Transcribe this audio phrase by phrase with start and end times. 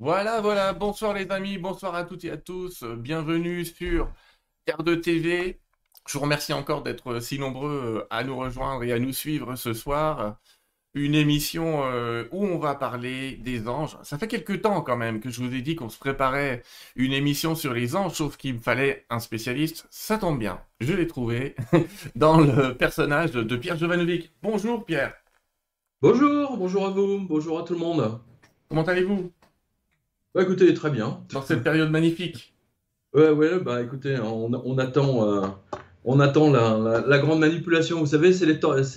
[0.00, 4.10] Voilà, voilà, bonsoir les amis, bonsoir à toutes et à tous, bienvenue sur
[4.68, 5.60] R2 TV.
[6.08, 9.72] Je vous remercie encore d'être si nombreux à nous rejoindre et à nous suivre ce
[9.72, 10.36] soir.
[10.94, 13.96] Une émission euh, où on va parler des anges.
[14.02, 16.62] Ça fait quelques temps quand même que je vous ai dit qu'on se préparait
[16.96, 19.86] une émission sur les anges, sauf qu'il me fallait un spécialiste.
[19.90, 21.54] Ça tombe bien, je l'ai trouvé
[22.16, 24.32] dans le personnage de Pierre Jovanovic.
[24.42, 25.14] Bonjour Pierre.
[26.02, 28.20] Bonjour, bonjour à vous, bonjour à tout le monde.
[28.68, 29.32] Comment allez-vous?
[30.34, 31.20] Bah écoutez, très bien.
[31.32, 32.54] Dans cette période magnifique.
[33.14, 35.46] Ouais, ouais, bah écoutez, on, on attend, euh,
[36.04, 38.00] on attend la, la- la grande manipulation.
[38.00, 38.46] Vous savez, c'est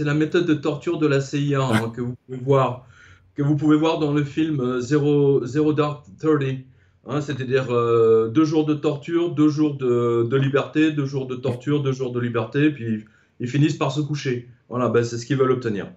[0.03, 2.87] la méthode de torture de la CIA hein, que vous pouvez voir,
[3.35, 6.65] que vous pouvez voir dans le film euh, Zero, Zero Dark Thirty.
[7.09, 11.35] Hein, c'est-à-dire euh, deux jours de torture, deux jours de, de liberté, deux jours de
[11.35, 13.05] torture, deux jours de liberté, puis
[13.39, 14.49] ils finissent par se coucher.
[14.67, 15.89] Voilà, bah, c'est ce qu'ils veulent obtenir.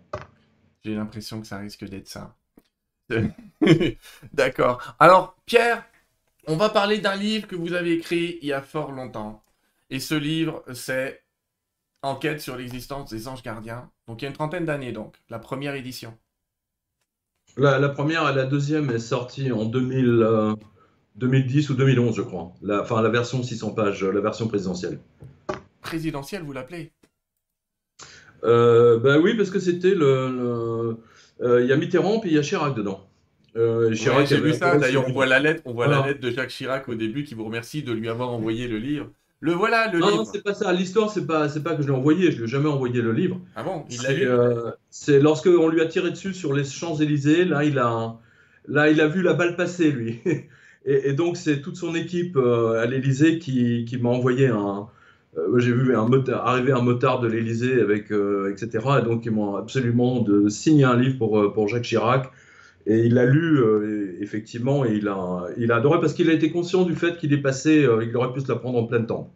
[0.84, 2.36] J'ai l'impression que ça risque d'être ça.
[4.32, 4.96] D'accord.
[4.98, 5.84] Alors, Pierre,
[6.46, 9.42] on va parler d'un livre que vous avez écrit il y a fort longtemps.
[9.90, 11.22] Et ce livre, c'est
[12.02, 13.90] Enquête sur l'existence des anges gardiens.
[14.06, 16.16] Donc, il y a une trentaine d'années, donc, la première édition.
[17.56, 20.54] La, la première et la deuxième est sortie en 2000, euh,
[21.16, 22.52] 2010 ou 2011, je crois.
[22.62, 24.98] La, enfin, la version 600 pages, la version présidentielle.
[25.82, 26.90] Présidentielle, vous l'appelez?
[28.44, 30.30] Euh, bah oui, parce que c'était le.
[30.30, 30.96] le-
[31.42, 33.06] Il y a Mitterrand puis il y a Chirac dedans.
[33.56, 34.76] Euh, Chirac Ouais, J'ai vu ça.
[34.76, 37.34] D'ailleurs, on voit la lettre, on voit la lettre de Jacques Chirac au début qui
[37.34, 39.08] vous remercie de lui avoir envoyé le livre.
[39.40, 40.30] Le voilà, le Non, non, livre.
[40.32, 40.70] c'est pas ça.
[40.72, 42.30] L'histoire, c'est pas, c'est pas que je l'ai envoyé.
[42.30, 43.40] Je lui ai jamais envoyé le livre.
[43.56, 46.52] Ah bon, il l'a C'est lu euh, c'est lorsque on lui a tiré dessus sur
[46.52, 48.18] les Champs-Élysées, là il a
[48.68, 50.20] là il a vu la balle passer lui.
[50.86, 54.56] Et, et donc c'est toute son équipe euh, à l'Élysée qui, qui m'a envoyé un
[54.78, 54.82] euh,
[55.58, 58.84] j'ai vu un motard, arriver un motard de l'Élysée avec euh, etc.
[59.00, 62.30] Et donc ils m'ont absolument de signé un livre pour euh, pour Jacques Chirac.
[62.86, 66.32] Et il l'a lu euh, effectivement et il a il a adoré parce qu'il a
[66.32, 68.84] été conscient du fait qu'il est passé euh, il aurait pu se la prendre en
[68.86, 69.32] plein temps.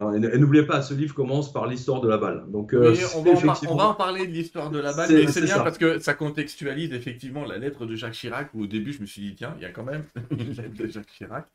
[0.00, 2.42] Et, et n'oubliez pas, ce livre commence par l'histoire de la balle.
[2.48, 5.14] Donc, euh, on, va effectivement- on va en parler de l'histoire de la balle, C'est-
[5.14, 5.62] mais c'est c'est bien ça.
[5.62, 9.06] parce que ça contextualise effectivement la lettre de Jacques Chirac, où au début je me
[9.06, 11.46] suis dit, tiens, il y a quand même une lettre de Jacques Chirac.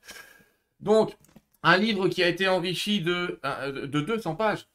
[0.79, 1.17] Donc,
[1.63, 4.67] un livre qui a été enrichi de, euh, de 200 pages.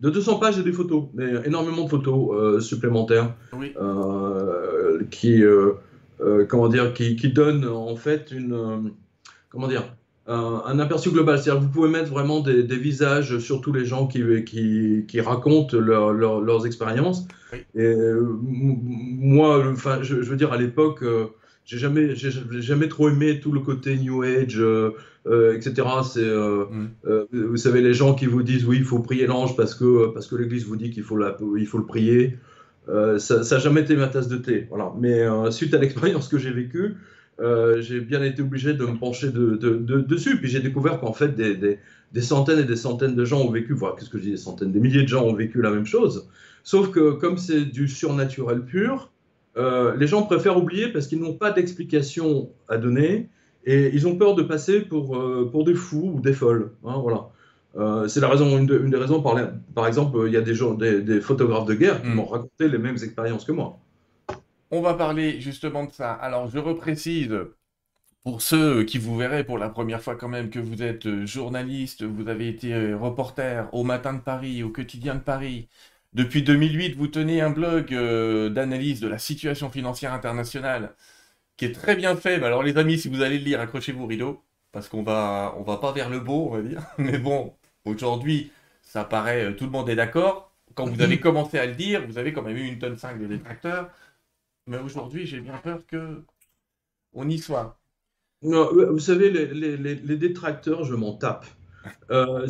[0.00, 3.72] De 200 pages et des photos, mais énormément de photos euh, supplémentaires Oui.
[3.80, 5.74] euh, qui, euh,
[6.48, 8.92] comment dire, qui, qui donnent en fait une,
[9.50, 9.94] comment dire,
[10.26, 11.38] un, un aperçu global.
[11.38, 15.04] C'est-à-dire que vous pouvez mettre vraiment des, des visages sur tous les gens qui, qui,
[15.06, 17.26] qui racontent leur- leur- leurs expériences.
[17.52, 17.58] Oui.
[17.74, 17.94] Et
[18.40, 21.04] moi, enfin, je, je veux dire, à l'époque,
[21.70, 22.30] j'ai jamais, j'ai
[22.62, 24.90] jamais trop aimé tout le côté New Age, euh,
[25.28, 25.86] euh, etc.
[26.02, 27.26] C'est euh, Mm.
[27.32, 30.26] vous savez, les gens qui vous disent oui, il faut prier l'ange parce que, parce
[30.26, 32.36] que l'Église vous dit qu'il faut, la- il faut le prier.
[33.18, 34.66] Ça n'a jamais été ma tasse de thé.
[34.68, 34.92] Voilà.
[34.98, 36.96] Mais suite à l'expérience que j'ai vécue,
[37.78, 40.38] j'ai bien été obligé de me pencher de, de- de- dessus.
[40.40, 41.78] Puis j'ai découvert qu'en fait, des, des-
[42.12, 44.36] des centaines et des centaines de gens ont vécu, voilà, qu'est-ce que je dis, des
[44.36, 46.28] centaines, des milliers de gens ont vécu la même chose.
[46.64, 49.12] Sauf que comme c'est du surnaturel pur,
[49.56, 53.28] euh, les gens préfèrent oublier parce qu'ils n'ont pas d'explication à donner
[53.64, 56.72] et ils ont peur de passer pour, euh, pour des fous ou des folles.
[56.84, 57.28] hein, voilà.
[57.76, 60.36] Euh, c'est la raison, une, de- une des raisons, par, la- par exemple, il y
[60.36, 62.14] a des, gens, des, des photographes de guerre qui Mm.
[62.14, 63.78] m'ont raconté les mêmes expériences que moi.
[64.70, 66.12] On va parler justement de ça.
[66.12, 67.32] Alors, je reprécise,
[68.24, 72.02] pour ceux qui vous verraient pour la première fois quand même, que vous êtes journaliste,
[72.04, 75.68] vous avez été reporter au Matin de Paris, au Quotidien de Paris.
[76.12, 80.94] Depuis 2008, vous tenez un blog euh, d'analyse de la situation financière internationale
[81.56, 82.38] qui est très bien fait.
[82.38, 85.54] Mais alors, les amis, si vous allez le lire, accrochez-vous au rideau, parce qu'on va,
[85.58, 86.82] on va pas vers le beau, on va dire.
[86.98, 87.54] Mais bon,
[87.84, 90.52] aujourd'hui, ça paraît, euh, tout le monde est d'accord.
[90.74, 93.20] Quand vous avez commencé à le dire, vous avez quand même eu une tonne 5
[93.20, 93.90] de détracteurs.
[94.66, 96.24] Mais aujourd'hui, j'ai bien peur que
[97.12, 97.80] on y soit.
[98.42, 101.46] Non, vous savez, les, les- les- les détracteurs, je m'en tape.
[102.10, 102.46] Euh,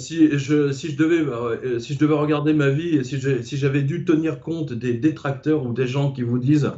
[0.96, 4.94] devais, euh, si je devais regarder ma vie et si j'avais dû tenir compte des
[4.94, 6.72] détracteurs ou des gens qui vous disent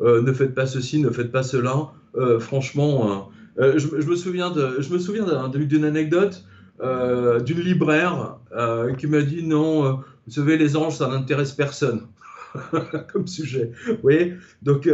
[0.00, 3.28] euh, ne faites pas ceci, ne faites pas cela, euh, franchement,
[3.58, 4.50] euh, euh, je, me souviens
[5.58, 6.44] d'une anecdote
[6.80, 9.92] euh, d'une libraire euh, qui m'a dit non, euh,
[10.26, 12.06] vous savez, les anges, ça n'intéresse personne
[13.12, 13.72] comme sujet.
[13.86, 14.34] Vous voyez?
[14.62, 14.88] Donc,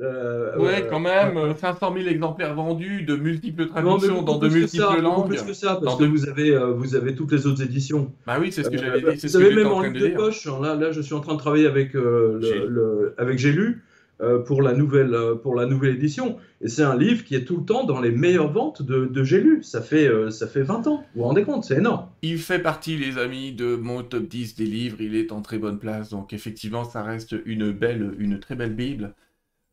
[0.00, 4.48] euh, Ouais, euh, quand même, euh, 500 000 exemplaires vendus, de multiples traductions dans de
[4.48, 5.28] multiples ça, beaucoup langues.
[5.28, 8.12] plus que ça, parce que de- vous avez, euh, vous avez toutes les autres éditions.
[8.26, 9.82] Bah oui, c'est ce que Euh, j'avais dit, vous ce que savez, même en en
[9.82, 12.66] de livre de poche, là, là, je suis en train de travailler avec, euh, le,
[12.68, 13.82] le- avec J'ai lu
[14.46, 16.38] pour, la nouvelle, pour la nouvelle édition.
[16.62, 19.24] Et c'est un livre qui est tout le temps dans les meilleures ventes de, de
[19.24, 19.62] J'ai lu.
[19.62, 21.04] Ça fait, ça fait 20 ans.
[21.14, 22.06] Vous vous rendez compte, c'est énorme.
[22.22, 24.96] Il fait partie, les amis, de mon top 10 des livres.
[25.00, 26.08] Il est en très bonne place.
[26.08, 29.12] Donc, effectivement, ça reste une belle, une très belle Bible.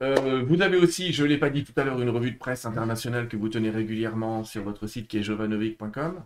[0.02, 2.38] Euh, vous avez aussi, je ne l'ai pas dit tout à l'heure, une revue de
[2.38, 6.24] presse internationale que vous tenez régulièrement sur votre site qui est jovanovic.com.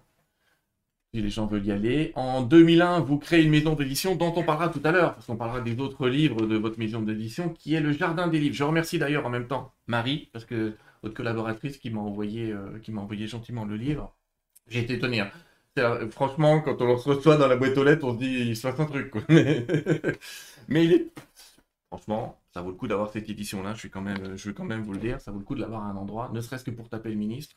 [1.14, 2.12] Si les gens veulent y aller.
[2.16, 5.38] En 2001, vous créez une maison d'édition dont on parlera tout à l'heure, parce qu'on
[5.38, 8.56] parlera des autres livres de votre maison d'édition, qui est le Jardin des livres.
[8.56, 10.74] Je remercie d'ailleurs en même temps Marie, parce que
[11.04, 14.14] votre collaboratrice qui m'a envoyé, euh, envoyé gentiment le livre.
[14.68, 15.22] J'ai été étonné.
[15.22, 15.32] Hein.
[16.12, 18.68] Franchement, quand on le reçoit dans la boîte aux lettres, on se dit il se
[18.68, 19.14] passe un truc.
[20.68, 21.12] Mais il est.
[21.90, 23.74] Franchement, ça vaut le coup d'avoir cette édition-là.
[23.74, 25.22] Je, suis quand même, je veux quand même vous le dire.
[25.22, 27.16] Ça vaut le coup de l'avoir à un endroit, ne serait-ce que pour taper le
[27.16, 27.56] ministre.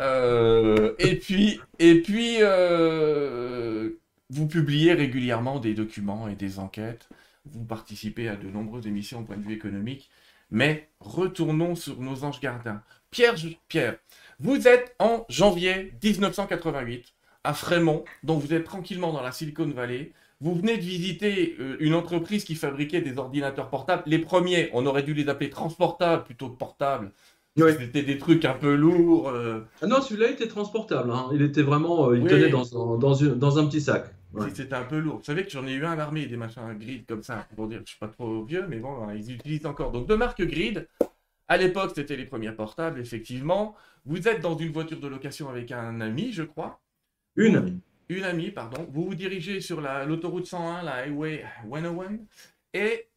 [0.00, 3.90] Euh, et puis, et puis euh,
[4.30, 7.08] vous publiez régulièrement des documents et des enquêtes.
[7.46, 10.10] Vous participez à de nombreuses émissions au point de vue économique.
[10.50, 12.82] Mais retournons sur nos anges gardiens.
[13.10, 13.34] Pierre,
[13.68, 13.98] Pierre,
[14.38, 17.14] vous êtes en janvier 1988
[17.44, 20.12] à Fremont, donc vous êtes tranquillement dans la Silicon Valley.
[20.40, 24.04] Vous venez de visiter euh, une entreprise qui fabriquait des ordinateurs portables.
[24.06, 27.12] Les premiers, on aurait dû les appeler transportables plutôt que portables.
[27.56, 29.30] C'était des trucs un peu lourds.
[29.30, 29.62] Euh.
[29.82, 31.10] Ah non, celui-là était transportable.
[31.10, 31.28] Hein.
[31.32, 32.64] Il était vraiment, euh, il tenait dans,
[32.96, 34.14] dans, un petit sac.
[34.54, 35.16] C'était un peu lourd.
[35.18, 37.66] Vous savez que j'en ai eu un à l'armée, des machins grid comme ça, pour
[37.66, 39.90] dire que je suis pas trop vieux, mais bon, ils utilisent encore.
[39.90, 40.86] Donc de marque grid.
[41.48, 43.74] À l'époque, c'était les premiers portables, effectivement.
[44.04, 46.80] Vous êtes dans une voiture de location avec un ami, je crois.
[47.36, 47.80] Une amie.
[48.08, 48.86] Une amie, pardon.
[48.90, 52.18] Vous vous dirigez sur l'autoroute 101, la Highway 101,
[52.74, 53.08] et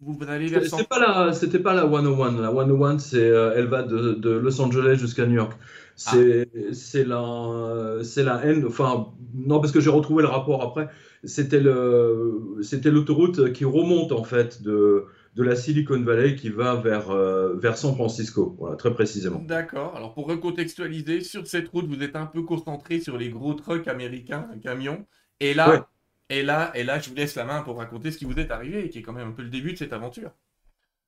[0.00, 0.62] vous allez vers...
[0.88, 2.40] Pas, la, c'était pas la 101.
[2.40, 5.52] La 101, c'est, euh, elle va de, de Los Angeles jusqu'à New York.
[5.94, 6.58] C'est, ah.
[6.72, 8.66] c'est la, c'est la N.
[8.66, 10.88] Enfin, non, parce que j'ai retrouvé le rapport après.
[11.24, 16.76] C'était le, c'était l'autoroute qui remonte en fait de de la Silicon Valley qui va
[16.76, 19.38] vers, euh, vers San Francisco, voilà, très précisément.
[19.40, 19.94] D'accord.
[19.94, 23.86] Alors pour recontextualiser, sur cette route, vous êtes un peu concentré sur les gros trucks
[23.86, 25.04] américains, camions.
[25.40, 25.88] Et là,
[26.30, 28.50] et là, et là, je vous laisse la main pour raconter ce qui vous est
[28.50, 30.30] arrivé et qui est quand même un peu le début de cette aventure.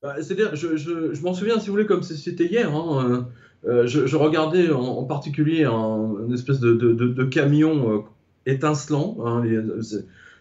[0.03, 2.73] Bah, c'est-à-dire, je, je, je m'en souviens, si vous voulez, comme c'était hier.
[2.73, 3.27] Hein,
[3.65, 8.05] euh, euh, je, regardais en, particulier un, une espèce de, de, de, camion
[8.45, 9.17] étincelant.
[9.25, 9.43] Hein,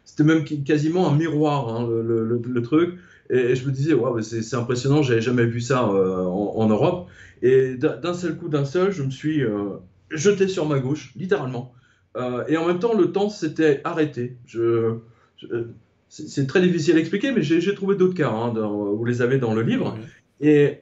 [0.04, 2.98] c'était même quasiment un miroir, hein, le, le, le, truc.
[3.30, 7.08] Et, je me disais, wow, c'est impressionnant, j'avais jamais vu ça euh, en, Europe.
[7.42, 9.76] Et d'un seul coup, d'un seul, je me suis euh,
[10.10, 11.72] jeté sur ma gauche, littéralement.
[12.16, 14.36] Euh, et en même temps, le temps s'était arrêté.
[14.46, 14.96] Je,
[16.08, 18.30] c'est très difficile à expliquer, mais j'ai trouvé d'autres cas.
[18.30, 19.96] Hein, vous les avez dans le livre.
[20.40, 20.78] Et,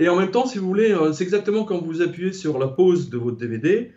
[0.00, 3.10] et, en même temps, si vous voulez, c'est exactement quand vous appuyez sur la pause
[3.10, 3.92] de votre DVD.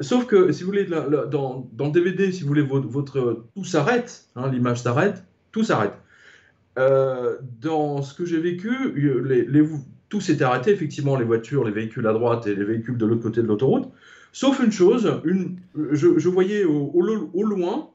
[0.00, 3.64] sauf que, si vous voulez, dans, dans, le DVD, si vous voulez, votre, votre tout
[3.64, 5.94] s'arrête, hein, l'image s'arrête, tout s'arrête.
[6.78, 9.64] Euh, dans ce que j'ai vécu, les,
[10.08, 13.22] tout s'était arrêté, effectivement, les voitures, les véhicules à droite et les véhicules de l'autre
[13.22, 13.90] côté de l'autoroute.
[14.32, 15.20] Sauf une chose,
[15.74, 17.90] je, voyais au, loin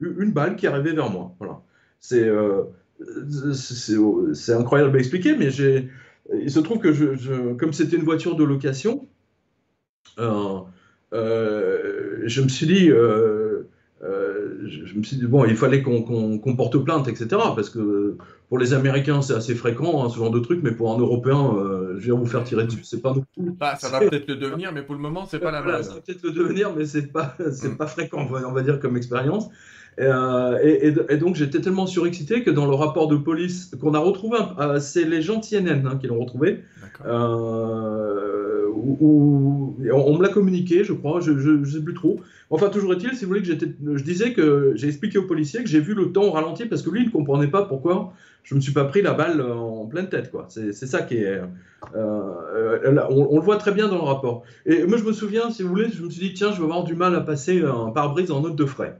[0.00, 1.34] une balle qui arrivait vers moi.
[2.12, 2.64] Euh,
[3.54, 5.48] c'est incroyable à expliquer, mais
[6.32, 9.08] il se trouve que comme c'était une voiture de location,
[10.18, 10.60] euh,
[12.24, 12.90] je me suis dit,
[14.48, 17.26] euh, je, me suis dit, bon, il fallait qu'on porte plainte, etc.
[17.30, 18.16] Parce que
[18.48, 21.54] pour les Américains, c'est assez fréquent, hein, ce genre de truc, mais pour un Européen,
[21.56, 22.80] euh, je vais vous faire tirer dessus.
[22.82, 23.52] C'est pas non plus.
[23.52, 25.94] Bah, ça va peut-être le devenir, mais pour le moment, c'est pas la voilà, Ça
[25.94, 27.76] va peut-être le devenir, mais c'est pas, mm.
[27.76, 29.48] pas fréquent, on va, dire, comme expérience.
[30.00, 33.98] Euh, et, et, donc, j'étais tellement surexcité que dans le rapport de police qu'on a
[33.98, 34.38] retrouvé,
[34.80, 36.62] c'est les gens de CNN hein, qui l'ont retrouvé.
[38.78, 42.20] Où, on, me l'a communiqué, je crois, je ne sais plus trop.
[42.50, 45.68] Enfin, toujours est-il, si vous voulez, que je disais que j'ai expliqué au policier que
[45.68, 48.14] j'ai vu le temps au ralenti parce que lui, il ne comprenait pas pourquoi
[48.48, 50.30] je ne me suis pas pris la balle en pleine tête.
[50.30, 50.46] quoi.
[50.48, 51.26] C'est ça qui est.
[51.26, 51.46] Euh,
[51.94, 54.42] euh, on, le voit très bien dans le rapport.
[54.64, 56.64] Et moi, je me souviens, si vous voulez, je me suis dit, tiens, je vais
[56.64, 58.98] avoir du mal à passer un pare-brise en note de frais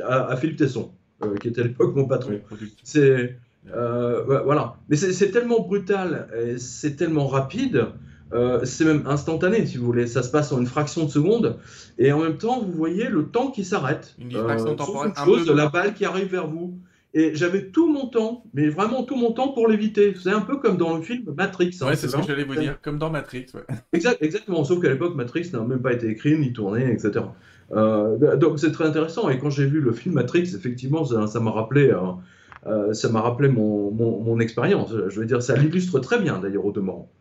[0.00, 0.92] à, Philippe Tesson,
[1.24, 2.40] euh, qui était à l'époque mon patron.
[2.84, 3.36] c'est.
[3.66, 4.76] voilà.
[4.88, 7.86] Mais c'est tellement brutal et c'est tellement rapide
[8.32, 10.06] euh, c'est même instantané, si vous voulez.
[10.06, 11.58] Ça se passe en une fraction de seconde.
[11.98, 14.14] Et en même temps, vous voyez le temps qui s'arrête.
[14.18, 15.12] Une euh, temporelle.
[15.16, 16.78] Une chose, la balle qui arrive vers vous.
[17.16, 20.14] Et j'avais tout mon temps, mais vraiment tout mon temps pour l'éviter.
[20.20, 21.78] C'est un peu comme dans le film Matrix.
[21.80, 23.46] Hein, ouais, c'est ce que j'allais vous dire, comme dans Matrix.
[23.54, 23.60] Ouais.
[23.92, 27.26] Exact, exactement, sauf qu'à l'époque, Matrix n'a même pas été écrit, ni tourné, etc.
[27.70, 29.28] Euh, donc c'est très intéressant.
[29.28, 31.96] Et quand j'ai vu le film Matrix, effectivement, ça m'a rappelé,
[32.92, 34.92] ça m'a rappelé mon, mon, mon expérience.
[34.92, 37.12] Je veux dire, ça l'illustre très bien, d'ailleurs, au demeurant.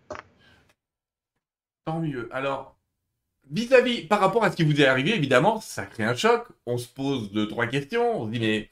[1.86, 2.30] Tant mieux.
[2.32, 2.78] Alors,
[3.52, 6.46] vis-à-vis, par rapport à ce qui vous est arrivé, évidemment, ça crée un choc.
[6.66, 8.22] On se pose deux, trois questions.
[8.22, 8.70] On se dit, mais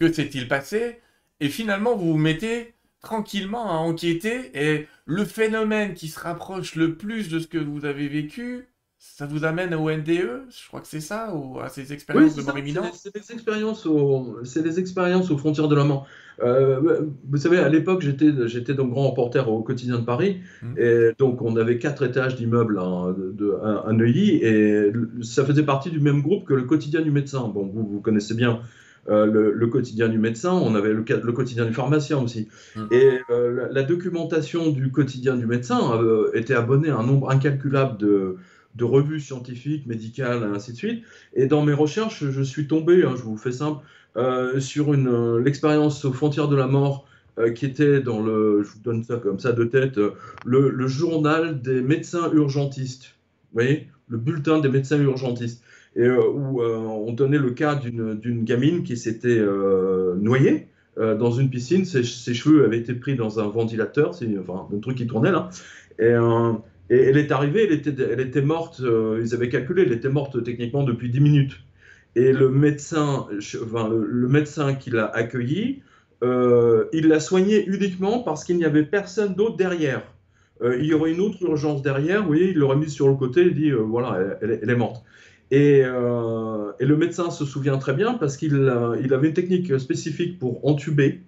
[0.00, 1.00] que s'est-il passé?
[1.40, 4.50] Et finalement, vous vous mettez tranquillement à enquêter.
[4.54, 8.66] Et le phénomène qui se rapproche le plus de ce que vous avez vécu,
[8.98, 12.42] ça vous amène au NDE, je crois que c'est ça, ou à ces expériences de
[12.42, 12.94] mort imminente?
[12.94, 13.86] C'est des expériences,
[14.44, 16.06] c'est des expériences aux frontières de la mort.
[16.42, 20.74] Euh, vous savez, à l'époque, j'étais, j'étais donc grand reporter au quotidien de Paris, mmh.
[20.78, 26.22] et donc on avait quatre étages d'immeubles à, Neuilly, et ça faisait partie du même
[26.22, 27.48] groupe que le quotidien du médecin.
[27.48, 28.60] Bon, vous, vous connaissez bien
[29.08, 32.48] euh, le, quotidien du médecin, on avait le, le quotidien du pharmacien aussi.
[32.74, 32.80] Mmh.
[32.90, 36.00] Et euh, la, documentation du quotidien du médecin
[36.34, 38.36] était abonnée à un nombre incalculable de
[38.76, 41.04] de revues scientifiques, médicales, ainsi de suite.
[41.34, 43.84] Et dans mes recherches, je suis tombé, hein, je vous fais simple,
[44.60, 47.06] sur une, euh, l'expérience aux frontières de la mort
[47.38, 49.98] euh, qui était dans le, je vous donne ça comme ça de tête,
[50.44, 53.14] le, journal des médecins urgentistes.
[53.52, 55.62] Vous voyez Le bulletin des médecins urgentistes.
[55.98, 59.42] Et où on donnait le cas d'une gamine qui s'était
[60.18, 60.68] noyée
[60.98, 61.86] dans une piscine.
[61.86, 65.48] Ses, cheveux avaient été pris dans un ventilateur, enfin, un truc qui tournait là.
[66.88, 70.08] Et elle est arrivée, elle était, elle était morte, euh, ils avaient calculé, elle était
[70.08, 71.60] morte techniquement depuis 10 minutes.
[72.16, 73.26] Et le médecin,
[73.62, 75.82] enfin, le, médecin qui l'a accueillie,
[76.24, 80.02] euh, il l'a soignée uniquement parce qu'il n'y avait personne d'autre derrière.
[80.62, 83.42] Euh, il y aurait une autre urgence derrière, oui, il l'aurait mise sur le côté,
[83.42, 85.04] il dit voilà, elle, est morte.
[85.50, 88.54] Et, et, le médecin se souvient très bien parce qu'il
[89.02, 91.20] il avait une technique spécifique pour entuber.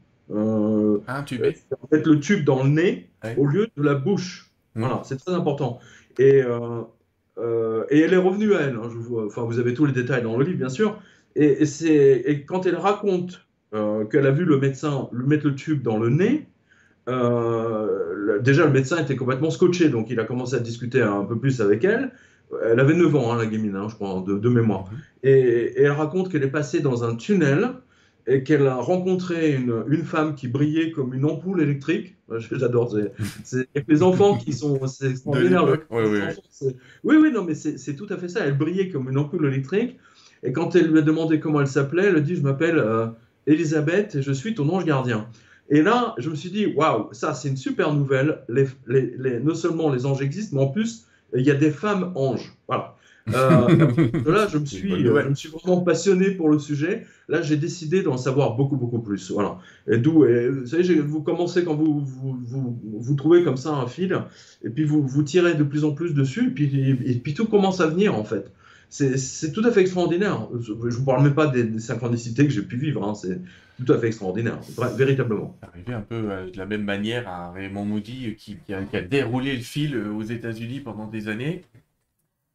[1.07, 1.55] Intuber.
[1.83, 4.51] En fait, le tube dans le nez au lieu de la bouche.
[4.75, 5.81] Voilà, c'est très important.
[6.19, 6.43] Et,
[7.39, 8.75] euh, euh, et elle est revenue à elle.
[8.75, 11.01] Hein, je vous, enfin, vous avez tous les détails dans le livre, bien sûr.
[11.37, 15.55] Et, c'est, et quand elle raconte euh, qu'elle a vu le médecin lui mettre le
[15.55, 16.47] tube dans le nez,
[18.43, 21.61] déjà le médecin était complètement scotché, donc il a commencé à discuter un peu plus
[21.61, 22.11] avec elle.
[22.65, 24.87] Elle avait 9 ans, hein, la gamine, hein, je crois, de, de mémoire.
[24.91, 24.99] Mhm.
[25.23, 27.71] Et, et, elle raconte qu'elle est passée dans un tunnel
[28.29, 32.15] et qu'elle a rencontré une, une, femme qui brillait comme une ampoule électrique.
[32.53, 32.95] J'adore.
[33.43, 34.87] C'est les enfants qui sont.
[34.87, 35.65] C'est extraordinaire.
[35.91, 36.21] Oui, oui.
[37.05, 38.41] oui, oui, non, mais c'est tout à fait ça.
[38.45, 39.97] Elle brillait comme une ampoule électrique.
[40.43, 43.07] Et quand elle lui a demandé comment elle s'appelait, elle a dit Je m'appelle euh,
[43.47, 45.29] Elisabeth et je suis ton ange gardien.
[45.71, 48.43] Et là, je me suis dit Waouh, ça, c'est une super nouvelle.
[48.51, 51.71] Les, les, les, non seulement les anges existent, mais en plus, il y a des
[51.71, 52.55] femmes anges.
[52.69, 52.98] Voilà.
[53.35, 53.89] Euh,
[54.27, 57.07] là, je me, suis, je me suis vraiment passionné pour le sujet.
[57.29, 59.31] Là, j'ai décidé d'en savoir beaucoup, beaucoup plus.
[59.31, 59.59] Voilà.
[59.91, 63.87] Et d'où, vous savez, vous commencez quand vous vous, vous, vous, trouvez comme ça un
[63.87, 64.19] fil,
[64.65, 67.47] et puis vous, vous tirez de plus en plus dessus, et puis, et puis tout
[67.47, 68.53] commence à venir, en fait.
[68.91, 70.49] C'est tout à fait extraordinaire.
[70.61, 73.07] Je ne vous parle même pas des, synchronicités que j'ai pu vivre.
[73.07, 73.15] Hein.
[73.15, 73.41] C'est
[73.85, 74.59] tout à fait extraordinaire,
[74.97, 75.57] véritablement.
[75.63, 78.97] Arrivé un peu euh, de la même manière à Raymond Moody qui, qui, a, qui
[78.97, 81.63] a déroulé le fil euh, aux États-Unis pendant des années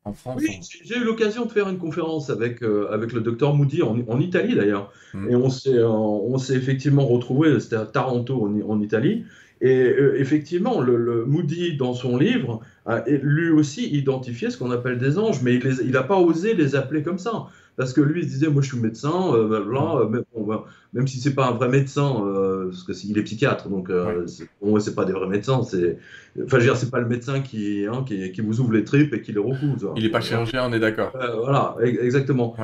[0.06, 3.98] oui, j'ai eu l'occasion de faire une conférence avec, euh, avec le docteur Moody en,
[4.08, 4.92] en Italie d'ailleurs.
[5.14, 5.30] Mm.
[5.30, 9.24] Et on s'est, euh, on s'est effectivement retrouvé, c'était à Taranto en, en Italie.
[9.62, 14.98] Et euh, effectivement, le, Moody, dans son livre, a lui aussi identifié ce qu'on appelle
[14.98, 18.28] des anges, mais il n'a pas osé les appeler comme ça parce que lui il
[18.28, 21.48] se disait moi je suis médecin euh, bah, là, même, bah, même si c'est pas
[21.48, 24.26] un vrai médecin euh, parce que il est psychiatre donc euh,
[24.60, 25.98] pour moi c'est pas des vrais médecins c'est
[26.44, 28.84] enfin je veux dire c'est pas le médecin qui, hein, qui, qui vous ouvre les
[28.84, 31.12] tripes et qui les recouse il est pas chirurgien on est d'accord.
[31.14, 32.56] Voilà exactement.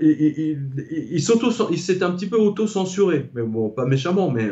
[0.00, 0.58] Il, il,
[0.90, 4.50] il, il s'est un petit peu auto censuré mais bon pas méchamment mais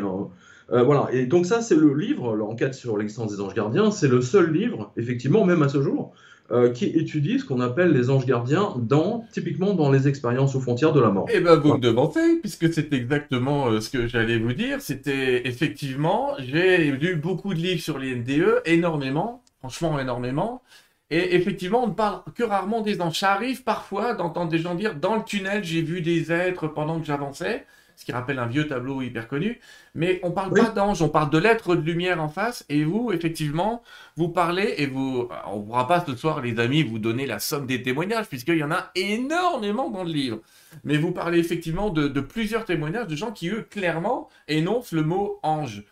[0.69, 4.21] voilà, et donc ça c'est le livre, l'enquête sur l'existence des anges gardiens, c'est le
[4.21, 6.13] seul livre, effectivement, même à ce jour,
[6.51, 10.59] euh, qui étudie ce qu'on appelle les anges gardiens, dans, typiquement dans les expériences aux
[10.59, 11.27] frontières de la mort.
[11.31, 14.81] Eh bien, vous me demandez, puisque c'est exactement euh, ce que j'allais vous dire.
[14.81, 20.61] C'était effectivement, j'ai lu beaucoup de livres sur les NDE, énormément, franchement énormément.
[21.09, 23.19] Et effectivement, on ne parle que rarement des anges.
[23.19, 26.99] Ça arrive parfois d'entendre des gens dire dans le tunnel, j'ai vu des êtres pendant
[26.99, 27.65] que j'avançais
[27.95, 29.59] ce qui rappelle un vieux tableau hyper connu.
[29.95, 32.65] Mais on parle pas d'ange, on parle de l'être de lumière en face.
[32.69, 33.83] Et vous, effectivement,
[34.15, 37.39] vous parlez et vous, on ne pourra pas ce soir, les amis, vous donner la
[37.39, 40.39] somme des témoignages, puisqu'il y en a énormément dans le livre.
[40.83, 45.39] Mais vous parlez effectivement de, plusieurs témoignages de gens qui, eux, clairement énoncent le mot
[45.43, 45.83] ange.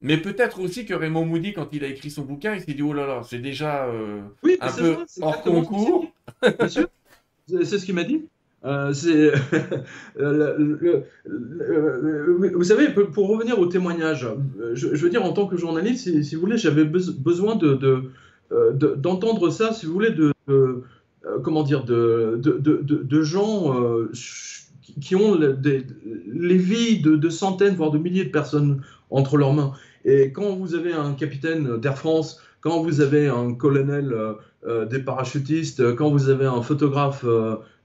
[0.00, 2.82] Mais peut-être aussi que Raymond Moody, quand il a écrit son bouquin, il s'est dit,
[2.82, 4.20] oh là là, c'est déjà euh,
[4.60, 6.12] un peu hors concours.
[7.48, 8.24] C'est ce qu'il m'a dit.
[8.64, 8.92] Euh,
[12.54, 14.26] vous savez, pour revenir au témoignage,
[14.74, 18.02] je, veux dire, en tant que journaliste, si, vous voulez, j'avais besoin euh,
[18.72, 20.84] de, d'entendre ça, si vous voulez, de, euh,
[21.42, 22.40] comment dire, de,
[23.22, 23.74] gens
[25.00, 29.72] qui ont les vies de, centaines, voire de milliers de personnes entre leurs mains.
[30.04, 34.14] Et quand vous avez un capitaine d'Air France, quand vous avez un colonel
[34.88, 37.24] des parachutistes, quand vous avez un photographe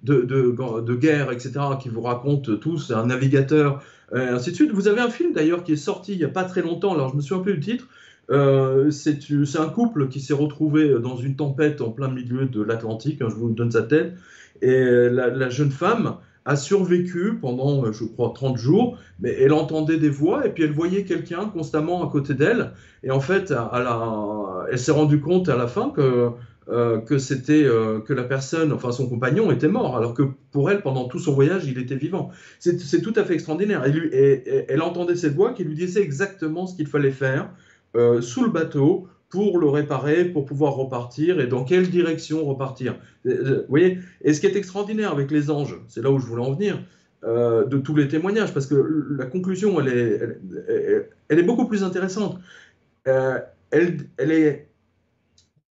[0.04, 1.52] de, guerre, etc.,
[1.82, 3.84] qui vous racontent tous, un navigateur,
[4.16, 4.72] et ainsi de suite.
[4.72, 7.10] Vous avez un film d'ailleurs qui est sorti il n'y a pas très longtemps, alors
[7.10, 7.88] je me souviens plus du titre,
[8.30, 13.28] c'est un couple qui s'est retrouvé dans une tempête en plein milieu de l'Atlantique, hein,
[13.30, 14.14] je vous donne sa tête,
[14.62, 20.10] et la, jeune femme a survécu pendant, je crois, 30 jours, mais elle entendait des
[20.10, 22.72] voix et puis elle voyait quelqu'un constamment à côté d'elle.
[23.04, 23.54] Et en fait,
[24.72, 26.32] elle s'est rendue compte à la fin que
[26.70, 30.70] euh, que c'était euh, que la personne, enfin son compagnon, était mort, alors que pour
[30.70, 32.30] elle, pendant tout son voyage, il était vivant.
[32.60, 33.86] C'est tout à fait extraordinaire.
[33.86, 37.52] Elle entendait cette voix qui lui disait exactement ce qu'il fallait faire
[37.96, 43.00] euh, sous le bateau pour le réparer, pour pouvoir repartir et dans quelle direction repartir.
[43.24, 43.34] Vous
[43.70, 44.00] voyez?
[44.22, 46.84] Et ce qui est extraordinaire avec les anges, c'est là où je voulais en venir,
[47.24, 48.76] de tous les témoignages, parce que
[49.18, 52.40] la conclusion, elle est, elle, est beaucoup plus intéressante.
[53.06, 54.67] elle, elle est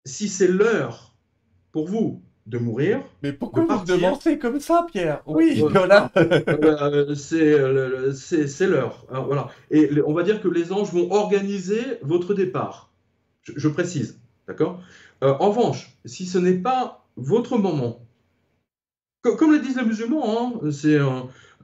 [0.05, 1.15] si c'est l'heure
[1.71, 3.01] pour vous de mourir.
[3.23, 5.21] Mais pourquoi vous demandez comme ça, Pierre?
[5.25, 6.11] Oui, voilà.
[7.33, 9.05] Euh, c'est l'heure.
[9.09, 9.49] Voilà.
[9.69, 12.91] Et on va dire que les anges vont organiser votre départ.
[13.43, 14.19] Je, précise.
[14.47, 14.81] D'accord?
[15.23, 18.05] Euh, En revanche, si ce n'est pas votre moment,
[19.21, 20.99] comme le disent les musulmans, hein, c'est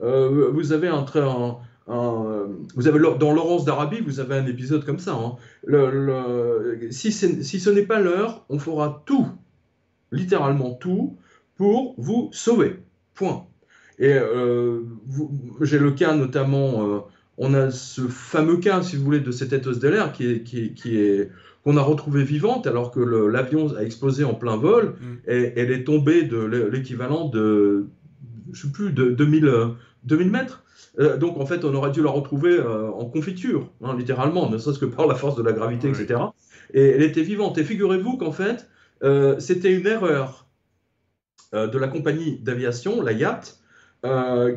[0.01, 4.99] euh, vous avez un, un, vous avez dans Laurence d'Arabie, vous avez un épisode comme
[4.99, 5.13] ça.
[5.13, 5.35] Hein.
[5.65, 9.27] Le, si, si, ce n'est pas l'heure, on fera tout,
[10.11, 11.17] littéralement tout,
[11.55, 12.77] pour vous sauver.
[13.15, 13.45] Point.
[13.99, 14.81] Et euh,
[15.61, 16.99] j'ai le cas notamment, euh,
[17.37, 20.43] on a ce fameux cas, si vous voulez, de cette éteuse de l'air qui est,
[20.43, 21.31] qui, est
[21.63, 25.29] qu'on a retrouvé vivante alors que l'avion a explosé en plein vol mm.
[25.29, 26.37] et elle est tombée de
[26.71, 27.87] l'équivalent de,
[28.51, 29.51] je sais plus, de 2000,
[30.03, 30.63] 2000 mètres.
[30.99, 34.57] Euh, donc en fait, on aurait dû la retrouver euh, en confiture, hein, littéralement, ne
[34.57, 36.19] serait-ce que par la force de la gravité, etc.
[36.73, 37.57] Et elle était vivante.
[37.57, 38.67] Et figurez-vous qu'en fait,
[39.03, 40.45] euh, c'était une erreur
[41.53, 43.61] de la compagnie d'aviation, la Yacht,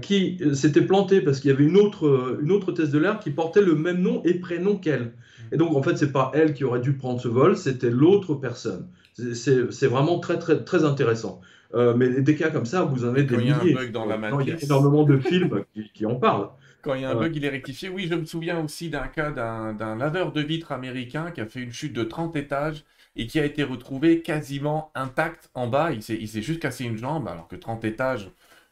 [0.02, 3.30] qui s'était plantée parce qu'il y avait une autre, une autre thèse de l'air qui
[3.30, 5.12] portait le même nom et prénom qu'elle.
[5.52, 8.35] Et donc en fait, c'est pas elle qui aurait dû prendre ce vol, c'était l'autre
[8.35, 8.88] personne.
[9.14, 11.40] C'est vraiment très très très intéressant.
[11.74, 13.54] Euh, mais des cas comme ça, vous en avez des milliers.
[13.62, 15.64] Il y a un bug dans la Il y a énormément de films
[15.95, 16.49] qui, en parlent.
[16.82, 17.21] Quand il y a un euh.
[17.21, 17.88] bug, il est rectifié.
[17.88, 21.60] Oui, je me souviens aussi d'un cas d'un laveur de vitres américain qui a fait
[21.60, 22.84] une chute de 30 étages
[23.16, 25.92] et qui a été retrouvé quasiment intact en bas.
[25.92, 28.30] Il s'est juste cassé une jambe, alors que 30 étages,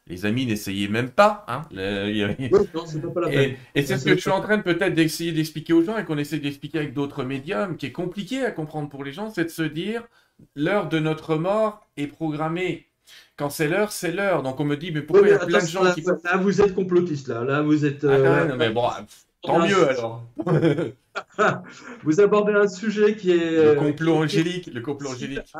[0.08, 1.44] les amis n'essayaient même pas.
[1.48, 1.62] Hein.
[1.72, 6.04] et, et c'est ce que je suis en train peut-être d'essayer d'expliquer aux gens et
[6.04, 9.44] qu'on essaie d'expliquer avec d'autres médiums, qui est compliqué à comprendre pour les gens, c'est
[9.44, 10.02] de se dire
[10.54, 12.87] l'heure de notre mort est programmée
[13.36, 14.42] quand c'est l'heure, c'est l'heure.
[14.42, 16.02] Donc on me dit, mais pourquoi il y a plein de gens qui.
[16.02, 17.44] Là, vous êtes complotiste, là.
[17.44, 18.04] Là, vous êtes.
[18.04, 18.88] Ah, non, mais bon,
[19.42, 20.24] tant mieux alors.
[22.04, 23.74] vous abordez un sujet qui est.
[23.74, 24.70] Le complot angélique.
[24.72, 25.54] Le complot angélique.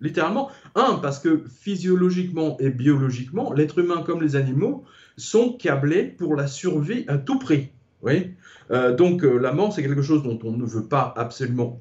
[0.00, 0.50] littéralement.
[0.74, 4.84] Un, parce que physiologiquement et biologiquement, l'être humain comme les animaux
[5.16, 7.70] sont câblés pour la survie à tout prix.
[8.02, 8.34] Oui.
[8.70, 11.80] Euh, donc euh, la mort, c'est quelque chose dont on ne veut pas absolument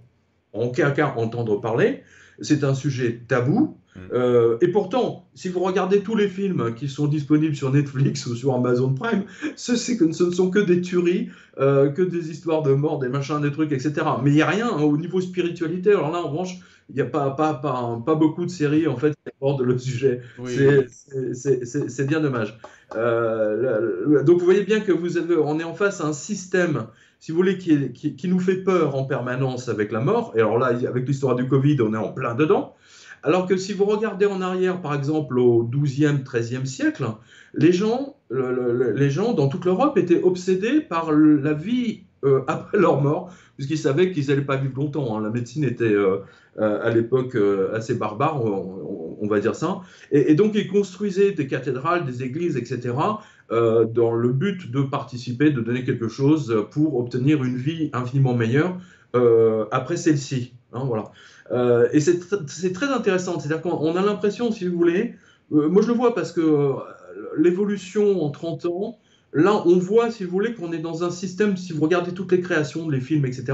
[0.53, 2.03] en aucun cas entendre parler.
[2.41, 3.77] C'est un sujet tabou.
[3.95, 3.99] Mm.
[4.13, 8.35] Euh, et pourtant, si vous regardez tous les films qui sont disponibles sur Netflix ou
[8.35, 9.23] sur Amazon Prime,
[9.55, 13.09] ce, que, ce ne sont que des tueries, euh, que des histoires de mort, des
[13.09, 13.93] machins, des trucs, etc.
[14.23, 15.91] Mais il n'y a rien hein, au niveau spiritualité.
[15.91, 18.97] Alors là, en revanche, il n'y a pas, pas, pas, pas, beaucoup de séries en
[18.97, 20.21] fait qui abordent le sujet.
[20.43, 22.59] C'est bien dommage.
[22.95, 26.87] Euh, donc vous voyez bien que vous avez, on est en face à un système
[27.21, 30.33] si vous voulez, qui, qui, nous fait peur en permanence avec la mort.
[30.35, 32.75] Et alors là, avec l'histoire du Covid, on est en plein dedans.
[33.23, 37.05] Alors que si vous regardez en arrière, par exemple, au XIIe, XIIIe siècle,
[37.53, 43.01] les gens, les gens dans toute l'Europe étaient obsédés par la vie euh, après leur
[43.01, 45.17] mort, puisqu'ils savaient qu'ils n'allaient pas vivre longtemps.
[45.17, 45.23] Hein.
[45.23, 46.17] La médecine était euh,
[46.59, 47.35] euh, à l'époque
[47.73, 49.81] assez barbare, on, va dire ça.
[50.11, 52.93] Et, donc ils construisaient des cathédrales, des églises, etc.,
[53.49, 58.77] dans le but de participer, de donner quelque chose pour obtenir une vie infiniment meilleure
[59.71, 60.53] après celle-ci.
[60.73, 61.11] Hein, voilà.
[61.51, 63.39] Euh, et c'est très intéressant.
[63.39, 65.15] C'est-à-dire qu'on a l'impression, si vous voulez,
[65.51, 66.73] euh, moi je le vois parce que euh,
[67.37, 68.99] l'évolution en 30 ans,
[69.33, 72.31] là on voit, si vous voulez, qu'on est dans un système, si vous regardez toutes
[72.31, 73.53] les créations, les films, etc.,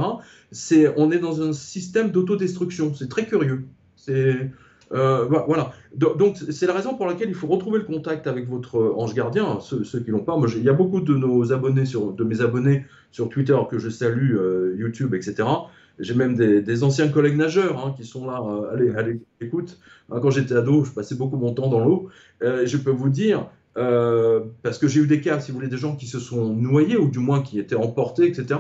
[0.52, 2.94] c'est, on est dans un système d'autodestruction.
[2.94, 3.64] C'est très curieux.
[3.96, 4.52] C'est.
[4.92, 5.74] voilà.
[5.96, 9.60] Donc, c'est la raison pour laquelle il faut retrouver le contact avec votre ange gardien,
[9.60, 10.38] ceux, qui l'ont pas.
[10.56, 14.38] Il y a beaucoup de nos abonnés de mes abonnés sur Twitter que je salue,
[14.78, 15.44] YouTube, etc.
[16.00, 18.42] J'ai même des, anciens collègues nageurs hein, qui sont là.
[18.42, 19.80] Euh, allez, écoute.
[20.12, 22.10] Hein, quand j'étais ado, je passais beaucoup mon temps dans l'eau.
[22.44, 25.70] Euh, je peux vous dire, euh, parce que j'ai eu des cas, si vous voulez,
[25.70, 28.60] des gens qui se sont noyés ou du moins qui étaient emportés, etc.,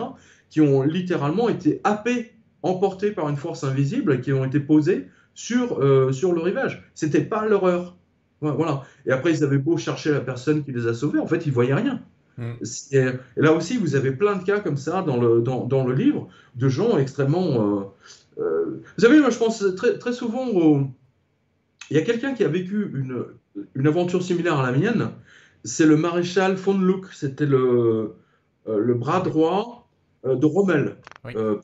[0.49, 5.07] qui ont littéralement été happés, emportés par une force invisible et qui ont été posés
[5.35, 5.79] sur,
[6.13, 6.89] sur le rivage.
[6.95, 7.97] C'était pas leur heure.
[8.41, 8.83] Voilà.
[9.05, 11.51] Et après, ils avaient beau chercher la personne qui les a sauvés, en fait, ils
[11.51, 12.01] voyaient rien.
[12.37, 12.53] Mm.
[12.91, 15.93] Et là aussi, vous avez plein de cas comme ça dans le, dans, dans le
[15.93, 17.93] livre, de gens extrêmement...
[18.37, 20.87] vous savez, moi je pense très, très souvent au...
[21.89, 23.25] Il y a quelqu'un qui a vécu une,
[23.73, 25.09] une aventure similaire à la mienne,
[25.63, 28.13] c'est le maréchal von Luck, c'était le,
[28.67, 29.87] le bras droit
[30.25, 30.97] de Rommel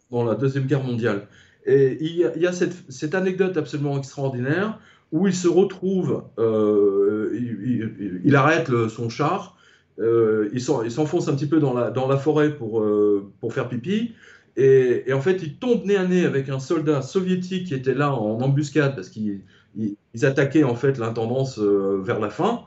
[0.10, 1.28] pendant la Deuxième Guerre mondiale.
[1.66, 4.80] Et il y a, cette, cette, anecdote absolument extraordinaire
[5.12, 7.32] où il se retrouve, euh,
[8.24, 9.58] il, arrête son char,
[10.00, 14.14] euh, il s'enfonce un petit peu dans la, forêt pour, euh, pour faire pipi,
[14.56, 18.14] et, en fait il tombe nez à nez avec un soldat soviétique qui était là
[18.14, 19.42] en embuscade parce qu'ils
[20.22, 22.62] attaquaient en fait l'intendance vers la fin,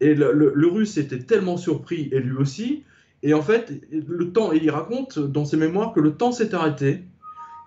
[0.00, 2.82] et le, russe était tellement surpris, et lui aussi,
[3.22, 7.04] et en fait le temps, il raconte dans ses mémoires que le temps s'est arrêté,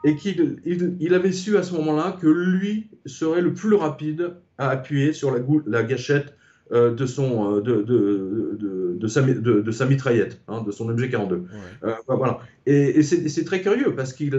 [0.03, 4.69] et qu'il il, avait su à ce moment-là que lui serait le plus rapide à
[4.69, 6.35] appuyer sur la gâchette
[6.71, 11.43] euh, de, son, euh, de, de, de, sa, de, sa mitraillette, hein, de son MG42.
[11.83, 12.39] Euh, voilà.
[12.65, 14.33] Et, c'est très curieux parce qu'il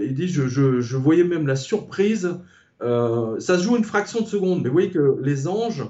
[0.00, 2.38] il dit je, je, je, voyais même la surprise.
[2.80, 5.84] ça se joue une fraction de seconde, mais vous voyez que les anges,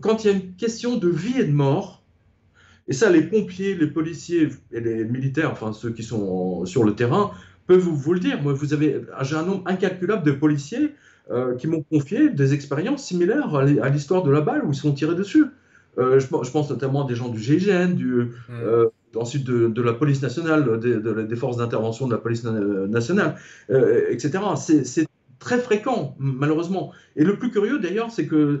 [0.00, 2.02] quand il y a une question de vie et de mort,
[2.88, 6.96] et ça, les pompiers, les policiers et les militaires, enfin ceux qui sont sur le
[6.96, 7.30] terrain,
[7.68, 8.42] peux vous, vous le dire.
[8.42, 10.94] Moi, vous avez, j'ai un nombre incalculable de policiers
[11.30, 14.92] euh, qui m'ont confié des expériences similaires à l'histoire de la balle où ils sont
[14.92, 15.46] tirés dessus.
[15.98, 18.52] Euh, je, pense notamment à des gens du GIGN, du, hmm.
[18.52, 18.86] euh,
[19.16, 23.36] ensuite de, la police nationale, des, forces d'intervention de la police nationale,
[23.68, 24.38] etc.
[24.56, 25.06] C'est
[25.40, 26.92] très fréquent, malheureusement.
[27.16, 28.60] Et le plus curieux, d'ailleurs, c'est que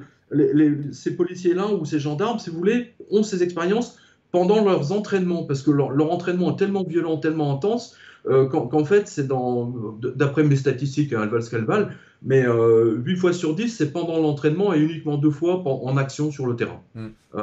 [0.92, 3.98] ces policiers-là ou ces gendarmes, si vous voulez, ont ces expériences
[4.32, 7.96] pendant leurs entraînements, parce que leur, leur entraînement est tellement violent, tellement intense,
[8.28, 11.88] euh, qu'en fait, c'est dans, d'après mes statistiques, hein, elles valent ce qu'elles valent,
[12.22, 16.30] mais euh, 8 fois sur 10, c'est pendant l'entraînement et uniquement deux fois en action
[16.30, 16.80] sur le terrain.
[16.94, 17.06] Mm.
[17.34, 17.42] Euh,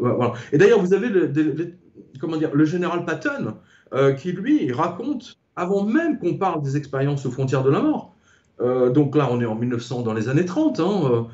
[0.00, 0.32] voilà.
[0.52, 1.32] Et d'ailleurs, vous avez le,
[2.20, 3.54] comment dire, le général Patton
[3.92, 8.14] euh, qui, lui, raconte, avant même qu'on parle des expériences aux frontières de la mort,
[8.94, 11.26] donc là, on est en 1900, dans les années 30, hein,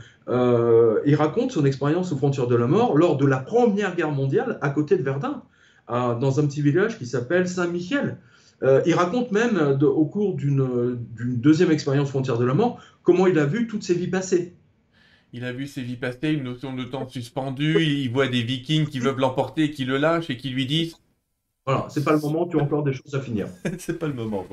[1.04, 4.58] il raconte son expérience aux frontières de la mort lors de la Première Guerre mondiale
[4.62, 5.42] à côté de Verdun,
[5.88, 8.16] dans un petit village qui s'appelle Saint-Michel.
[8.62, 13.26] Euh, il raconte même, euh, au cours d'une deuxième expérience frontière de la mort, comment
[13.26, 14.54] il a vu toutes ses vies passées.
[15.32, 18.86] Il a vu ses vies passées, une notion de temps suspendu, il voit des vikings
[18.86, 20.96] qui veulent l'emporter, qui le lâchent et qui lui disent
[21.66, 23.46] Voilà, c'est pas le moment, tu as encore des choses à finir.
[23.78, 24.46] c'est pas le moment.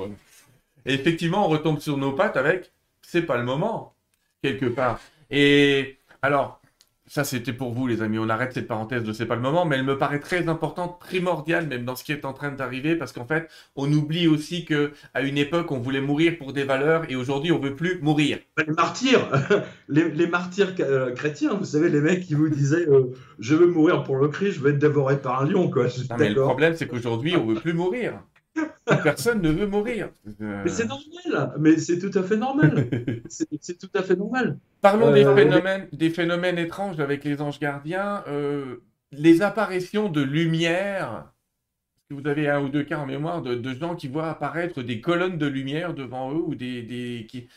[0.84, 2.72] Et effectivement, on retombe sur nos pattes avec
[3.06, 3.94] c'est pas le moment,
[4.42, 5.00] quelque part.
[5.30, 6.60] Et alors,
[7.08, 8.18] ça, c'était pour vous, les amis.
[8.18, 10.98] On arrête cette parenthèse de c'est pas le moment, mais elle me paraît très importante,
[10.98, 14.64] primordiale, même dans ce qui est en train d'arriver, parce qu'en fait, on oublie aussi
[14.64, 18.00] que à une époque, on voulait mourir pour des valeurs, et aujourd'hui, on veut plus
[18.00, 18.38] mourir.
[18.58, 19.30] Les martyrs,
[19.88, 24.02] les, martyrs euh, chrétiens, vous savez, les mecs qui vous disaient euh, je veux mourir
[24.02, 25.86] pour le Christ, je vais être dévoré par un lion, quoi.
[26.18, 28.14] mais le problème, c'est qu'aujourd'hui, on veut plus mourir.
[29.02, 30.10] Personne ne veut mourir.
[30.40, 32.88] Euh, mais c'est normal, mais c'est tout à fait normal.
[33.28, 34.58] c'est tout à fait normal.
[34.80, 38.22] Parlons des, euh, phénomènes, des phénomènes étranges avec les anges gardiens.
[38.28, 38.76] Euh,
[39.12, 41.32] les apparitions de lumière.
[42.10, 45.38] Vous avez un ou deux cas en mémoire de, gens qui voient apparaître des colonnes
[45.38, 47.48] de lumière devant eux ou des, des qui,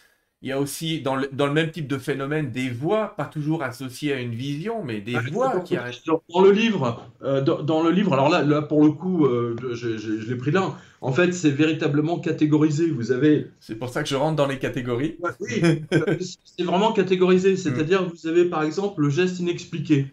[0.41, 3.25] il y a aussi, dans le, dans le, même type de phénomène, des voix, pas
[3.25, 5.99] toujours associées à une vision, mais des ah, voix qui arrivent.
[6.33, 9.97] Dans le livre, euh, dans, le livre alors là, là pour le coup, euh, je,
[9.97, 12.89] je, l'ai pris là, en fait, c'est véritablement catégorisé.
[12.89, 13.47] Vous avez.
[13.59, 15.17] C'est pour ça que je rentre dans les catégories.
[15.41, 17.57] oui, euh, c'est vraiment catégorisé.
[17.57, 20.07] C'est-à-dire, vous avez par exemple le geste inexpliqué.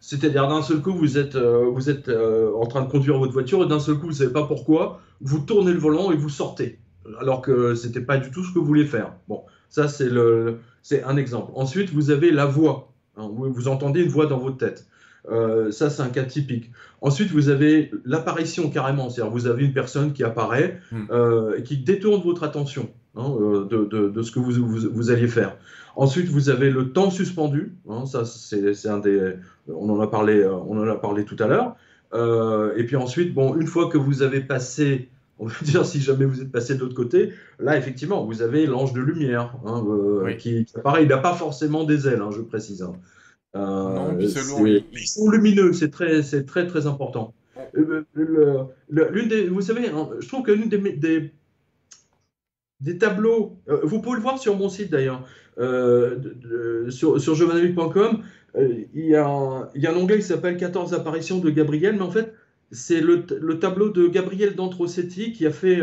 [0.00, 3.66] C'est-à-dire, d'un seul coup, vous êtes, vous êtes en train de conduire votre voiture et
[3.66, 6.78] d'un seul coup, vous ne savez pas pourquoi, vous tournez le volant et vous sortez.
[7.20, 9.12] Alors que c'était pas du tout ce que vous vouliez faire.
[9.28, 11.52] Bon, ça, c'est, le, c'est un exemple.
[11.54, 12.92] Ensuite, vous avez la voix.
[13.16, 14.86] Hein, vous, entendez une voix dans votre tête.
[15.30, 16.70] Euh, ça, c'est un cas typique.
[17.00, 21.04] Ensuite, vous avez l'apparition carrément, c'est-à-dire vous avez une personne qui apparaît hmm.
[21.10, 25.26] euh, et qui détourne votre attention hein, euh, de, de, ce que vous, vous, alliez
[25.26, 25.56] faire.
[25.96, 27.74] Ensuite, vous avez le temps suspendu.
[27.88, 29.32] Hein, ça, c'est, c'est un des,
[29.68, 31.76] on en a parlé, on en a parlé tout à l'heure.
[32.76, 36.24] et puis ensuite, bon, une fois que vous avez passé on veut dire, si jamais
[36.24, 40.32] vous êtes passé de l'autre côté, là, effectivement, vous avez l'ange de lumière, hein, euh,
[40.34, 41.02] qui, apparaît.
[41.02, 42.82] Il n'a pas forcément des ailes, hein, je précise.
[42.82, 42.94] Hein.
[43.54, 47.34] Euh, non, Ils sont lumineux, c'est très, très, très important.
[47.76, 48.04] Euh,
[48.88, 51.32] des, vous savez, je trouve que l'une des,
[52.80, 55.26] des, tableaux, vous pouvez le voir sur mon site d'ailleurs,
[56.90, 57.34] sur, sur
[58.94, 61.96] il, y a un, il y a un onglet qui s'appelle 14 apparitions de Gabriel,
[61.96, 62.34] mais en fait,
[62.76, 63.24] c'est le,
[63.58, 65.80] tableau de Gabriel d'Antrocetti qui a fait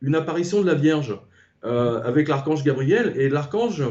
[0.00, 1.18] une apparition de la Vierge
[1.64, 3.12] euh, avec l'archange Gabriel.
[3.16, 3.82] Et l'archange,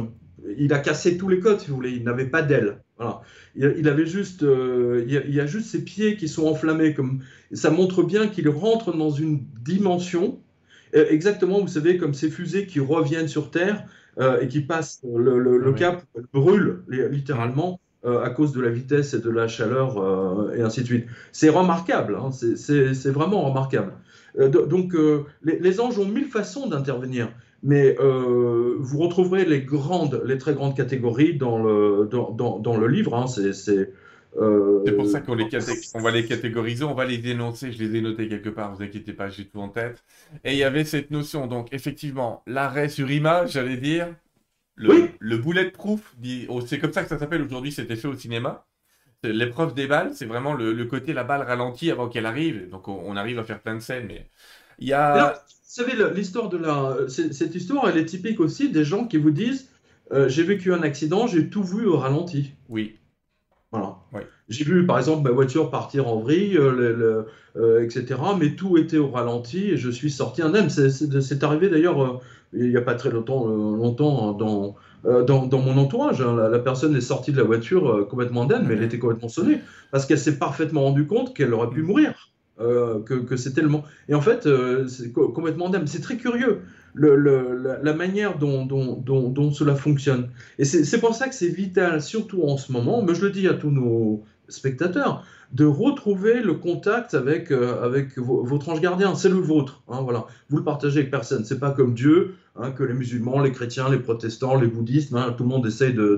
[0.58, 1.91] il a cassé tous les codes, si vous voulez.
[1.91, 2.82] Il n'avait pas d'aile.
[2.97, 3.21] Voilà.
[3.56, 6.93] Il, avait juste, il, y a, juste ses pieds qui sont enflammés.
[6.93, 7.19] Comme
[7.52, 10.39] ça montre bien qu'il rentre dans une dimension
[10.93, 13.86] exactement, vous savez, comme ces fusées qui reviennent sur Terre
[14.41, 17.80] et qui passent le, cap, brûlent littéralement.
[18.05, 21.05] À cause de la vitesse et de la chaleur et ainsi de suite.
[21.31, 22.31] C'est remarquable, hein.
[22.31, 23.93] c'est vraiment remarquable.
[24.38, 24.95] donc
[25.43, 27.29] les, les, anges ont mille façons d'intervenir
[27.63, 32.88] mais euh, vous retrouverez les grandes, les très grandes catégories dans le, dans, dans, le
[32.88, 33.15] livre.
[33.15, 33.27] Hein.
[33.27, 33.91] C'est
[34.38, 35.47] euh, pour ça qu'on les
[35.93, 37.71] on va les catégoriser, on va les dénoncer.
[37.71, 40.03] Je les ai notés quelque part, vous inquiétez pas, j'ai tout en tête.
[40.43, 44.07] Et il y avait cette notion, donc effectivement, l'arrêt sur image, j'allais dire,
[44.80, 45.10] le, oui.
[45.20, 46.15] le bulletproof,
[46.48, 48.65] oh, c'est comme ça que ça s'appelle aujourd'hui, c'était fait au cinéma.
[49.24, 52.70] L'épreuve des balles, c'est vraiment le, le, côté la balle ralentie avant qu'elle arrive.
[52.70, 54.30] Donc on, on, arrive à faire plein de scènes, mais
[54.80, 55.34] il y a.
[55.34, 56.96] Vous savez, l'histoire de la.
[57.10, 59.68] Cette histoire, elle est typique aussi des gens qui vous disent
[60.13, 62.54] euh, J'ai vécu un accident, j'ai tout vu au ralenti.
[62.70, 62.96] Oui.
[63.72, 63.98] Voilà.
[64.48, 67.24] J'ai vu, par exemple, ma voiture partir en vrille, euh,
[67.58, 68.20] euh, etc.
[68.39, 70.70] Mais tout était au ralenti et je suis sorti indemne.
[70.70, 72.22] C'est arrivé d'ailleurs
[72.53, 76.21] il n'y a pas très longtemps, longtemps dans, dans, dans, mon entourage.
[76.21, 76.49] Hein.
[76.49, 79.59] La, personne est sortie de la voiture complètement indemne, mais elle était complètement sonnée
[79.91, 82.29] parce qu'elle s'est parfaitement rendue compte qu'elle aurait pu mourir.
[82.59, 83.85] Euh, que, c'est tellement.
[84.09, 85.88] Et en fait, euh, c'est complètement dingue.
[85.88, 86.59] C'est très curieux
[86.93, 90.29] la, manière dont, dont, cela fonctionne.
[90.57, 93.47] Et c'est pour ça que c'est vital, surtout en ce moment, mais je le dis
[93.47, 99.15] à tous nos spectateurs, de retrouver le contact avec, euh, avec votre ange gardien.
[99.15, 99.81] C'est le vôtre.
[99.88, 100.25] Hein, voilà.
[100.49, 101.45] Vous le partagez avec personne.
[101.45, 105.33] C'est pas comme Dieu, hein, que les musulmans, les chrétiens, les protestants, les bouddhistes, hein,
[105.38, 106.15] tout le monde essaye de,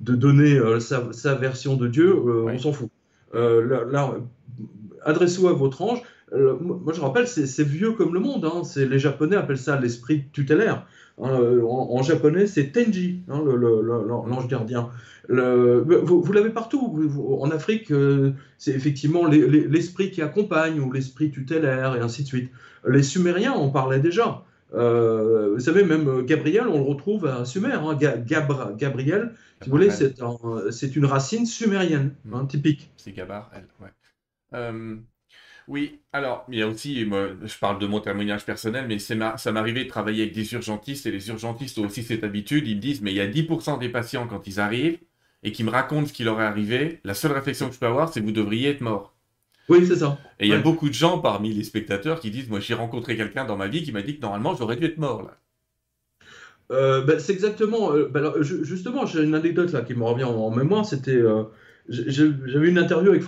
[0.00, 2.14] de, donner sa, version de Dieu.
[2.16, 2.88] On s'en fout.
[3.34, 4.14] là,
[5.04, 6.02] adressez-vous à votre ange.
[6.32, 8.44] Euh, moi, je rappelle, c'est vieux comme le monde.
[8.44, 8.62] Hein.
[8.76, 10.86] Les Japonais appellent ça l'esprit tutélaire.
[11.22, 14.90] Hein, euh, en, japonais, c'est Tenji, hein, l'ange gardien.
[15.28, 17.10] vous, l'avez partout.
[17.40, 22.50] en Afrique, euh, c'est effectivement l'esprit qui accompagne ou l'esprit tutélaire et ainsi de suite.
[22.86, 24.44] Les Sumériens en parlaient déjà.
[24.72, 27.78] vous savez, même Gabriel, on le retrouve à Sumer.
[28.76, 32.10] Gabriel, si vous voulez, c'est une racine sumérienne,
[32.48, 32.90] typique.
[32.96, 33.90] C'est Gabar, elle, ouais.
[34.54, 34.96] Euh,
[35.66, 39.36] oui, alors, il y a aussi, moi, je parle de mon témoignage personnel, mais ma,
[39.38, 42.76] ça m'arrivait de travailler avec des urgentistes, et les urgentistes ont aussi cette habitude, ils
[42.76, 44.98] me disent, mais il y a 10% des patients quand ils arrivent,
[45.42, 47.86] et qui me racontent ce qui leur est arrivé, la seule réflexion que je peux
[47.86, 49.14] avoir, c'est vous devriez être mort.
[49.68, 50.18] Oui, c'est ça.
[50.40, 53.16] Et il y a beaucoup de gens parmi les spectateurs qui disent, moi j'ai rencontré
[53.16, 55.38] quelqu'un dans ma vie qui m'a dit que normalement j'aurais dû être mort là.
[56.72, 57.92] Euh, ben, c'est exactement.
[57.92, 60.86] Euh, ben, justement, j'ai une anecdote là qui me revient en, mémoire.
[60.86, 61.20] C'était
[61.88, 63.24] j'avais une interview avec,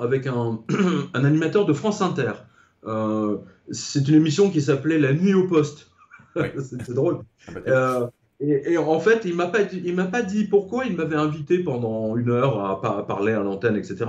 [0.00, 2.32] avec, un, animateur de France Inter.
[2.86, 3.38] Euh,
[3.70, 5.90] c'est une émission qui s'appelait La nuit au poste.
[6.36, 7.20] c'est drôle.
[7.66, 8.06] Euh,
[8.40, 12.16] et, en fait, il m'a pas il m'a pas dit pourquoi il m'avait invité pendant
[12.16, 14.04] une heure à, parler à l'antenne, etc.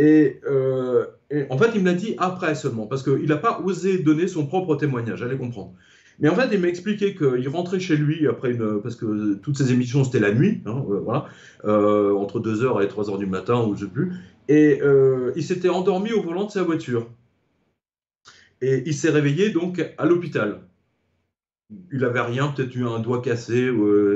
[0.00, 3.98] Euh, et, en fait, il me l'a dit après seulement, parce qu'il n'a pas osé
[3.98, 5.74] donner son propre témoignage, allez comprendre.
[6.22, 8.80] Mais en fait, il m'a expliqué qu'il rentrait chez lui après une.
[8.80, 11.26] Parce que toutes ses émissions, c'était la nuit, hein, euh, voilà,
[11.64, 14.12] euh, entre 2h et 3h du matin, ou je sais plus.
[14.48, 17.10] Et euh, il s'était endormi au volant de sa voiture.
[18.60, 20.60] Et il s'est réveillé donc à l'hôpital.
[21.90, 23.72] Il avait rien, peut-être eu un doigt cassé,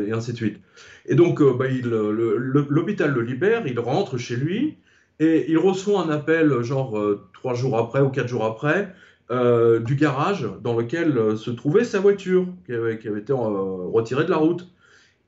[0.07, 0.61] et ainsi de suite.
[1.07, 4.77] Et donc, bah, l'hôpital le, libère, il rentre chez lui,
[5.19, 7.01] et il reçoit un appel, genre
[7.33, 8.95] trois jours après ou quatre jours après,
[9.33, 14.25] euh, du garage dans lequel euh, se trouvait sa voiture, qui avait, été euh, retirée
[14.25, 14.69] de la route.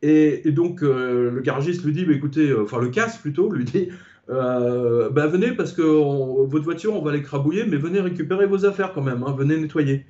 [0.02, 3.88] Et, donc le garagiste lui dit, bah, écoutez, enfin le casse plutôt, lui dit,
[4.28, 9.02] bah, venez parce que votre voiture, on va l'écrabouiller, mais venez récupérer vos affaires quand
[9.02, 10.06] même, hein, venez nettoyer.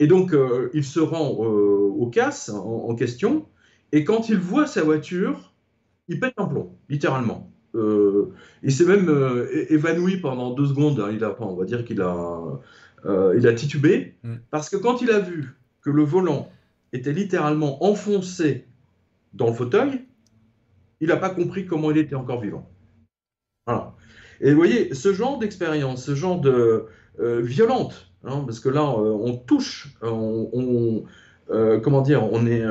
[0.00, 0.34] Et donc
[0.74, 3.46] il se rend au casse en, question,
[3.92, 5.52] et quand il voit sa voiture,
[6.08, 7.52] il pète un plomb, littéralement.
[7.74, 9.08] il s'est même
[9.70, 10.98] évanoui pendant deux secondes.
[10.98, 11.10] Hein.
[11.12, 12.40] il a, on va dire qu'il a,
[13.06, 14.34] euh, il a titubé, mm.
[14.50, 16.50] parce que quand il a vu que le volant
[16.92, 18.66] était littéralement enfoncé
[19.34, 20.04] dans le fauteuil,
[21.00, 22.68] il n'a pas compris comment il était encore vivant.
[24.40, 26.86] Et vous voyez, ce genre d'expérience, ce genre de
[27.20, 31.04] euh, violente, hein, parce que là, euh, on touche, on,
[31.82, 32.64] comment dire, on est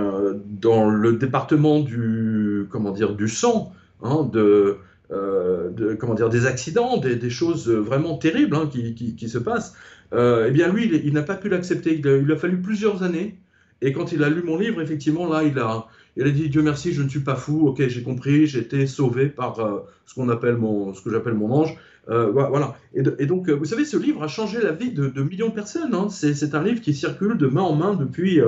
[0.45, 4.77] dans le département du, comment dire, du sang, hein, de,
[5.11, 9.75] de, comment dire, des accidents, des, choses vraiment terribles hein, qui, qui, se passent.
[10.13, 11.95] Euh, eh bien lui, il, n'a pas pu l'accepter.
[11.95, 13.37] Il, il, a fallu plusieurs années.
[13.81, 16.61] Et quand il a lu mon livre, effectivement, là, il a, il a dit Dieu
[16.61, 17.67] merci, je ne suis pas fou.
[17.67, 21.33] Ok, j'ai compris, j'ai été sauvé par euh, ce qu'on appelle mon, ce que j'appelle
[21.33, 21.77] mon ange.
[22.09, 22.77] Euh, voilà.
[22.93, 25.93] Et, donc, vous savez, ce livre a changé la vie de, millions de personnes.
[25.93, 26.07] Hein.
[26.09, 28.39] C'est un livre qui circule de main en main depuis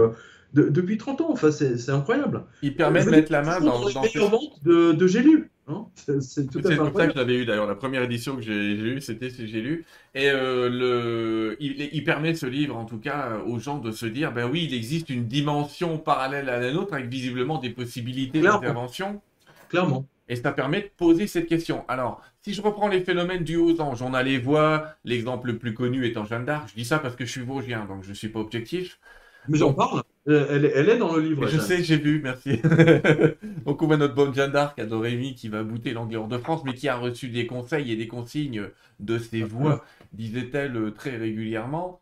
[0.54, 1.28] depuis 30 ans.
[1.30, 2.44] Enfin, c'est incroyable.
[2.62, 5.52] Il permet de mettre la main dans, dans les ventes de, de J'ai lu.
[5.70, 5.86] Hein.
[6.22, 7.68] c'est tout à fait ça que je l'avais eu d'ailleurs.
[7.68, 9.86] La première édition que j'ai eue, c'était J'ai lu.
[10.16, 11.58] Et euh, le...
[11.60, 14.66] il, il, permet ce livre, en tout cas, aux gens de se dire ben oui,
[14.70, 19.22] il existe une dimension parallèle à la nôtre avec visiblement des possibilités d'intervention.
[19.70, 20.06] Clairement.
[20.30, 21.84] Et ça permet de poser cette question.
[21.88, 25.58] Alors, si je reprends les phénomènes du haut ange, on a les voix, l'exemple le
[25.58, 26.70] plus connu étant Jeanne d'Arc.
[26.70, 29.00] Je dis ça parce que je suis vosgien, donc je ne suis pas objectif.
[29.48, 30.04] Mais j'en parle.
[30.28, 31.48] Euh, elle, est dans le livre.
[31.48, 32.58] Je sais, j'ai vu, merci.
[33.66, 36.38] donc on voit notre bonne Jeanne d'Arc à Dorémy qui va bouter l'anglais hors de
[36.38, 40.92] France, mais qui a reçu des conseils et des consignes de ses voix, disait-elle euh,
[40.92, 42.02] très régulièrement.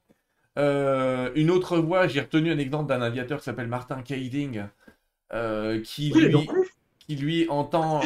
[0.58, 4.64] Euh, une autre voix, j'ai retenu un exemple d'un aviateur qui s'appelle Martin Kading,
[5.84, 6.50] qui, lui,
[7.00, 8.02] qui lui entend.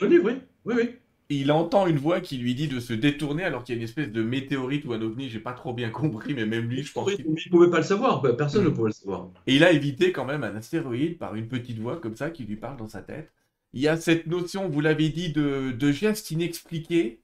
[0.00, 0.96] Oui, oui, oui.
[1.28, 3.84] Il entend une voix qui lui dit de se détourner alors qu'il y a une
[3.84, 6.92] espèce de météorite ou un ovni, j'ai pas trop bien compris, mais même lui, je
[6.92, 7.12] pense.
[7.12, 9.30] qu'il il pouvait pas le savoir, personne ne pouvait le savoir.
[9.46, 12.44] Et il a évité quand même un astéroïde par une petite voix comme ça qui
[12.44, 13.32] lui parle dans sa tête.
[13.72, 17.20] Il y a cette notion, vous l'avez dit, de, de geste inexpliqué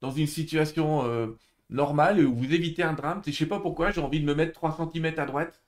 [0.00, 1.26] dans une situation euh,
[1.70, 3.22] normale où vous évitez un drame.
[3.26, 5.60] Je sais pas pourquoi, j'ai envie de me mettre 3 cm à droite.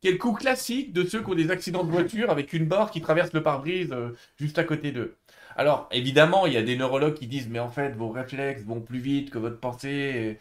[0.00, 3.00] Quel coup classique de ceux qui ont des accidents de voiture avec une barre qui
[3.00, 5.17] traverse le pare-brise euh, juste à côté d'eux.
[5.58, 8.80] Alors, évidemment, il y a des neurologues qui disent, mais en fait, vos réflexes vont
[8.80, 10.38] plus vite que votre pensée.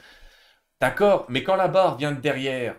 [0.79, 2.75] D'accord, mais quand la barre vient de derrière,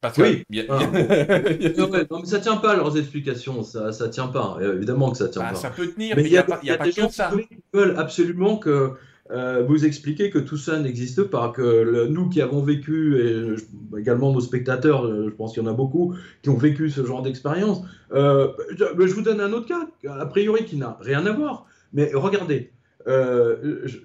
[0.00, 0.44] parce oui.
[0.52, 0.66] Que...
[0.68, 2.06] Ah.
[2.10, 4.58] non, mais ça tient pas leurs explications, ça, ça tient pas.
[4.60, 5.54] Évidemment que ça tient bah, pas.
[5.54, 7.30] Ça peut tenir, mais il n'y a, pas, y a, pas que ça.
[7.30, 8.94] Qui veulent absolument que
[9.30, 14.32] euh, vous expliquez que tout ça n'existe pas, que nous qui avons vécu, et également
[14.32, 17.22] nos spectateurs, euh, je pense qu'il y en a beaucoup, qui ont vécu ce genre
[17.22, 17.82] d'expérience.
[18.12, 22.12] Euh, je, vous donne un autre cas, a priori qui n'a rien à voir, mais
[22.14, 22.70] regardez,
[23.06, 23.98] je,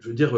[0.00, 0.34] veux dire,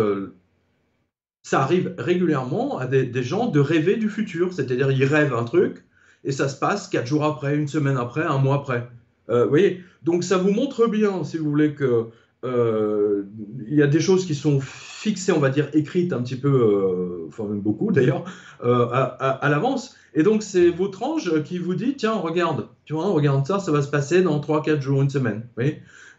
[1.42, 5.84] ça arrive régulièrement à des, gens de rêver du futur, c'est-à-dire ils rêvent un truc,
[6.24, 8.88] et ça se passe quatre jours après, une semaine après, un mois après.
[9.28, 12.08] vous voyez, donc ça vous montre bien, si vous voulez, que
[12.44, 13.24] euh,
[13.68, 16.48] il y a des choses qui sont fixées, on va dire, écrites un petit peu,
[16.48, 18.24] euh, enfin même beaucoup d'ailleurs,
[18.64, 19.96] euh, à, l'avance.
[20.14, 23.72] Et donc c'est votre ange qui vous dit, tiens, regarde, tu vois, regarde ça, ça
[23.72, 25.46] va se passer dans 3-4 jours, une semaine.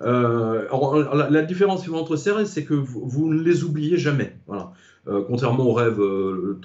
[0.04, 4.36] Oui la, différence entre ces rêves, c'est que vous, ne les oubliez jamais.
[4.48, 4.72] Voilà.
[5.28, 6.02] contrairement aux rêves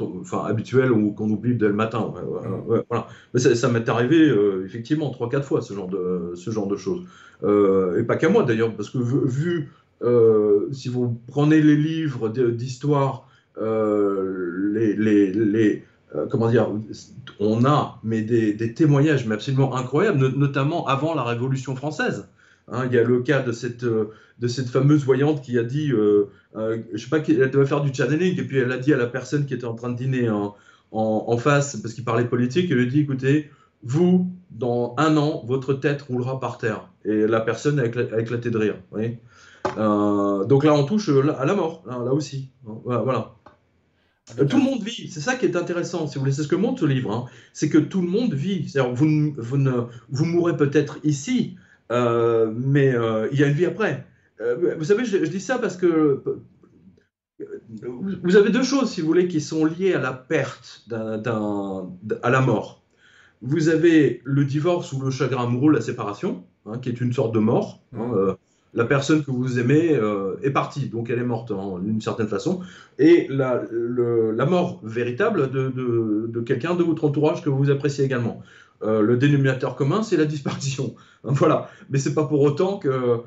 [0.01, 2.13] enfin, habituels ou qu'on oublie dès le matin.
[2.67, 3.09] voilà.
[3.35, 4.33] Mais ça, m'est arrivé
[4.65, 7.03] effectivement 3-4 fois ce genre de, ce genre de choses.
[7.45, 9.71] Euh, et pas qu'à moi d'ailleurs, parce que vu,
[10.03, 15.85] euh, si vous prenez les livres d'histoire, euh, les, les, les
[16.31, 16.71] comment dire,
[17.41, 22.29] on a mais des, des, témoignages mais absolument incroyables, notamment avant la Révolution française.
[22.69, 23.85] Hein, il y a le cas de cette,
[24.39, 27.81] de cette fameuse voyante qui a dit, euh, euh, je sais pas, qu'elle devait faire
[27.81, 29.97] du channeling, et puis elle a dit à la personne qui était en train de
[29.97, 33.51] dîner en, face, parce qu'il parlait politique, elle lui dit, écoutez,
[33.83, 36.89] vous, dans un an, votre tête roulera par terre.
[37.05, 38.77] Et la personne a éclaté de rire.
[39.79, 42.51] Euh, donc là, on touche à la mort, là, aussi.
[42.65, 43.33] Voilà.
[44.37, 46.57] Tout le monde vit, c'est ça qui est intéressant, si vous voulez, c'est ce que
[46.57, 47.27] montre ce livre, hein.
[47.53, 48.67] c'est que tout le monde vit.
[48.93, 53.67] Vous, vous, ne, vous mourrez peut-être ici, euh, mais euh, il y a une vie
[53.67, 54.07] après.
[54.41, 56.23] vous savez, je, dis ça parce que
[58.23, 62.41] vous avez deux choses, si vous voulez, qui sont liées à la perte, à la
[62.41, 62.83] mort.
[63.43, 67.35] Vous avez le divorce ou le chagrin amoureux, la séparation, hein, qui est une sorte
[67.35, 67.83] de mort.
[67.95, 68.35] Hein, euh,
[68.77, 72.29] la personne que vous aimez euh, est partie, donc elle est morte hein, d'une certaine
[72.29, 72.61] façon.
[72.99, 75.69] Et la, la mort véritable de,
[76.29, 78.43] de, quelqu'un de votre entourage que vous appréciez également.
[78.83, 80.95] Euh, le dénominateur commun, c'est la disparition.
[81.23, 81.71] voilà.
[81.91, 83.23] Mais c'est pas pour autant que,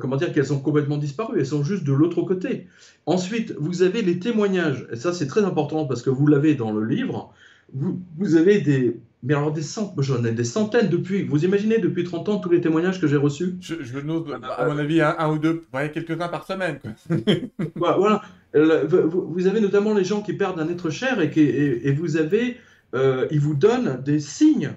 [0.00, 1.38] comment dire, qu'elles sont complètement disparues.
[1.38, 2.66] Elles sont juste de l'autre côté.
[3.06, 4.86] Ensuite, vous avez les témoignages.
[4.92, 7.32] Et ça, c'est très important parce que vous l'avez dans le livre
[7.72, 11.24] vous, avez des, mais alors des centaines, j'en ai des centaines depuis.
[11.24, 13.56] Vous imaginez depuis 30 ans tous les témoignages que j'ai reçus?
[13.60, 16.78] Je, je note, à mon avis, un, ou deux, quelques-uns par semaine.
[17.74, 18.22] voilà.
[18.54, 22.56] Vous, avez notamment les gens qui perdent un être cher et, qui, et, vous avez,
[22.94, 24.72] euh, ils vous donnent des signes.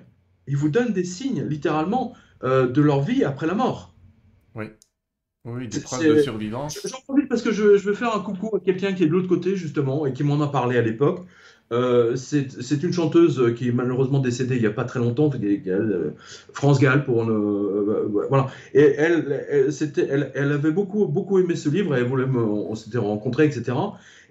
[0.47, 3.93] Ils vous donnent des signes, littéralement, euh, de leur vie après la mort.
[4.55, 4.65] Oui.
[5.45, 6.79] Oui, des preuves de survivance.
[6.85, 9.11] J'en profite parce que je, je, veux faire un coucou à quelqu'un qui est de
[9.11, 11.25] l'autre côté, justement, et qui m'en a parlé à l'époque.
[11.71, 16.11] Euh, c'est une chanteuse qui est malheureusement décédée il n'y a pas très longtemps, euh,
[16.51, 18.47] France Gall, pour euh, voilà.
[18.73, 22.97] Et elle, elle, elle, avait beaucoup, beaucoup aimé ce livre, et elle voulait on s'était
[22.97, 23.77] rencontrés, etc.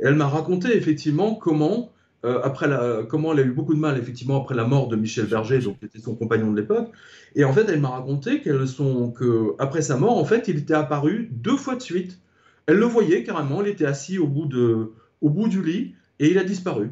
[0.00, 1.92] Et elle m'a raconté effectivement comment,
[2.24, 5.26] après la, comment elle a eu beaucoup de mal effectivement après la mort de Michel
[5.26, 6.90] Berger, qui était son compagnon de l'époque.
[7.36, 10.58] Et en fait, elle m'a raconté qu'elle sont, que après sa mort, en fait, il
[10.58, 12.18] était apparu deux fois de suite.
[12.66, 16.90] Elle le voyait carrément, il était assis au bout du lit et il a disparu.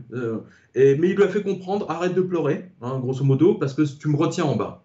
[0.74, 3.82] et, mais il lui a fait comprendre arrête de pleurer, hein, grosso modo, parce que
[3.82, 4.84] tu me retiens en bas.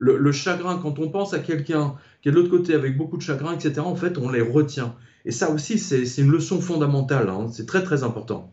[0.00, 3.22] Le, chagrin, quand on pense à quelqu'un qui est de l'autre côté avec beaucoup de
[3.22, 4.94] chagrin, etc., en fait, on les retient.
[5.24, 7.28] Et ça aussi, c'est une leçon fondamentale.
[7.28, 7.48] Hein.
[7.52, 8.52] c'est très, très important.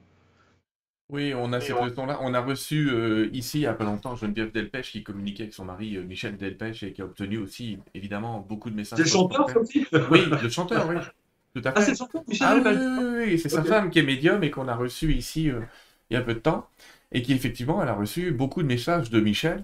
[1.10, 2.20] Oui, on a cette leçon-là.
[2.22, 5.54] On a reçu euh, ici, il n'y a pas longtemps, Geneviève Delpech qui communiquait avec
[5.54, 8.98] son mari euh, Michel Delpech et qui a obtenu aussi, évidemment, beaucoup de messages.
[8.98, 10.96] C'est le chanteur, aussi Oui, le chanteur, oui.
[11.54, 11.78] Tout à fait.
[11.78, 14.44] Ah, c'est le chanteur, Michel ah, oui, oui, oui, c'est sa femme qui est médium
[14.44, 15.62] et qu'on a reçu ici euh,
[16.10, 16.68] il y a peu de temps.
[17.12, 19.64] Et qui, effectivement, elle a reçu beaucoup de messages de Michel.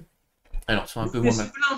[0.67, 1.31] Alors, c'est un peu mais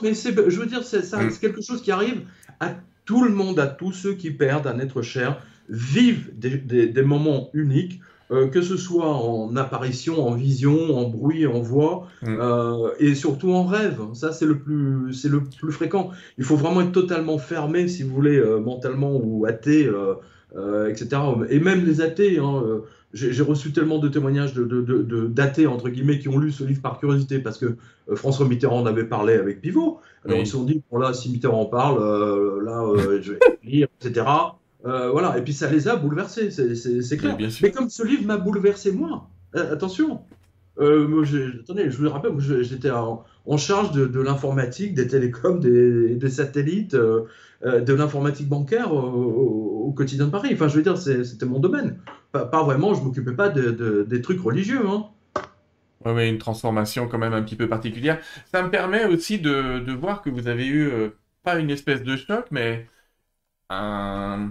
[0.03, 0.84] mais je veux dire, mm.
[0.84, 2.28] c'est quelque chose qui arrive
[2.59, 7.49] à tout le monde, à tous ceux qui perdent un être cher, vivent des moments
[7.53, 8.01] uniques
[8.34, 12.38] euh, que ce soit en apparition, en vision, en bruit, en voix, mm.
[12.40, 14.00] euh, et surtout en rêve.
[14.14, 16.10] Ça, c'est le, plus, c'est le plus fréquent.
[16.40, 19.90] Il faut vraiment être totalement fermé, si vous voulez, euh, mentalement ou athée,
[20.90, 21.22] etc.
[21.50, 22.82] Et même les athées, hein,
[23.14, 26.82] j'ai, reçu tellement de témoignages de, de, d'athées, entre guillemets, qui ont lu ce livre
[26.82, 27.76] par curiosité, parce que
[28.16, 30.00] François Mitterrand en avait parlé avec Pivot.
[30.26, 32.00] Alors ils se sont dit, bon là, si Mitterrand en parle,
[32.64, 32.84] là,
[33.22, 34.26] je vais lire, etc.
[34.86, 37.38] Euh, voilà, et puis ça les a bouleversés, c'est clair.
[37.62, 40.22] Mais, comme ce livre m'a bouleversé moi, euh, attention,
[40.80, 41.24] euh, moi,
[41.62, 43.24] attendez, je vous rappelle, j'étais en,
[43.58, 50.50] charge de, l'informatique, des télécoms, des, satellites, de l'informatique bancaire au, quotidien de Paris.
[50.54, 52.00] Enfin, je veux dire, c'était mon domaine.
[52.32, 54.82] Pas, vraiment, je m'occupais pas de, des trucs religieux.
[54.86, 55.06] Hein.
[56.06, 58.20] Oui, mais une transformation quand même un petit peu particulière.
[58.52, 60.92] Ça me permet aussi de, de voir que vous avez eu,
[61.44, 62.88] pas une espèce de choc, mais
[63.70, 64.50] un,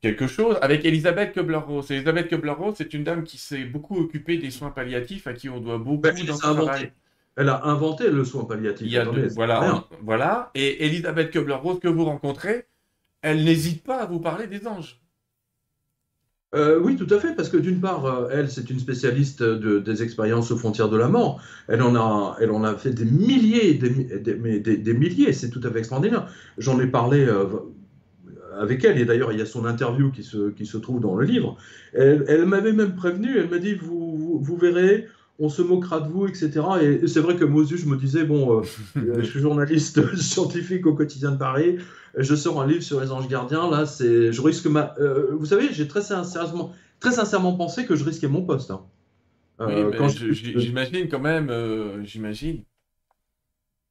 [0.00, 1.90] quelque chose avec Elisabeth Kubler-Ross.
[1.90, 5.60] Elisabeth Kubler-Ross, c'est une dame qui s'est beaucoup occupée des soins palliatifs, à qui on
[5.60, 6.92] doit beaucoup ben, dans son travail.
[7.36, 8.86] Elle a inventé le soin palliatif.
[8.86, 10.50] Il y a voilà, voilà.
[10.54, 12.66] Et Elisabeth Kubler-Ross, que vous rencontrez,
[13.22, 15.00] elle n'hésite pas à vous parler des anges.
[16.54, 19.78] Euh, oui, tout à fait, parce que d'une part, euh, elle, c'est une spécialiste de,
[19.78, 21.42] des expériences aux frontières de la mort.
[21.68, 25.60] Elle en a, elle en a fait des milliers, des, des, des, milliers, c'est tout
[25.62, 26.32] à fait extraordinaire.
[26.56, 27.44] J'en ai parlé euh,
[28.58, 31.14] avec elle, et d'ailleurs il y a son interview qui se, qui se trouve dans
[31.14, 31.56] le livre,
[31.92, 35.06] elle, m'avait même prévenu, elle m'a dit, vous, vous, verrez,
[35.38, 36.60] on se moquera de vous, etc.
[36.80, 38.62] Et, c'est vrai que aussi, je me disais, bon, euh,
[39.18, 41.78] je suis journaliste scientifique au quotidien de Paris,
[42.16, 44.94] je sors un livre sur les anges gardiens, là, c'est, je risque ma...
[44.98, 48.70] Euh, vous savez, j'ai très sincèrement, très sincèrement pensé que je risquais mon poste.
[48.70, 48.82] Hein.
[49.60, 49.90] Euh,
[50.30, 51.50] j'imagine quand même,
[52.04, 52.62] j'imagine.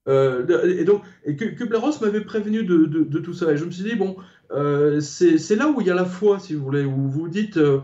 [0.08, 3.52] Euh, et donc, Kubler-Ross m'avait prévenu de, de, tout ça.
[3.52, 4.16] Et je me suis dit, bon,
[4.52, 7.58] euh, c'est là où il y a la foi, si vous voulez, où vous dites,
[7.58, 7.80] euh,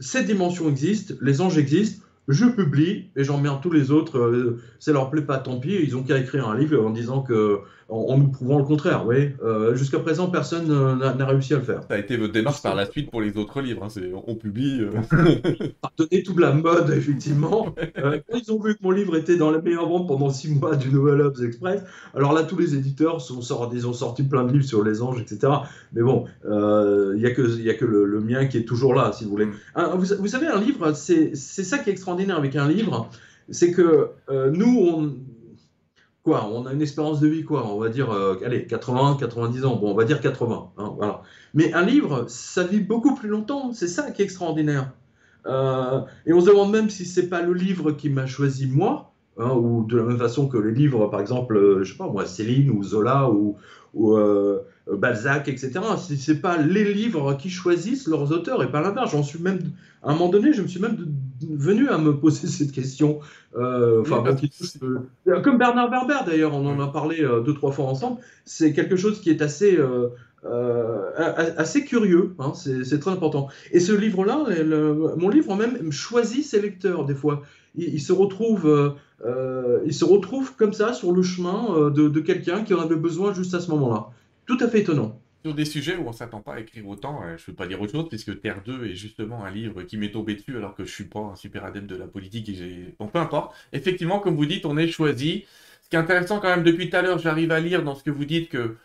[0.00, 4.18] cette dimension existe, les anges existent, je publie et j'emmerde tous les autres.
[4.18, 5.74] Euh, ça leur plaît pas, tant pis.
[5.74, 7.58] Ils ont qu'à écrire un livre en disant que,
[7.88, 9.06] en, nous prouvant le contraire.
[9.06, 10.68] Oui, euh, jusqu'à présent, personne
[10.98, 11.82] n'a réussi à le faire.
[11.88, 13.84] Ça a été votre démarche par la suite pour les autres livres.
[13.84, 14.22] Hein.
[14.26, 14.80] On publie.
[14.80, 14.90] Euh...
[15.80, 17.74] Pardonnez toute la mode, effectivement.
[17.98, 20.52] Euh, quand ils ont vu que mon livre était dans la meilleure vente pendant six
[20.52, 21.82] mois du Nouvel Obs Express,
[22.14, 25.02] alors là, tous les éditeurs sont sortis, ils ont sorti plein de livres sur les
[25.02, 25.52] anges, etc.
[25.92, 29.12] Mais bon, il n'y a que, y a que le, mien qui est toujours là,
[29.12, 29.46] si vous voulez.
[29.46, 29.52] Mm.
[29.94, 33.10] vous, vous, savez, un livre, c'est ça qui est extraordinaire avec un livre,
[33.50, 35.14] c'est que euh, nous, on,
[36.32, 39.76] on a une espérance de vie, quoi, on va dire, euh, allez, 80, 90 ans,
[39.76, 41.22] bon, on va dire 80, hein, voilà.
[41.54, 44.92] Mais un livre, ça vit beaucoup plus longtemps, c'est ça qui est extraordinaire.
[45.46, 49.12] Euh, et on se demande même si c'est pas le livre qui m'a choisi moi,
[49.38, 52.26] hein, ou de la même façon que les livres, par exemple, je sais pas moi,
[52.26, 53.56] Céline ou Zola ou,
[53.94, 54.16] ou
[54.92, 55.80] Balzac, etc.
[55.98, 59.12] Si c'est pas les livres qui choisissent leurs auteurs et pas l'inverse.
[59.12, 59.60] J'en suis même,
[60.02, 60.96] à un moment donné, je me suis même
[61.42, 63.20] venu à me poser cette question.
[63.56, 68.20] Euh, euh, comme Bernard Berber d'ailleurs, on en a parlé euh, deux trois fois ensemble.
[68.44, 69.78] C'est quelque chose qui est assez
[70.44, 72.34] assez curieux.
[72.38, 73.48] Hein, c'est très important.
[73.72, 74.44] Et ce livre-là,
[75.16, 77.42] mon livre même choisit ses lecteurs des fois.
[77.74, 78.94] Il, se retrouve
[79.84, 83.32] il se retrouve comme ça sur le chemin de, de quelqu'un qui en avait besoin
[83.34, 84.08] juste à ce moment-là.
[84.46, 85.20] Tout à fait étonnant.
[85.44, 87.66] Sur des sujets où on s'attend pas à écrire autant, euh, je ne peux pas
[87.66, 90.74] dire autre chose, puisque Terre 2 est justement un livre qui m'est tombé dessus alors
[90.74, 93.54] que je suis pas un super adepte de la politique et peu importe.
[93.72, 95.46] Effectivement, comme vous dites, on est choisi.
[95.82, 98.02] Ce qui est intéressant quand même, depuis tout à l'heure, j'arrive à lire dans ce
[98.02, 98.76] que vous dites que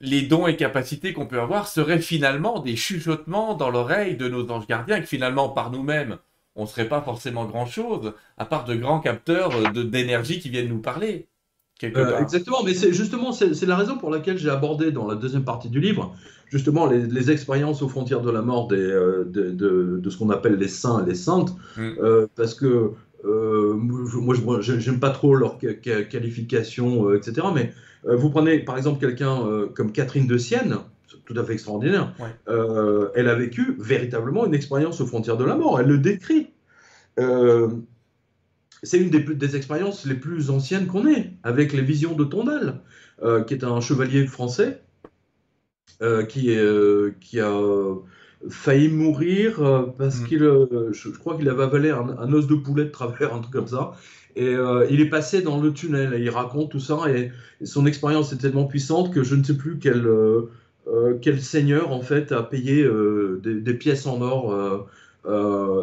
[0.00, 4.50] les dons et capacités qu'on peut avoir seraient finalement des chuchotements dans l'oreille de nos
[4.50, 6.18] anges gardiens, que finalement, par nous-mêmes,
[6.56, 10.80] on ne serait pas forcément grand-chose, à part de grands capteurs d'énergie qui viennent nous
[10.80, 11.28] parler.
[11.82, 15.44] Euh, exactement, mais c'est justement c'est la raison pour laquelle j'ai abordé dans la deuxième
[15.44, 16.14] partie du livre
[16.48, 19.50] justement les, expériences aux frontières de la mort des, euh, de,
[19.98, 21.90] de, ce qu'on appelle les saints et les saintes, mm.
[22.02, 22.90] euh, parce que
[23.24, 27.46] moi je j'aime pas trop leur qualification, etc.
[27.54, 27.72] Mais
[28.04, 30.76] vous prenez par exemple quelqu'un comme Catherine de Sienne,
[31.24, 32.14] tout à fait extraordinaire.
[32.46, 35.80] elle a vécu véritablement une expérience aux frontières de la mort.
[35.80, 36.50] Elle le décrit.
[38.82, 42.80] C'est une des, des, expériences les plus anciennes qu'on ait, avec les visions de Tondal,
[43.46, 44.80] qui est un chevalier français
[46.28, 47.52] qui, est, qui a
[48.48, 50.26] failli mourir euh, parce mm.
[50.26, 53.52] qu'il, euh, je, crois qu'il avait avalé un, os de poulet de travers, un truc
[53.52, 53.92] comme ça.
[54.36, 56.98] Et euh, il est passé dans le tunnel et il raconte tout ça.
[57.08, 57.32] Et,
[57.64, 60.08] son expérience est tellement puissante que je ne sais plus quel,
[61.20, 62.88] quel seigneur en fait a payé
[63.42, 64.88] des, pièces en or.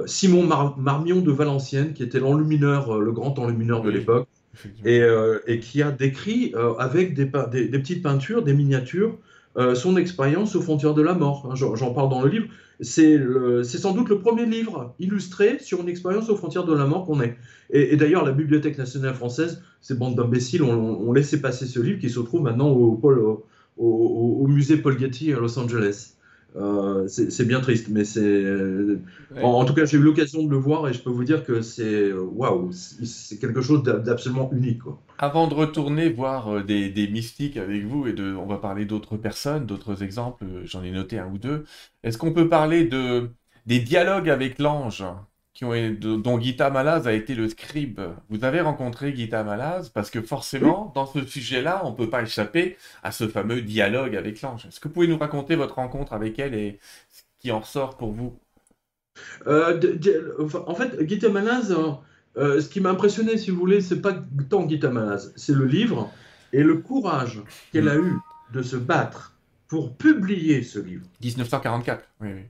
[0.06, 0.44] Simon
[0.78, 4.28] Marmion de Valenciennes, qui était l'enlumineur, le grand enlumineur de l'époque,
[4.86, 5.02] et,
[5.48, 9.18] et, qui a décrit avec des, des, petites peintures, des miniatures,
[9.58, 11.50] euh, son expérience aux frontières de la mort.
[11.50, 12.48] Hein, j'en parle dans le livre.
[12.80, 13.18] C'est
[13.64, 17.22] sans doute le premier livre illustré sur une expérience aux frontières de la mort qu'on
[17.22, 17.36] ait.
[17.72, 22.12] Et, d'ailleurs, la Bibliothèque nationale française, ces bandes d'imbéciles ont, laissé passer ce livre qui
[22.12, 23.02] se trouve maintenant au,
[23.78, 26.17] au musée Paul Getty à Los Angeles.
[26.58, 28.44] Euh, c'est bien triste, mais c'est.
[29.42, 31.62] En, tout cas, j'ai eu l'occasion de le voir et je peux vous dire que
[31.62, 34.82] c'est waouh, c'est quelque chose d'absolument unique.
[35.20, 38.86] Avant de retourner voir euh, des, des, mystiques avec vous et de, on va parler
[38.86, 40.46] d'autres personnes, d'autres exemples.
[40.64, 41.66] J'en ai noté un ou deux.
[42.04, 43.30] Est-ce qu'on peut parler de
[43.66, 45.04] des dialogues avec l'ange?
[45.62, 48.00] Dont Gita Malaz a été le scribe.
[48.30, 52.22] Vous avez rencontré Gita Malaz parce que forcément, dans ce sujet-là, on ne peut pas
[52.22, 54.66] échapper à ce fameux dialogue avec l'ange.
[54.66, 56.80] Est-ce que vous pouvez nous raconter votre rencontre avec elle et
[57.10, 58.38] ce qui en ressort pour vous?
[59.48, 59.80] Euh,
[60.68, 61.94] En fait, Gita Malaz, euh,
[62.38, 64.14] euh, ce qui m'a impressionné, si vous voulez, c'est pas
[64.50, 66.12] tant Gita Malaz, c'est le livre
[66.54, 67.42] et le courage
[67.72, 68.14] qu'elle a eu
[68.54, 69.36] de se battre
[69.68, 71.06] pour publier ce livre.
[71.22, 72.42] 1944, oui, oui.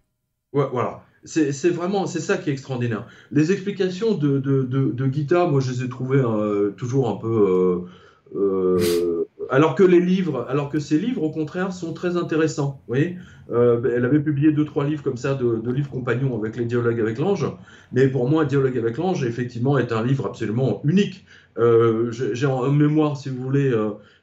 [0.54, 1.04] Ouais, voilà.
[1.28, 3.06] C'est vraiment, c'est ça qui est extraordinaire.
[3.32, 7.88] Les explications de, de, de, Gita, moi je les ai trouvées euh, toujours un peu...
[8.36, 12.82] Euh, euh, alors que les livres, alors que ces livres, au contraire, sont très intéressants.
[12.88, 13.18] Vous voyez
[13.50, 17.18] elle avait publié deux, trois livres comme ça, de, livres compagnons avec les dialogues avec
[17.18, 17.46] l'ange.
[17.94, 21.26] Mais pour moi, Dialogue avec l'ange, effectivement, est un livre absolument unique.
[21.56, 23.74] J'ai en mémoire, si vous voulez,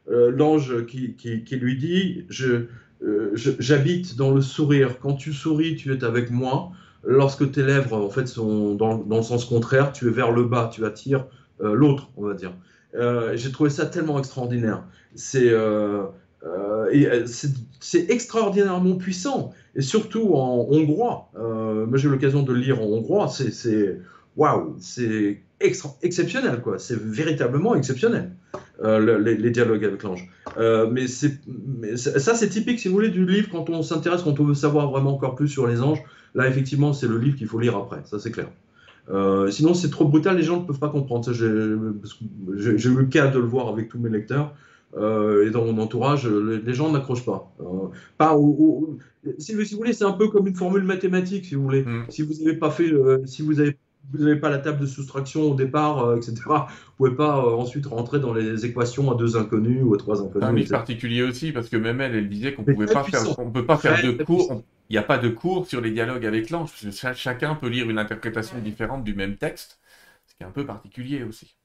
[0.07, 2.67] l'ange qui, qui, qui, lui dit je,
[3.35, 4.99] J'habite dans le sourire.
[5.01, 6.73] Quand tu souris, tu es avec moi
[7.07, 10.71] lorsque tes lèvres en fait sont dans, le sens contraire, tu es vers le bas,
[10.73, 11.27] tu attires
[11.61, 12.53] euh, l'autre, on va dire.
[12.95, 14.85] Euh, j'ai trouvé ça tellement extraordinaire.
[15.15, 16.05] C'est euh,
[17.81, 21.31] c'est extraordinairement puissant et surtout en hongrois.
[21.35, 23.29] moi j'ai eu l'occasion de le lire en hongrois.
[23.29, 24.01] C'est
[24.37, 26.79] waouh, c'est exceptionnel quoi.
[26.79, 28.33] C'est véritablement exceptionnel.
[28.83, 30.29] Les, les, dialogues avec l'ange.
[30.57, 31.07] mais,
[31.79, 34.55] mais ça, c'est typique, si vous voulez, du livre quand on s'intéresse, quand on veut
[34.55, 36.03] savoir vraiment encore plus sur les anges.
[36.35, 38.49] Là, effectivement, c'est le livre qu'il faut lire après, ça c'est clair.
[39.11, 41.31] Euh, sinon, c'est trop brutal, les gens ne peuvent pas comprendre.
[41.33, 44.55] J'ai eu le cas de le voir avec tous mes lecteurs.
[44.97, 47.53] Euh, et dans mon entourage, les, gens n'accrochent pas.
[47.61, 48.37] Euh, pas
[49.39, 51.85] si, vous voulez, c'est un peu comme une formule mathématique, si vous voulez.
[52.09, 52.93] Si vous n'avez pas fait,
[53.27, 53.77] si vous avez
[54.13, 56.35] vous n'avez pas la table de soustraction au départ, etc.
[56.47, 60.49] Vous pouvez pas ensuite rentrer dans les équations à deux inconnus ou à trois inconnus.
[60.49, 63.51] Un livre particulier aussi, parce que même elle, elle disait qu'on pouvait pas faire, on
[63.51, 66.51] peut pas faire de cours, il n'y a pas de cours sur les dialogues avec
[66.51, 66.71] l'ange.
[67.15, 69.81] Chacun peut lire une interprétation différente du même texte,
[70.27, 71.57] ce qui est un peu particulier aussi.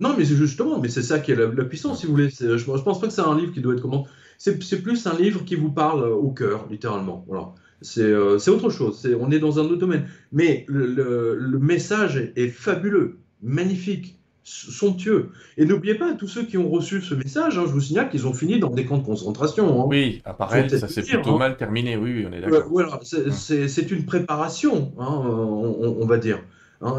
[0.00, 2.30] Non, mais c'est justement, mais c'est ça qui est la, puissance, si vous voulez.
[2.30, 4.06] Je, ne pense pas que c'est un livre qui doit être comment.
[4.38, 7.24] C'est plus un livre qui vous parle au cœur, littéralement.
[7.26, 7.52] Voilà.
[7.80, 9.08] C'est euh, autre chose.
[9.20, 10.08] on est dans un autre domaine.
[10.32, 14.18] Mais le message est fabuleux, magnifique
[14.48, 15.30] somptueux.
[15.56, 18.26] Et n'oubliez pas, tous ceux qui ont reçu ce message, hein, je vous signale qu'ils
[18.26, 19.82] ont fini dans des camps de concentration.
[19.82, 19.84] Hein.
[19.88, 20.34] Oui, à
[20.68, 21.38] ça s'est plutôt hein.
[21.38, 22.64] mal terminé, oui, on est d'accord.
[22.70, 26.42] Voilà, c'est une préparation, on, va dire.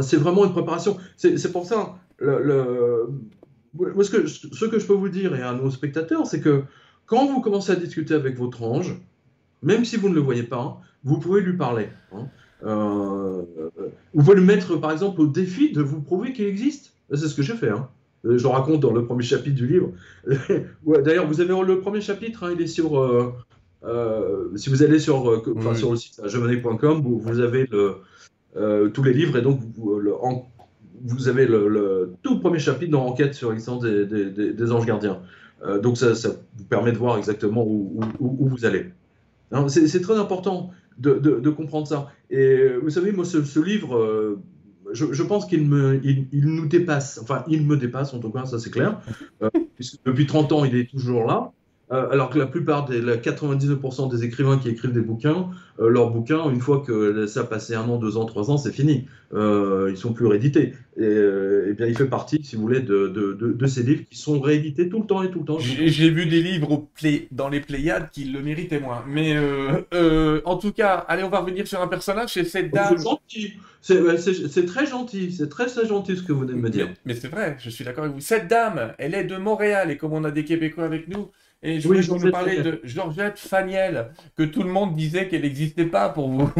[0.01, 0.97] c'est vraiment une préparation.
[1.17, 3.09] C'est pour ça, le,
[3.77, 6.63] ce, que, ce que je peux vous dire et à nos spectateurs, c'est que
[7.05, 8.95] quand vous commencez à discuter avec votre ange,
[9.61, 11.89] même si vous ne le voyez pas, vous pouvez lui parler.
[12.63, 13.43] Euh,
[14.13, 16.93] vous pouvez le mettre, par exemple, au défi de vous prouver qu'il existe.
[17.11, 17.69] C'est ce que j'ai fait.
[17.69, 17.89] Hein.
[18.25, 19.91] Euh, je raconte dans le premier chapitre du livre.
[21.03, 22.99] D'ailleurs, vous avez le premier chapitre, hein, il est sur.
[22.99, 23.33] Euh,
[23.85, 25.41] euh, si vous allez sur,
[25.75, 30.01] sur le site jemenet.com, vous, vous, avez le, tous les livres et donc vous,
[31.01, 35.21] vous avez le, tout premier chapitre dans Enquête sur l'existence des, des, anges gardiens.
[35.81, 38.87] donc ça, ça, vous permet de voir exactement où, où, vous allez.
[39.67, 42.09] C'est très important de, comprendre ça.
[42.29, 44.39] Et vous savez, moi, ce, livre
[44.93, 47.19] je, pense qu'il nous dépasse.
[47.21, 48.99] Enfin, il me dépasse, en tout cas, ça c'est clair.
[49.41, 49.49] Euh,
[50.05, 51.51] depuis 30 ans, il est toujours là.
[51.91, 56.11] Euh, alors que la plupart des 99% des écrivains qui écrivent des bouquins, euh, leurs
[56.11, 59.07] bouquins, une fois que ça a passé un an, deux ans, trois ans, c'est fini.
[59.33, 60.75] Euh, ils sont plus réédités.
[60.97, 64.19] Et, et, bien, il fait partie, si vous voulez, de, de, de, ces livres qui
[64.19, 65.57] sont réédités tout le temps et tout le temps.
[65.59, 69.03] J'ai vu des livres au play, dans les Pléiades qui le méritaient moins.
[69.07, 69.35] Mais
[70.45, 72.97] en tout cas, allez, on va revenir sur un personnage, c'est cette dame.
[73.81, 76.87] C'est très gentil, c'est très, très gentil ce que vous venez de me dire.
[76.87, 78.21] Mais, mais c'est vrai, je suis d'accord avec vous.
[78.21, 81.29] Cette dame, elle est de Montréal et comme on a des Québécois avec nous,
[81.61, 85.85] et je voulais vous parler de Georgette Faniel, que tout le monde disait qu'elle n'existait
[85.85, 86.49] pas pour vous.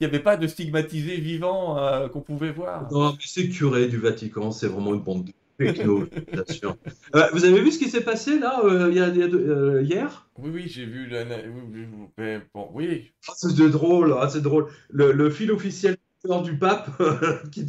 [0.00, 2.92] Il n'y avait pas de stigmatisé vivant euh, qu'on pouvait voir.
[2.92, 6.76] Non, mais c'est curé du Vatican, c'est vraiment une bande de techno, bien sûr.
[7.14, 10.28] Euh, vous avez vu ce qui s'est passé là, euh, y a, hier?
[10.36, 11.06] Oui, oui, j'ai vu.
[11.06, 12.40] Le...
[12.52, 13.12] Bon, oui.
[13.28, 14.66] Ah, c'est drôle, ah, c'est drôle.
[14.90, 15.96] Le, le fil officiel
[16.42, 16.90] du pape
[17.52, 17.64] qui,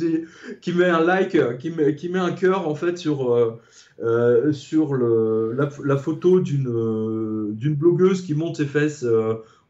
[0.61, 3.59] qui met un like, qui met, qui met un cœur en fait sur,
[4.01, 9.05] euh, euh, sur le, la, photo d'une euh, blogueuse qui monte ses fesses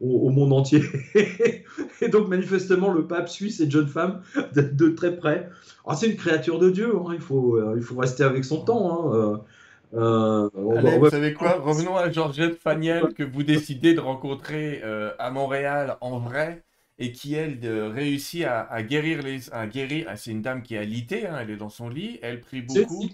[0.00, 0.82] au, monde entier.
[2.00, 4.22] et donc manifestement le pape suit cette jeune femme
[4.54, 5.48] de, très près.
[5.86, 9.12] Ah, c'est une créature de Dieu, hein, il, faut, il faut rester avec son temps.
[9.14, 11.60] Hein, Vous savez quoi?
[11.60, 14.82] Revenons à Georgette Faniel que vous décidez de rencontrer
[15.20, 16.64] à Montréal en vrai
[16.98, 17.58] et qui, elle,
[17.94, 19.52] réussit à, guérir les.
[19.52, 22.18] À guérir, ah, c'est une dame qui est alitée, hein, elle est dans son lit,
[22.22, 23.08] elle prie beaucoup.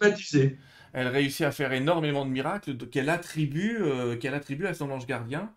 [0.92, 5.06] Elle réussit à faire énormément de miracles qu'elle attribue, euh, qu'elle attribue à son ange
[5.06, 5.50] gardien.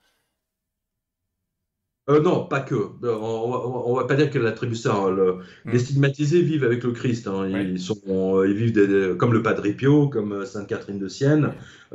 [2.07, 2.75] Euh, non, pas que.
[2.75, 4.95] Euh, on, ne va pas dire qu'elle attribue ça.
[4.95, 5.39] Hein.
[5.65, 5.71] Hmm.
[5.71, 7.27] Les stigmatisés vivent avec le Christ.
[7.27, 7.49] Hein.
[7.49, 11.51] Ils, sont, ils vivent comme le Padre Pio, comme Sainte Catherine de Sienne,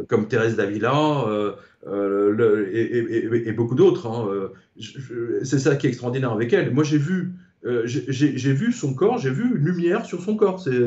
[0.09, 1.25] comme Thérèse d'Avila,
[1.87, 4.09] euh, et, beaucoup d'autres.
[4.09, 4.51] Hein,
[5.45, 6.75] c'est ça qui est extraordinaire avec elle.
[6.75, 7.33] Moi, j'ai vu,
[7.85, 10.59] j'ai vu son corps, j'ai vu une lumière sur son corps.
[10.59, 10.81] C'est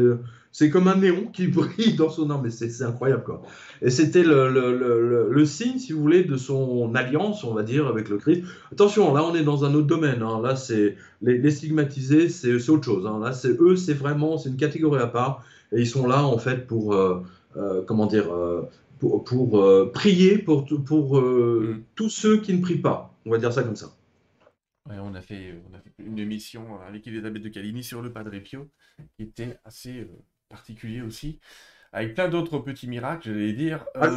[0.71, 3.23] comme un néon qui brille dans son âme, mais c'est incroyable.
[3.23, 3.41] Quoi.
[3.81, 7.87] Et c'était le, le, le, signe, si vous voulez, de son alliance, on va dire,
[7.87, 8.43] avec le Christ.
[8.71, 10.21] Attention, là, on est dans un autre domaine.
[10.21, 10.41] Hein.
[10.41, 13.05] Là, c'est les, les, stigmatisés, c'est autre chose.
[13.05, 13.19] Hein.
[13.21, 15.45] Là, c'est eux, c'est vraiment, c'est une catégorie à part.
[15.71, 16.95] Et ils sont là, en fait, pour,
[17.87, 18.27] comment dire,
[19.09, 21.83] pour, euh, prier pour, pour euh, mm.
[21.95, 23.15] tous ceux qui ne prient pas.
[23.25, 23.95] On va dire ça comme ça.
[24.89, 28.37] on, a fait, on a fait une émission avec Elisabeth de Caligny sur le Padre
[28.39, 28.69] Pio,
[29.15, 30.07] qui était assez euh,
[30.53, 31.39] particulier aussi,
[31.91, 33.85] avec plein d'autres petits miracles, j'allais dire.
[33.95, 34.07] Ah,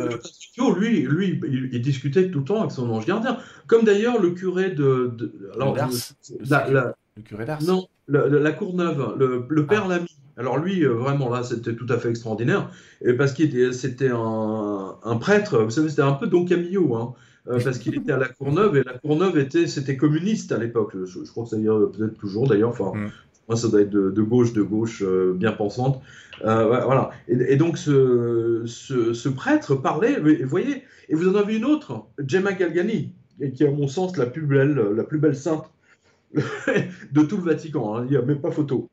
[0.55, 1.41] Pio, lui, lui
[1.72, 5.12] il, discutait tout le temps avec son ange gardien, comme d'ailleurs le curé de...
[5.16, 9.89] de alors, le, curé d'Ars Non, la Courneuve, le, le père ah.
[9.89, 10.16] Lamy.
[10.39, 12.70] Alors lui, euh, vraiment, là, c'était tout à fait extraordinaire.
[13.03, 17.14] Et parce qu'il c'était un, un, prêtre, vous savez, c'était un peu Don Camillo, hein,
[17.49, 20.93] euh, parce qu'il était à la Courneuve, et la Courneuve était, c'était communiste à l'époque.
[21.05, 22.68] Je, crois que ça y est peut-être toujours, d'ailleurs.
[22.68, 23.11] Enfin, mm.
[23.49, 26.03] moi, ça doit être de, gauche, de gauche, euh, bien pensante.
[26.43, 27.11] Voilà.
[27.28, 32.53] Et, donc, ce, ce, prêtre parlait, vous voyez, et vous en avez une autre, Gemma
[32.53, 33.12] Galgani,
[33.55, 35.70] qui est, à mon sens, la plus belle, la plus belle sainte
[36.34, 37.97] de tout le Vatican.
[37.97, 38.05] Hein.
[38.07, 38.89] Il n'y a même pas photo.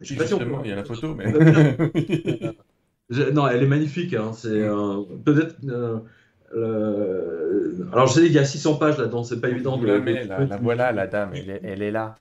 [0.00, 0.24] Je sais pas
[0.64, 1.32] il y a la photo, mais.
[3.32, 4.14] non, elle est magnifique.
[4.14, 4.32] Hein.
[4.32, 4.68] C'est
[5.24, 5.56] peut-être.
[6.54, 9.78] Euh, alors, je sais, il y a 600 pages là-dedans, c'est pas évident.
[9.78, 9.98] De...
[9.98, 12.14] Mais, la, la, voilà, la dame, elle est, elle est là.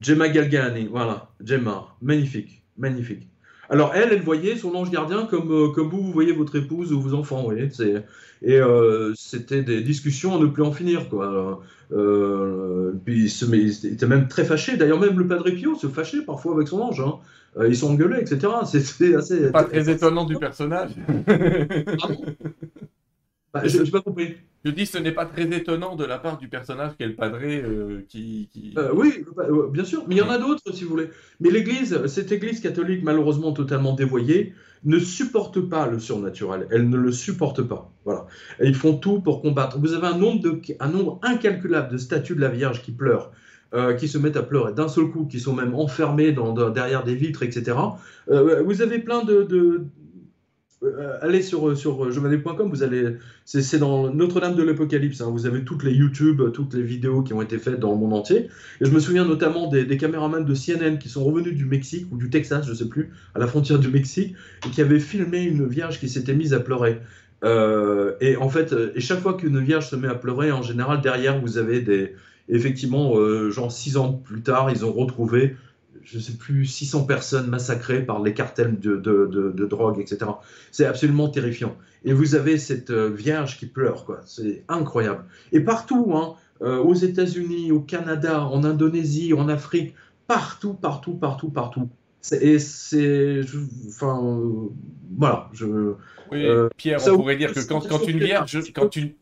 [0.00, 3.28] Gemma Galgani, voilà, Gemma, magnifique, magnifique.
[3.72, 6.92] Alors elle, elle voyait son ange gardien comme, euh, comme vous, vous voyez votre épouse
[6.92, 7.70] ou vos enfants, vous voyez.
[8.42, 11.62] Et euh, c'était des discussions à ne plus en finir, quoi.
[11.90, 14.76] Euh, puis il, était même très fâché.
[14.76, 17.00] D'ailleurs, même le Padre Pio se fâchait parfois avec son ange.
[17.00, 17.14] Hein.
[17.66, 18.52] ils sont engueulés, etc.
[18.66, 19.50] C'est assez.
[19.50, 20.90] Pas très étonnant du personnage.
[21.26, 22.08] Ah
[23.52, 24.36] bah, je n'ai pas compris.
[24.64, 27.60] Je dis, ce n'est pas très étonnant de la part du personnage qu'est le padré
[27.60, 28.48] euh, qui.
[28.78, 31.10] Euh, oui, euh, bien sûr, mais il y en a d'autres si vous voulez.
[31.40, 36.68] Mais l'Église, cette Église catholique malheureusement totalement dévoyée, ne supporte pas le surnaturel.
[36.70, 37.92] Elle ne le supporte pas.
[38.04, 38.26] Voilà.
[38.60, 39.78] Et ils font tout pour combattre.
[39.78, 43.32] Vous avez un nombre, de, un nombre incalculable de statues de la Vierge qui pleurent.
[43.98, 47.14] qui se mettent à pleurer d'un seul coup, qui sont même enfermés dans, derrière des
[47.14, 47.74] vitres, etc.
[48.28, 49.86] vous avez plein de,
[50.84, 55.30] euh, allez sur, euh, sur euh, vous allez, c'est dans Notre-Dame de l'Apocalypse, hein.
[55.30, 58.14] vous avez toutes les YouTube, toutes les vidéos qui ont été faites dans le monde
[58.14, 58.48] entier.
[58.80, 62.16] Et je me souviens notamment des, caméramans de CNN qui sont revenus du Mexique ou
[62.16, 64.34] du Texas, je sais plus, à la frontière du Mexique,
[64.66, 67.00] et qui avaient filmé une vierge qui s'était mise à pleurer.
[67.44, 71.40] et en fait, et chaque fois qu'une vierge se met à pleurer, en général, derrière,
[71.40, 72.14] vous avez des,
[72.48, 73.14] effectivement,
[73.50, 75.56] genre six ans plus tard, ils ont retrouvé
[76.04, 80.30] je ne sais plus, 600 personnes massacrées par les cartels de, de, drogue, etc.
[80.70, 81.76] C'est absolument terrifiant.
[82.04, 84.20] Et vous avez cette euh, vierge qui pleure, quoi.
[84.24, 85.24] C'est incroyable.
[85.52, 89.94] Et partout, hein, euh, aux États-Unis, au Canada, en Indonésie, en Afrique,
[90.26, 91.88] partout, partout, partout, partout.
[92.40, 93.40] Et c'est.
[93.88, 94.40] Enfin.
[95.16, 95.48] voilà.
[95.52, 95.94] Je,
[96.30, 96.46] oui,
[96.76, 98.72] Pierre, on pourrait dire que quand, quand une vierge.
[98.74, 99.12] Quand une...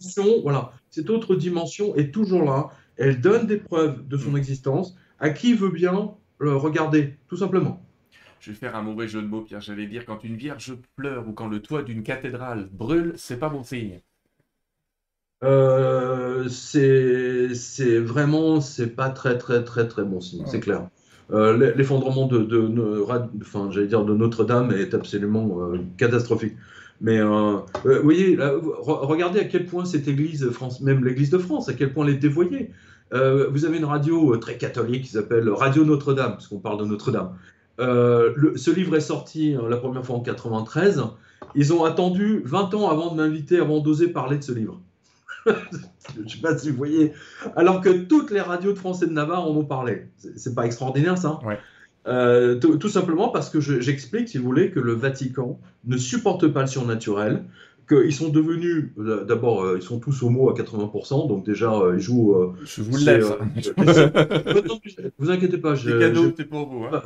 [0.43, 0.73] Voilà.
[0.91, 2.71] Cette autre dimension est toujours là.
[2.97, 4.37] Elle donne des preuves de son mm.
[4.37, 7.87] existence à qui veut bien le regarder, tout simplement.
[8.41, 9.61] Je vais faire un mauvais jeu de mots, Pierre.
[9.61, 13.51] J'allais dire quand une vierge pleure ou quand le toit d'une cathédrale brûle, c'est pas
[13.51, 14.01] bon signe.
[15.45, 20.89] Euh, c'est vraiment, c'est pas très très très très bon signe, c'est clair.
[21.31, 23.03] Euh, l'effondrement de, de,
[23.41, 26.57] enfin, j'allais dire de Notre-Dame est absolument euh, catastrophique.
[27.03, 27.63] Mais vous
[28.03, 32.07] voyez, regardez à quel point cette église, France, même l'église de France, à quel point
[32.07, 32.73] elle est dévoyée.
[33.13, 37.31] Vous avez une radio très catholique qui s'appelle Radio Notre-Dame, puisqu'on parle de Notre-Dame.
[37.79, 41.03] ce livre est sorti la première fois en 93.
[41.55, 44.81] Ils ont attendu 20 ans avant de m'inviter, avant d'oser parler de ce livre.
[45.47, 47.13] je ne sais pas si vous voyez.
[47.57, 50.07] Alors que toutes les radios de France et de Navarre en ont parlé.
[50.37, 51.41] C'est pas extraordinaire ça
[52.07, 56.63] euh, tout, simplement parce que j'explique, si vous voulez, que le Vatican ne supporte pas
[56.63, 57.45] le surnaturel,
[57.93, 62.01] qu'ils sont devenus, euh, d'abord, euh, ils sont tous homo à 80%, donc déjà, ils
[62.01, 62.55] jouent.
[62.65, 63.33] je vous le laisse.
[65.19, 65.77] vous inquiétez pas.
[65.77, 66.85] C'est cadeau, c'est pour vous.
[66.85, 67.03] Hein.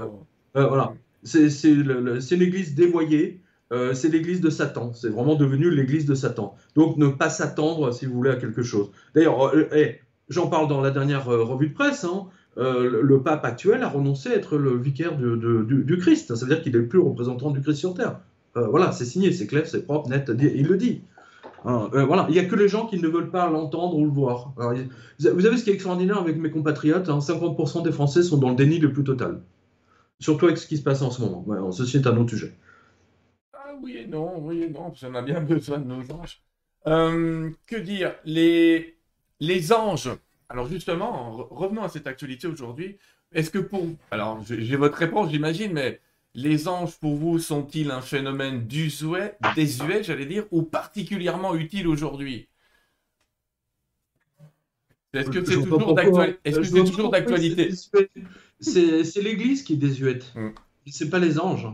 [0.54, 0.94] voilà.
[1.22, 3.40] C'est l'église dévoyée
[3.72, 4.92] euh, c'est l'église de Satan.
[4.92, 6.54] C'est vraiment devenu l'église de Satan.
[6.76, 8.90] Donc ne pas s'attendre, si vous voulez, à quelque chose.
[9.14, 12.04] D'ailleurs, euh, eh, j'en parle dans la dernière euh, revue de presse.
[12.04, 12.26] Hein.
[12.56, 16.34] le pape actuel a renoncé à être le vicaire du, Christ.
[16.34, 18.20] Ça veut dire qu'il n'est plus représentant du Christ sur terre.
[18.54, 21.02] Voilà, c'est signé, c'est clair, c'est propre, net, il le dit.
[21.64, 24.10] Hein, voilà, il n'y a que les gens qui ne veulent pas l'entendre ou le
[24.10, 24.52] voir.
[24.56, 28.50] vous savez ce qui est extraordinaire avec mes compatriotes 50% hein, des Français sont dans
[28.50, 29.40] le déni le plus total.
[30.20, 31.72] Surtout avec ce qui se passe en ce moment.
[31.72, 32.54] ceci est un autre sujet
[33.82, 36.42] oui et non, oui et non, parce a bien besoin de nos anges.
[36.86, 38.14] Euh, que dire?
[38.24, 38.96] Les,
[39.40, 40.10] les anges.
[40.48, 42.98] Alors justement, revenons à cette actualité aujourd'hui.
[43.32, 43.86] Est-ce que pour...
[44.10, 46.00] Alors j'ai votre réponse, j'imagine, mais
[46.34, 52.48] les anges pour vous sont-ils un phénomène désuet, désuet j'allais dire, ou particulièrement utile aujourd'hui?
[55.12, 55.54] Est-ce que c'est
[56.84, 57.70] toujours d'actualité?
[58.60, 60.24] C'est l'Église qui est désuète.
[60.24, 60.54] Ce hum.
[60.86, 61.68] C'est pas les anges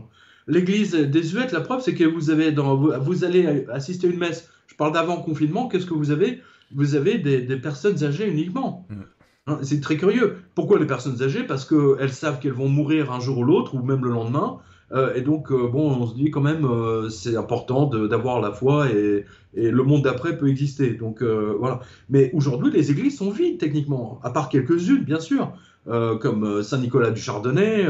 [0.47, 4.49] l'Église désuète, la preuve, c'est que vous, avez dans, vous allez assister à une messe.
[4.67, 5.67] Je parle d'avant confinement.
[5.67, 6.41] Qu'est-ce que vous avez?
[6.73, 8.87] Vous avez des, personnes âgées uniquement.
[8.89, 9.01] Mm.
[9.47, 10.37] Hein, c'est très curieux.
[10.53, 11.43] Pourquoi les personnes âgées?
[11.43, 14.59] Parce qu'elles savent qu'elles vont mourir un jour ou l'autre, ou même le lendemain.
[14.91, 18.51] Euh, et donc, euh, bon, on se dit quand même, euh, c'est important d'avoir la
[18.51, 20.91] foi et, le monde d'après peut exister.
[20.91, 21.81] Donc, voilà.
[22.09, 25.51] Mais aujourd'hui, les églises sont vides, techniquement, à part quelques-unes, bien sûr.
[25.85, 27.85] Comme Saint-Nicolas du Chardonnay,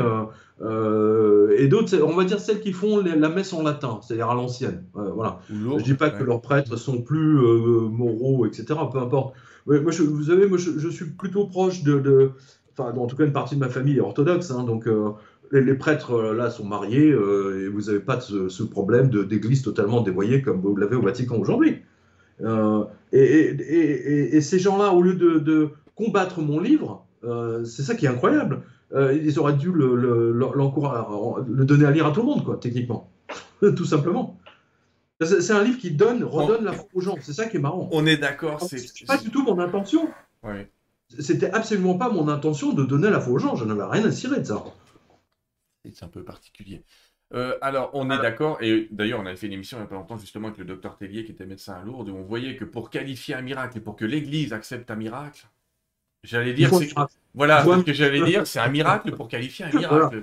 [0.62, 4.36] euh, et d'autres, on va dire celles qui font la messe en latin, c'est-à-dire à,
[4.36, 4.84] l'ancienne.
[4.94, 5.40] voilà.
[5.50, 7.36] Je dis pas que leurs prêtres sont plus
[7.90, 8.80] moraux, etc.
[8.92, 9.36] Peu importe.
[9.66, 12.32] moi, vous savez, moi, je, suis plutôt proche de,
[12.78, 14.88] enfin, en tout cas, une partie de ma famille est orthodoxe, hein, donc
[15.52, 20.62] les, prêtres là sont mariés et vous n'avez pas ce, problème d'église totalement dévoyée comme
[20.62, 21.78] vous l'avez au Vatican aujourd'hui.
[23.14, 28.62] Et, ces gens-là, au lieu de combattre mon livre, euh, c'est ça qui est incroyable.
[28.94, 32.58] Euh, ils auraient dû le, le, le, donner à lire à tout le monde, quoi,
[32.58, 33.10] techniquement.
[33.76, 34.38] tout simplement.
[35.22, 37.16] C'est un livre qui donne, redonne la foi aux gens.
[37.22, 37.88] C'est ça qui est marrant.
[37.92, 38.62] On est d'accord.
[38.62, 40.10] C'est pas du tout mon intention.
[41.20, 43.56] C'était absolument pas mon intention de donner la foi aux gens.
[43.56, 44.64] Je n'avais rien à cirer de ça.
[45.94, 46.84] C'est un peu particulier.
[47.34, 49.90] Euh, alors, on est d'accord, et d'ailleurs, on avait fait une émission il n'y a
[49.90, 52.58] pas longtemps justement avec le docteur Tellier qui était médecin à Lourdes, où on voyait
[52.58, 55.48] que pour qualifier un miracle et pour que l'Église accepte un miracle,
[56.24, 56.72] J'allais dire,
[57.34, 60.22] voilà, ce que j'allais dire, c'est un miracle pour qualifier un miracle.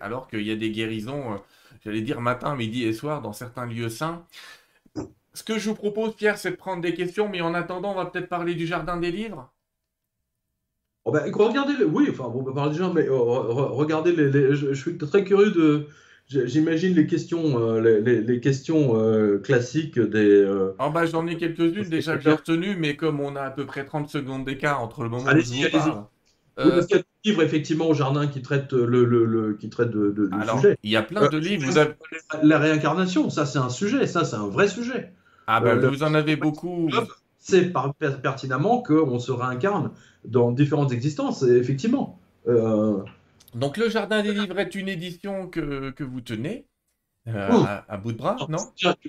[0.00, 1.36] Alors qu'il y a des guérisons, euh,
[1.84, 4.24] j'allais dire matin, midi et soir dans certains lieux saints.
[5.34, 7.96] Ce que je vous propose, Pierre, c'est de prendre des questions, mais en attendant, on
[7.96, 9.50] va peut-être parler du jardin des livres.
[11.04, 14.72] Oh ben, regardez, oui, enfin, on peut parler du jardin, mais euh, regardez, les, je,
[14.72, 15.88] suis très curieux de,
[16.28, 20.28] J'imagine les questions, euh, les, questions euh, classiques des.
[20.28, 23.50] Euh, ah bah j'en ai quelques-unes déjà que j'ai retenues, mais comme on a à
[23.50, 26.04] peu près 30 secondes d'écart entre le moment où je vous parle.
[26.58, 29.68] Oui, parce qu'il y a des livres effectivement au jardin qui traitent le, le, qui
[29.68, 30.78] traitent de, de, Alors, sujet.
[30.82, 31.64] Il y a plein de livres.
[31.64, 31.92] Vous avez...
[32.42, 35.12] La réincarnation, ça c'est un sujet, ça c'est un vrai sujet.
[35.46, 36.90] Ah bah vous en avez beaucoup.
[37.38, 37.72] C'est
[38.22, 39.92] pertinemment qu'on se réincarne
[40.24, 42.18] dans différentes existences, effectivement.
[43.56, 46.66] Donc le Jardin des Livres est une édition que, que vous tenez
[47.28, 47.64] euh, oh.
[47.88, 48.58] à, bout de bras, non?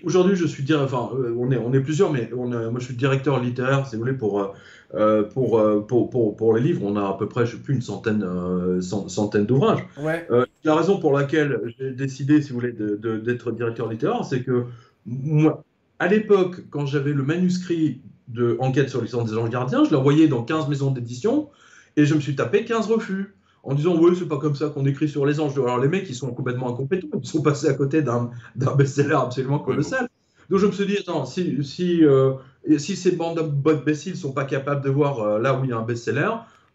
[0.03, 2.95] Aujourd'hui, je suis enfin, euh, on est on est plusieurs, mais on moi je suis
[2.95, 4.55] directeur littéraire, si vous voulez, pour
[4.95, 6.81] euh, pour, pour, pour, pour, les livres.
[6.83, 8.25] On a à peu près, je sais plus, une centaine
[8.81, 9.85] centaine d'ouvrages.
[9.99, 10.27] Ouais.
[10.63, 14.65] la raison pour laquelle j'ai décidé, si vous voulez, d'être directeur littéraire, c'est que
[15.05, 15.63] moi,
[15.99, 20.27] à l'époque, quand j'avais le manuscrit de Enquête sur l'histoire des anges gardiens, je envoyé
[20.27, 21.49] dans 15 maisons d'édition
[21.97, 23.36] et je me suis tapé 15 refus
[23.67, 25.53] en disant oui, c'est pas comme ça qu'on écrit sur les anges.
[25.57, 29.59] Alors les mecs, ils sont complètement incompétents, ils sont passés à côté d'un best-seller absolument
[29.59, 30.07] colossal.
[30.49, 32.33] Donc je me suis dit, attends, si, si, euh,
[32.77, 35.73] si ces bandes d'imbéciles ne sont pas capables de voir euh, là où il y
[35.73, 36.29] a un best-seller,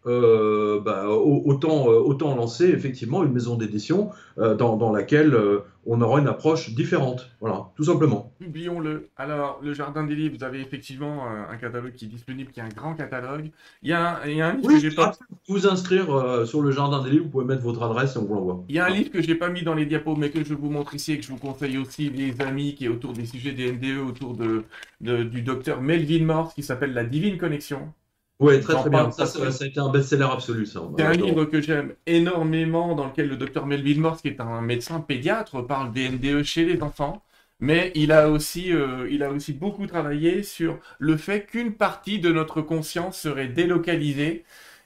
[0.05, 5.37] euh, bah, autant, euh, autant lancer effectivement une maison d'édition euh, dans, dans, laquelle
[5.85, 7.29] on aura une approche différente.
[7.39, 8.31] Voilà, tout simplement.
[8.45, 9.09] Oublions-le.
[9.17, 12.63] Alors, le Jardin des Livres, vous avez effectivement un catalogue qui est disponible, qui est
[12.63, 13.51] un grand catalogue.
[13.81, 15.13] Il y a un, il y a un livre que j'ai pas.
[15.47, 18.35] Vous inscrire sur le Jardin des Livres, vous pouvez mettre votre adresse et on vous
[18.35, 18.63] l'envoie.
[18.69, 20.53] Il y a un livre que j'ai pas mis dans les diapos, mais que je
[20.53, 23.25] vous montre ici et que je vous conseille aussi, les amis, qui est autour des
[23.25, 24.63] sujets des NDE, autour de,
[25.01, 27.93] de du docteur Melvin Morse, qui s'appelle La Divine Connexion.
[28.39, 29.11] Oui, très très bien.
[29.11, 30.81] Ça, ça, a été un best-seller absolu, ça.
[30.97, 34.61] C'est un livre que j'aime énormément, dans lequel le docteur Melville Morse, qui est un
[34.61, 37.23] médecin pédiatre, parle des NDE chez les enfants.
[37.59, 42.19] Mais il a aussi, euh, il a aussi beaucoup travaillé sur le fait qu'une partie
[42.19, 44.43] de notre conscience serait délocalisée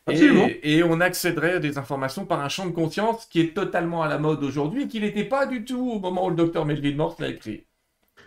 [0.10, 4.04] et, et, on accéderait à des informations par un champ de conscience qui est totalement
[4.04, 6.66] à la mode aujourd'hui et qui n'était pas du tout au moment où le docteur
[6.66, 7.67] Melville Morse l'a écrit.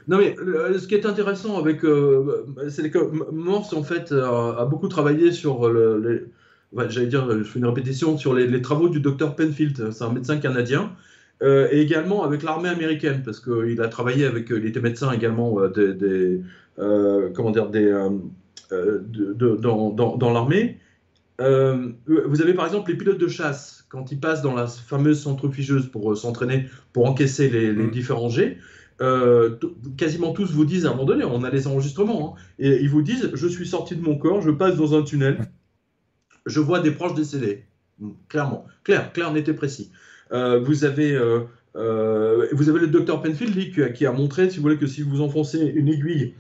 [0.09, 0.37] Non, mais
[0.79, 1.85] ce qui est intéressant avec.
[1.85, 2.99] Euh, c'est que
[3.33, 6.29] Morse, en fait, a, beaucoup travaillé sur le.
[6.89, 9.91] J'allais dire, je fais une répétition, sur les, travaux du docteur Penfield.
[9.93, 10.93] C'est un médecin canadien.
[11.43, 14.51] Euh, et également avec l'armée américaine, parce qu'il a travaillé avec.
[14.51, 16.41] Il était médecin également euh, des.
[17.35, 17.91] comment dire des,
[18.71, 20.79] de, dans, dans, dans l'armée.
[21.39, 25.87] vous avez par exemple les pilotes de chasse, quand ils passent dans la fameuse centrifugeuse
[25.89, 27.91] pour s'entraîner, pour encaisser les, les mmh.
[27.91, 28.59] différents jets.
[29.03, 29.57] Euh,
[29.97, 32.91] quasiment tous vous disent à un moment donné, on a les enregistrements, hein, et ils
[32.91, 35.39] vous disent Je suis sorti de mon corps, je passe dans un tunnel,
[36.45, 37.65] je vois des proches décédés.
[37.99, 39.91] Hmm, clairement, clair, clair, n'était précis.
[40.33, 41.47] Euh, vous, avez, euh,
[42.53, 45.61] vous avez le docteur Penfield qui, a montré, si vous voulez, que si vous enfoncez
[45.61, 46.35] une aiguille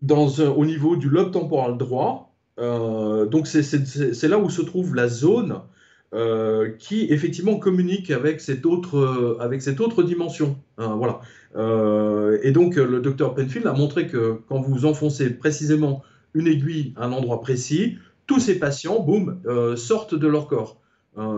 [0.00, 5.62] dans au niveau du lobe temporal droit, donc c'est là où se trouve la zone
[6.78, 10.56] qui effectivement communique avec cette autre, avec cette autre dimension.
[10.78, 11.20] Hein, voilà.
[11.56, 16.02] Euh, et donc le docteur Penfield a montré que quand vous enfoncez précisément
[16.34, 19.40] une aiguille à un endroit précis, tous ces patients, boum,
[19.76, 20.80] sortent de leur corps.
[21.16, 21.36] Hein,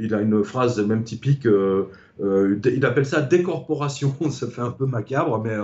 [0.00, 5.40] il a une phrase même typique, il appelle ça décorporation, ça fait un peu macabre,
[5.42, 5.56] mais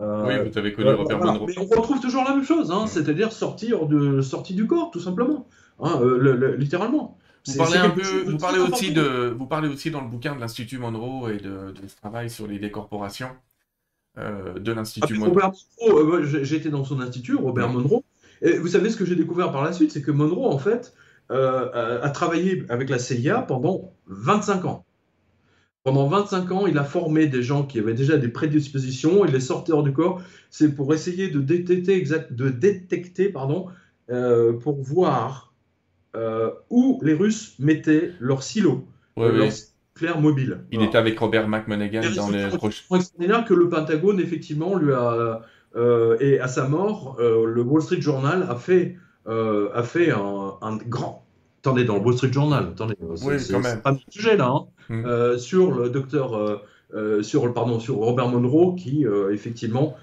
[0.00, 1.46] oui, vous avez connu Robert Monroe.
[1.46, 5.00] Mais on retrouve toujours la même chose, hein, c'est-à-dire sortir de sortie du corps, tout
[5.00, 5.46] simplement,
[5.80, 6.00] hein,
[6.58, 7.16] littéralement.
[7.46, 10.40] Vous parlez un peu, vous parlez aussi de, vous parlez aussi dans le bouquin de
[10.40, 13.30] l'Institut Monroe et de, ce travail sur les décorporations
[14.18, 15.52] euh, de l'Institut ah, Monroe.
[15.82, 18.02] Euh, j'étais dans son institut, Robert Monroe.
[18.42, 20.94] Et vous savez ce que j'ai découvert par la suite, c'est que Monroe en fait
[21.30, 24.84] euh, a travaillé avec la CIA pendant 25 ans.
[25.82, 29.40] Pendant 25 ans, il a formé des gens qui avaient déjà des prédispositions, il les
[29.40, 30.20] sortait hors du corps.
[30.50, 33.68] C'est pour essayer de détecter, exact, de détecter pardon,
[34.08, 35.49] pour voir
[36.16, 38.84] euh, où les Russes mettaient leurs silos,
[39.16, 39.52] ouais, leurs
[39.94, 40.58] clairs mobiles.
[40.72, 42.84] Il était avec Robert McMonaghan dans les proches.
[42.92, 45.42] extraordinaire que le Pentagone, effectivement, lui a.
[45.76, 48.96] Euh, et à sa mort, euh, le Wall Street Journal a fait,
[49.26, 51.24] a fait un, grand.
[51.60, 52.96] Attendez, dans le Wall Street Journal, attendez,
[53.38, 55.38] c'est pas le sujet là, hein, hmm.
[55.38, 56.60] sur le docteur,
[57.22, 59.94] sur, pardon, sur Robert Monroe, qui effectivement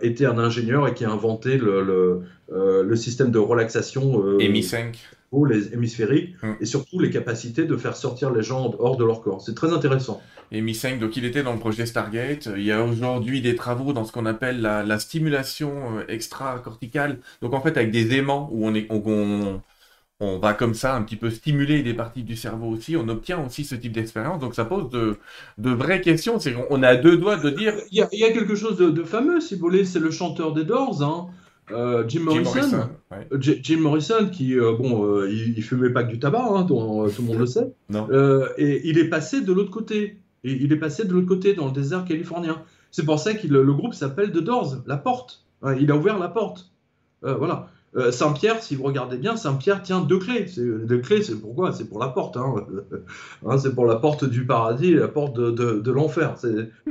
[0.00, 4.38] était un ingénieur et qui a inventé le, le, le système de relaxation.
[5.32, 6.56] MI5 les hémisphériques, hum.
[6.60, 9.40] et surtout les capacités de faire sortir les gens hors de leur corps.
[9.40, 10.20] C'est très intéressant.
[10.52, 12.48] Et Mi 5, donc il était dans le projet Stargate.
[12.56, 17.18] Il y a aujourd'hui des travaux dans ce qu'on appelle la, stimulation euh, extracorticale.
[17.40, 19.62] Donc en fait avec des aimants où on, est, on,
[20.18, 22.96] on, va comme ça un petit peu stimuler des parties du cerveau aussi.
[22.96, 24.40] On obtient aussi ce type d'expérience.
[24.40, 25.18] Donc ça pose de,
[25.58, 26.40] de vraies questions.
[26.40, 27.74] C'est on a deux doigts de dire.
[27.92, 29.84] Il y a, il y a quelque chose de, de, fameux, si vous voulez.
[29.84, 31.00] C'est le chanteur des Doors.
[31.04, 31.28] Hein.
[31.72, 32.88] Euh, Jim Morrison,
[33.38, 37.22] Jim Morrison, qui, euh, bon, euh, il, fumait pas que du tabac, hein, tout le
[37.24, 37.72] monde le sait.
[38.58, 40.18] et il est passé de l'autre côté.
[40.42, 42.62] Et il est passé de l'autre côté, dans le désert californien.
[42.90, 45.44] C'est pour ça que le, groupe s'appelle The Doors, la porte.
[45.78, 46.70] il a ouvert la porte.
[47.22, 47.68] voilà.
[48.10, 50.46] Saint-Pierre, si vous regardez bien, Saint-Pierre tient deux clés.
[50.56, 51.72] Deux clés, c'est pourquoi?
[51.72, 52.36] C'est pour la porte.
[52.36, 52.54] Hein.
[53.46, 53.58] hein.
[53.58, 56.36] c'est pour la porte du paradis et la porte de, l'enfer.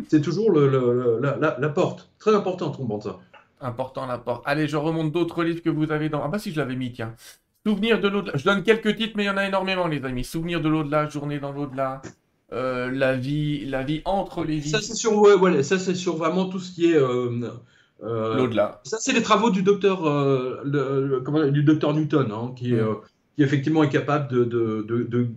[0.09, 2.09] C'est toujours le, la, porte.
[2.19, 3.19] Très important, on ça.
[3.61, 4.41] Important l'apport.
[4.45, 6.23] Allez, je remonte d'autres livres que vous avez dans.
[6.23, 7.13] Ah bah si, je l'avais mis, tiens.
[7.65, 8.37] Souvenir de l'au-delà.
[8.37, 10.23] Je donne quelques titres, mais il y en a énormément, les amis.
[10.23, 12.01] Souvenir de l'au-delà, journée dans l'au-delà.
[12.51, 14.71] Euh, la vie, la vie entre les vies.
[14.71, 17.51] Ça c'est sur, ouais, ça c'est sur vraiment tout ce qui est euh,
[18.03, 18.81] euh, l'au-delà.
[18.85, 22.95] Ça c'est les travaux du docteur, le, comment, du docteur Newton, hein, qui, mm.
[23.35, 25.27] qui effectivement est capable de, de, de,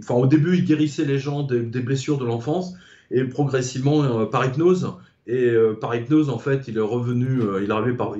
[0.00, 2.74] enfin au début il guérissait les gens des, des blessures de l'enfance
[3.10, 4.92] et progressivement par hypnose
[5.26, 8.14] et euh, par hypnose, en fait, il est revenu, euh, il est arrivé par,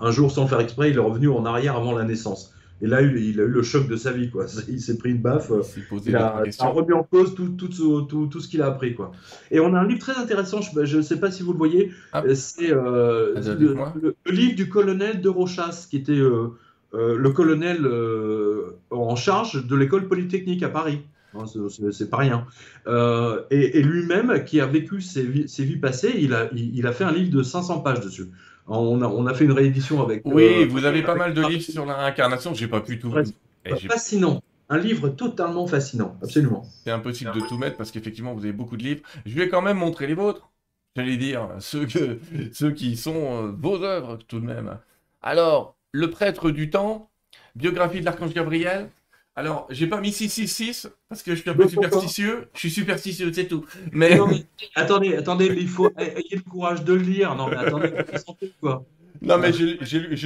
[0.00, 2.52] un jour sans le faire exprès, il est revenu en arrière avant la naissance.
[2.82, 4.44] Et là, il, a eu le choc de sa vie, quoi.
[4.68, 5.50] Il s'est pris une baffe.
[6.04, 9.12] Il, a, remis en cause tout, tout, tout, tout ce qu'il a appris, quoi.
[9.50, 11.90] Et on a un livre très intéressant, je ne sais pas si vous le voyez,
[12.12, 12.22] ah.
[12.34, 16.20] c'est le, livre du colonel de Rochas, qui était
[16.92, 17.88] le colonel
[18.90, 21.00] en charge de l'école polytechnique à Paris.
[21.34, 21.44] Hein,
[21.92, 22.46] c'est pas rien.
[22.86, 27.12] Euh, et, lui-même, qui a vécu ses, vies passées, il a, il, a fait un
[27.12, 28.30] livre de 500 pages dessus.
[28.68, 30.22] On a, on a fait une réédition avec.
[30.24, 33.14] Oui, euh, vous avez pas mal de livres sur la réincarnation, j'ai pas pu tout.
[33.88, 34.42] Fascinant.
[34.68, 36.64] Un livre totalement fascinant, absolument.
[36.82, 39.02] C'est impossible de tout mettre parce qu'effectivement, vous avez beaucoup de livres.
[39.24, 40.50] Je vais quand même montrer les vôtres.
[40.96, 42.18] J'allais dire, ceux, que,
[42.52, 44.78] ceux qui sont euh, vos œuvres tout de même.
[45.22, 47.10] Alors, Le prêtre du temps,
[47.54, 48.88] biographie de l'archange Gabriel,
[49.38, 52.48] alors, j'ai pas mis 666 parce que je suis un peu superstitieux.
[52.54, 53.66] Je suis superstitieux, c'est tout.
[53.92, 54.18] Mais...
[54.74, 57.34] attendez, attendez, il faut ayez le courage de le lire.
[57.34, 57.92] Non, mais attendez,
[58.60, 58.84] quoi.
[59.20, 60.16] Non, mais j'ai lu.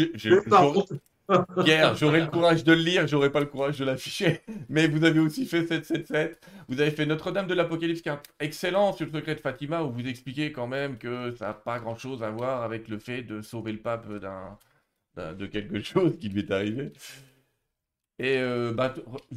[1.64, 4.40] Pierre, j'aurais le courage de le lire, j'aurais pas le courage de l'afficher.
[4.68, 6.40] Mais vous avez aussi fait 777.
[6.68, 9.92] Vous avez fait Notre-Dame de l'Apocalypse, qui est excellent sur le secret de Fatima, où
[9.92, 13.42] vous expliquez quand même que ça n'a pas grand-chose à voir avec le fait de
[13.42, 14.58] sauver le pape d'un,
[15.34, 16.92] de quelque chose qui lui est arrivé.
[18.20, 18.94] Et euh, bah,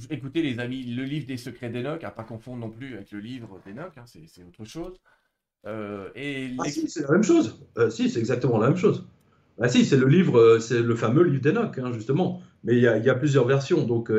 [0.09, 3.19] écoutez les amis, le livre des secrets d'Enoch, à pas confondre non plus avec le
[3.19, 4.91] livre d'Enoch, hein, c'est autre chose.
[5.65, 7.57] Euh, et ah si, c'est la même chose.
[7.77, 9.07] Euh, si, c'est exactement la même chose.
[9.61, 12.41] Ah si, c'est le livre, c'est le fameux livre d'Enoch, hein, justement.
[12.65, 14.11] Mais il y, a plusieurs versions, donc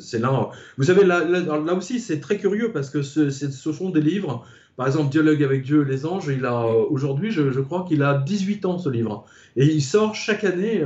[0.00, 0.50] c'est là.
[0.76, 4.44] Vous savez, là, là, aussi, c'est très curieux parce que ce, ce, sont des livres.
[4.76, 6.28] Par exemple, Dialogue avec Dieu, les anges.
[6.28, 9.24] Il a aujourd'hui, je, je, crois qu'il a 18 ans ce livre,
[9.56, 10.84] et il sort chaque année.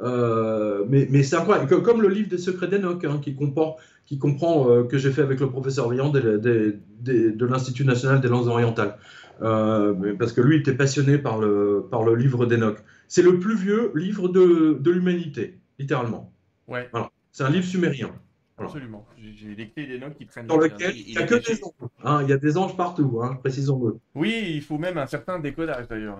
[0.00, 4.18] Euh, mais, mais c'est incroyable, comme le livre des secrets d'Enoch, hein, qui, comprend, qui
[4.18, 8.48] comprend euh, que j'ai fait avec le professeur Vian de, de l'Institut national des langues
[8.48, 8.96] orientales.
[9.42, 12.78] Euh, parce que lui était passionné par le, par le livre d'Enoch.
[13.06, 16.32] C'est le plus vieux livre de, de l'humanité, littéralement.
[16.68, 16.88] Ouais.
[16.90, 17.10] Voilà.
[17.32, 18.10] C'est un livre sumérien.
[18.58, 19.06] Absolument.
[19.18, 20.46] J'ai des clés des notes qui traînent.
[20.46, 21.88] Dans lequel il n'y a que des anges.
[22.02, 23.98] Hein, il y a des anges partout, hein, précisons-le.
[24.14, 26.16] Oui, il faut même un certain décodage d'ailleurs.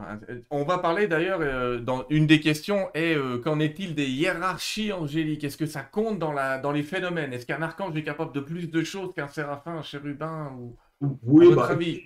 [0.51, 4.93] On va parler d'ailleurs, euh, dans une des questions est euh, qu'en est-il des hiérarchies
[4.93, 5.45] angéliques?
[5.45, 7.32] Est-ce que ça compte dans, la, dans les phénomènes?
[7.32, 10.76] Est-ce qu'un archange est capable de plus de choses qu'un séraphin, un chérubin ou...
[11.24, 12.03] Oui, votre bah, avis?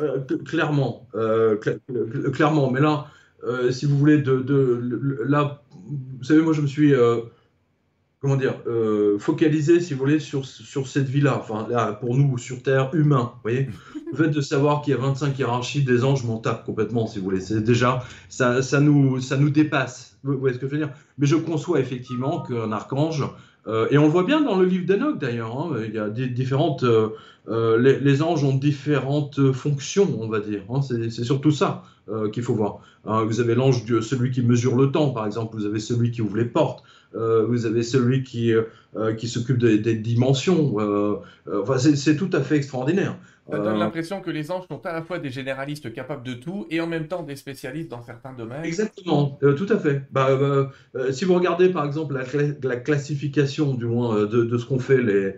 [0.00, 1.06] euh, clairement,
[2.32, 2.70] clairement.
[2.70, 3.08] Mais là,
[3.70, 6.94] si vous voulez, de, de, là, vous savez, moi je me suis
[8.26, 11.38] comment dire, euh, focaliser, si vous voulez, sur, sur cette vie-là.
[11.38, 13.68] Enfin, là, pour nous, sur Terre, humain, vous voyez.
[14.10, 17.20] Le fait de savoir qu'il y a 25 hiérarchies des anges m'en tape complètement, si
[17.20, 17.40] vous voulez.
[17.40, 20.18] C'est déjà, ça, ça, nous, ça nous dépasse.
[20.24, 20.90] Vous voyez ce que je veux dire?
[21.18, 23.22] Mais je conçois effectivement qu'un archange,
[23.68, 26.08] euh, et on le voit bien dans le livre d'Enoch d'ailleurs, hein, il y a
[26.08, 26.84] des, différentes.
[26.84, 27.08] Euh,
[27.48, 30.62] euh, les, les, anges ont différentes fonctions, on va dire.
[30.68, 31.82] Hein, c'est surtout ça
[32.32, 32.78] qu'il faut voir.
[33.04, 36.22] Hein, vous avez l'ange, celui qui mesure le temps, par exemple, vous avez celui qui
[36.22, 36.84] ouvre les portes,
[37.48, 38.52] vous avez celui qui,
[38.96, 40.76] euh, qui s'occupe des, dimensions.
[40.78, 41.16] Euh,
[41.52, 43.18] enfin, c'est tout à fait extraordinaire.
[43.50, 46.66] Ça donne l'impression que les anges sont à la fois des généralistes capables de tout
[46.70, 48.64] et en même temps des spécialistes dans certains domaines.
[48.64, 50.02] Exactement, tout à fait.
[50.10, 50.70] Bah,
[51.10, 52.18] si vous regardez par exemple
[52.62, 55.34] la, classification, du moins, de, ce qu'ont fait les,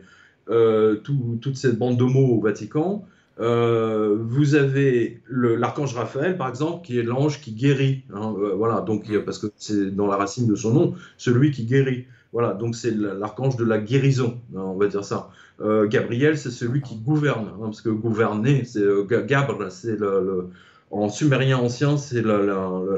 [1.02, 3.04] toute cette bande d'homos au Vatican,
[3.40, 8.04] euh, vous avez l'archange Raphaël, par exemple, qui est l'ange qui guérit.
[8.12, 11.64] Hein, euh, voilà, donc parce que c'est dans la racine de son nom, celui qui
[11.64, 12.06] guérit.
[12.32, 15.30] Voilà, donc c'est l'archange de la guérison, hein, on va dire ça.
[15.60, 18.84] Euh, Gabriel, c'est celui qui gouverne, hein, parce que gouverner, c'est
[19.26, 20.50] Gabre, c'est le,
[20.90, 22.38] en sumérien ancien, c'est la,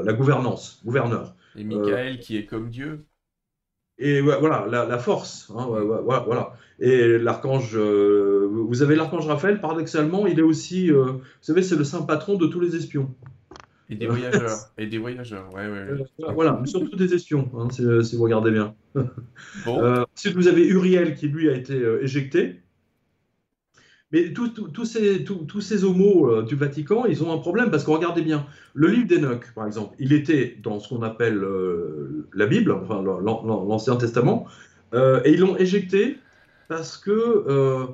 [0.03, 1.33] la, gouvernance, gouverneur.
[1.55, 3.05] Et Michael qui est comme Dieu.
[4.01, 5.51] Et voilà, la, force.
[5.55, 5.67] Hein,
[6.03, 11.61] voilà, Et l'archange, euh, vous avez l'archange Raphaël, paradoxalement, il est aussi, euh, vous savez,
[11.61, 13.13] c'est le saint patron de tous les espions.
[13.91, 14.57] Et des voyageurs.
[14.79, 16.01] Et des voyageurs, ouais, ouais.
[16.21, 18.73] Euh, voilà, mais surtout des espions, hein, si, vous regardez bien.
[19.65, 20.05] Bon.
[20.15, 22.59] ensuite, vous avez Uriel qui, lui, a été éjecté.
[24.11, 25.25] Mais tous ces,
[25.61, 29.07] ces homos euh, du Vatican, ils ont un problème parce que regardez bien, le livre
[29.07, 34.47] d'Enoch, par exemple, il était dans ce qu'on appelle euh, la Bible, enfin l'Ancien Testament,
[34.93, 36.17] euh, et ils l'ont éjecté
[36.67, 37.87] parce que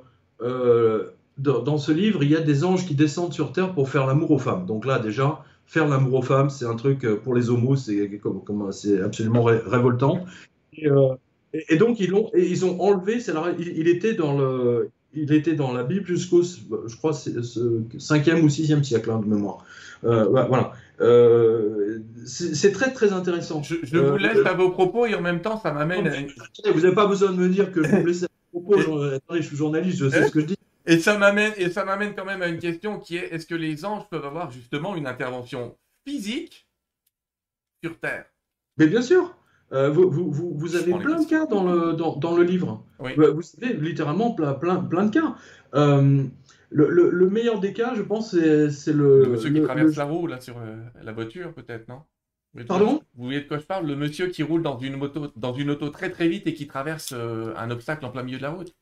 [1.37, 4.31] dans, ce livre, il y a des anges qui descendent sur terre pour faire l'amour
[4.31, 4.65] aux femmes.
[4.65, 9.43] Donc là, déjà, faire l'amour aux femmes, c'est un truc pour les homos, c'est absolument
[9.43, 10.25] révoltant.
[10.73, 13.19] Et, donc ils ont, ils ont enlevé,
[13.59, 18.83] il, était dans le, il était dans la Bible jusqu'au, je crois, 5e ou 6e
[18.83, 19.65] siècle hein, de mémoire.
[20.03, 20.73] Euh, voilà.
[20.99, 23.63] Euh, c'est très très intéressant.
[23.63, 26.07] Je, vous euh, laisse à vos propos et en même temps ça m'amène.
[26.07, 26.71] À...
[26.71, 29.03] Vous n'avez pas besoin de me dire que je vous laisse à vos propos.
[29.03, 30.57] Attendez, je suis journaliste, je sais ce que je dis.
[30.85, 33.55] Et ça m'amène et ça m'amène quand même à une question qui est est-ce que
[33.55, 36.67] les anges peuvent avoir justement une intervention physique
[37.83, 38.25] sur Terre?
[38.77, 39.36] Mais bien sûr.
[39.73, 42.83] Euh, vous, vous, vous, vous avez plein de cas dans le, dans, dans le livre.
[42.99, 43.11] Oui.
[43.15, 45.35] Vous savez, littéralement plein, plein, plein de cas.
[45.75, 46.23] Euh,
[46.69, 49.95] le, le, le meilleur des cas, je pense, c'est le, Le monsieur qui le- traverse
[49.95, 51.99] la roue, là, sur euh, la voiture, peut-être, non?
[52.67, 53.01] Pardon?
[53.15, 53.85] Vous voyez de quoi je parle?
[53.85, 56.65] Le monsieur qui roule dans une moto, dans une auto très très vite et qui
[56.65, 58.73] traverse euh, un obstacle en plein milieu de la route.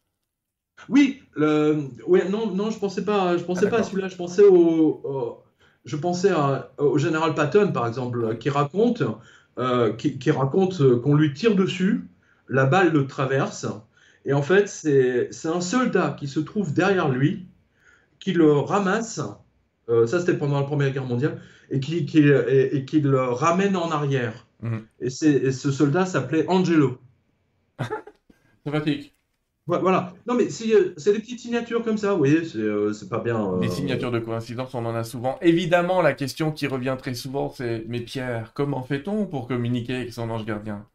[0.87, 1.79] Oui, le...
[2.07, 4.07] ouais, non, non, je pensais pas, je pensais Ah, pas à celui-là.
[4.07, 5.43] Je pensais au, au-
[5.83, 9.03] je pensais à- au général Patton, par exemple, qui raconte,
[9.57, 12.07] euh, qui, qui raconte euh, qu'on lui tire dessus,
[12.49, 13.65] la balle le traverse,
[14.25, 17.47] et en fait, c'est un soldat qui se trouve derrière lui,
[18.19, 19.21] qui le ramasse.
[19.89, 23.21] euh, ça, c'était pendant la Première Guerre mondiale, et qui, qui, et, et qui le
[23.21, 24.47] ramène en arrière.
[24.61, 24.87] Mhm.
[25.01, 26.99] Et, et ce soldat s'appelait Angelo.
[28.65, 29.14] Sympathique.
[29.67, 30.13] Voilà.
[30.27, 33.09] Non, mais c'est euh, c'est des petites signatures comme ça, vous voyez, c'est euh, c'est
[33.09, 33.51] pas bien.
[33.53, 35.37] euh, Des signatures de coïncidence, on en a souvent.
[35.41, 40.13] Évidemment, la question qui revient très souvent, c'est Mais Pierre, comment fait-on pour communiquer avec
[40.13, 40.87] son ange gardien?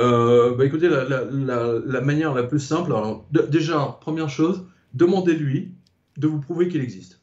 [0.00, 4.28] Euh, bah écoutez, la, la, la, la manière la plus simple, alors, de- déjà, première
[4.30, 5.74] chose, demandez-lui
[6.16, 7.22] de vous prouver qu'il existe.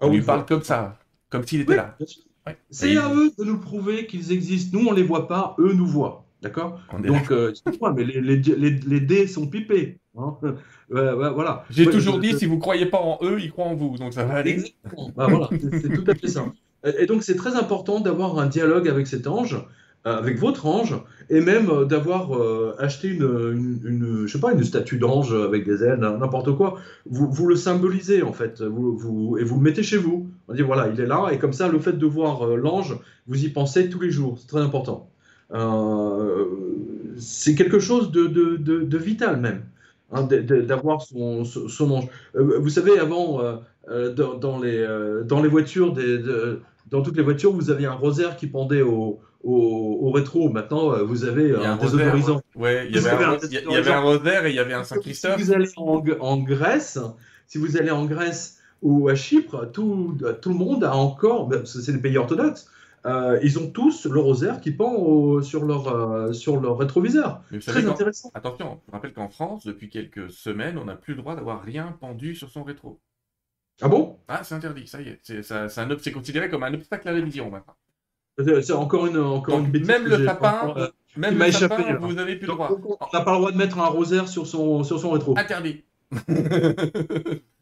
[0.00, 0.98] Ah On lui oui, parle comme ça,
[1.30, 2.00] comme s'il était Oui, là.
[2.46, 2.58] Ouais.
[2.70, 4.78] C'est à eux de nous prouver qu'ils existent.
[4.78, 6.27] Nous, on les voit pas, eux nous voient.
[6.42, 7.52] D'accord Donc, euh,
[7.96, 9.98] mais les, les, les, les dés sont pipés.
[10.16, 10.36] hein.
[10.90, 11.64] Voilà.
[11.70, 13.74] J'ai Ouais, toujours je- dit, je- si vous croyez pas en eux, ils croient en
[13.74, 14.52] vous, donc ça va aller.
[14.52, 15.10] Exactement.
[15.16, 16.46] Bah, voilà, c'est tout à fait ça.
[16.86, 19.56] Et et donc, c'est très important d'avoir un dialogue avec cet ange,
[20.06, 20.94] euh, avec votre ange,
[21.28, 25.34] et même euh, d'avoir euh, acheté une, une, une- je sais pas, une statue d'ange
[25.34, 26.78] avec des ailes, n'importe quoi.
[27.04, 30.28] Vous, vous le symbolisez, en fait, vous, vous, et vous le mettez chez vous.
[30.46, 32.96] On dit, voilà, il est là, et comme ça, le fait de voir euh, l'ange,
[33.26, 34.38] vous y pensez tous les jours.
[34.38, 35.10] C'est très important.
[35.52, 36.44] Euh,
[37.18, 39.62] c'est quelque chose de, de, de, de vital, même,
[40.12, 42.08] hein, d'avoir son, son, ange.
[42.36, 43.40] Euh, vous savez, avant...
[43.40, 43.56] euh,
[44.12, 44.86] dans, dans les,
[45.24, 46.18] dans les voitures, des,
[46.90, 50.50] dans toutes les voitures, vous aviez un rosaire qui pendait au, au, au rétro.
[50.50, 52.42] Maintenant, vous avez un un rosaire, désodorisant.
[52.54, 54.90] Ouais, il y avait un, il y avait rosaire et il y avait un Si
[54.90, 55.40] Saint-Christophe.
[55.40, 56.98] vous allez en, en Grèce,
[57.46, 61.92] si vous allez en Grèce ou à Chypre, tout, tout le monde a encore, c'est
[61.92, 62.70] des pays orthodoxes,
[63.06, 67.42] euh, ils ont tous le rosaire qui pend au- sur, leur, euh, sur leur rétroviseur.
[67.66, 68.30] Très intéressant.
[68.34, 71.96] attention, je rappelle qu'en France, depuis quelques semaines, on n'a plus le droit d'avoir rien
[72.00, 73.00] pendu sur son rétro.
[73.80, 74.18] Ah bon?
[74.28, 75.18] Ah, c'est interdit, ça y est.
[75.22, 77.74] C'est ça- c'est un ob- c'est considéré comme un obstacle à la vision maintenant.
[78.62, 79.88] C'est encore une, encore Donc, une bêtise.
[79.88, 80.86] même le encore, euh,
[81.16, 82.70] Même m'a le échappé, vous n'avez plus le droit.
[82.72, 85.36] on n'a pas le droit de mettre un rosaire sur son, sur son rétro.
[85.36, 85.82] Interdit.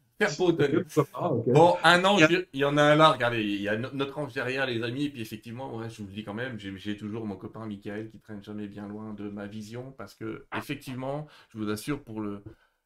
[1.53, 3.77] Bon, un ange, Il y il y en a un là, regardez, il y a
[3.77, 6.33] no- notre ange derrière, les amis, et puis effectivement, ouais, je vous le dis quand
[6.33, 10.15] même, j'ai toujours mon copain Michael qui traîne jamais bien loin de ma vision, parce
[10.15, 12.43] que, effectivement, je vous assure, pour le.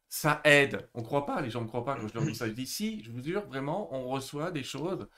[0.08, 0.86] Ça aide.
[0.92, 2.46] On croit pas, les gens ne croient pas quand je leur dis ça.
[2.46, 5.08] Je dis si, je vous jure, vraiment, on reçoit des choses.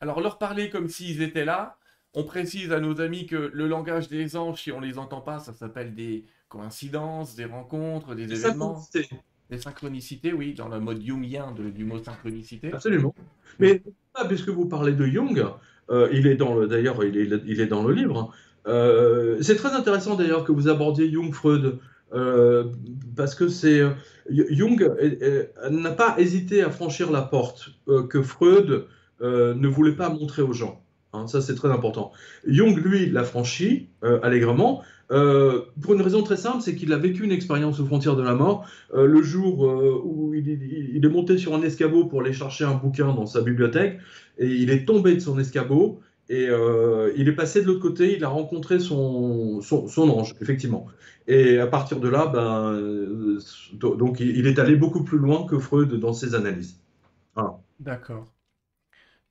[0.00, 1.78] Alors, leur parler comme s'ils étaient là,
[2.12, 5.38] on précise à nos amis que le langage des anges, si on les entend pas,
[5.38, 8.74] ça s'appelle des coïncidences, des rencontres, des événements.
[8.76, 9.22] synchronicité.
[9.52, 12.72] Des synchronicités, oui, dans le mode jungien du mot synchronicité.
[12.72, 13.14] Absolument.
[13.58, 13.82] Mais
[14.14, 15.44] ah, puisque vous parlez de Jung,
[15.90, 18.18] euh, il est dans le, d'ailleurs, il est, il est dans le livre.
[18.18, 18.28] hein.
[18.66, 21.78] Euh, c'est très intéressant d'ailleurs que vous abordiez Jung, Freud,
[22.14, 22.70] euh,
[23.14, 23.82] parce que c'est
[24.30, 24.90] Jung
[25.70, 27.72] n'a pas hésité à franchir la porte
[28.08, 28.86] que Freud
[29.20, 30.82] ne voulait pas montrer aux gens.
[31.12, 32.10] Hein, ça, c'est très important.
[32.46, 33.90] Jung, lui, l'a franchi
[34.22, 34.82] allègrement.
[35.10, 38.22] Euh, pour une raison très simple, c'est qu'il a vécu une expérience aux frontières de
[38.22, 38.66] la mort.
[38.94, 42.74] Euh, le jour euh, où il, est monté sur un escabeau pour aller chercher un
[42.74, 43.98] bouquin dans sa bibliothèque,
[44.38, 46.48] et il est tombé de son escabeau, et
[47.16, 49.60] il est passé de l'autre côté, il a rencontré son,
[49.98, 50.86] ange, effectivement.
[51.28, 53.38] Et à partir de là, ben,
[53.74, 56.80] donc il est allé beaucoup plus loin que Freud dans ses analyses.
[57.80, 58.31] D'accord.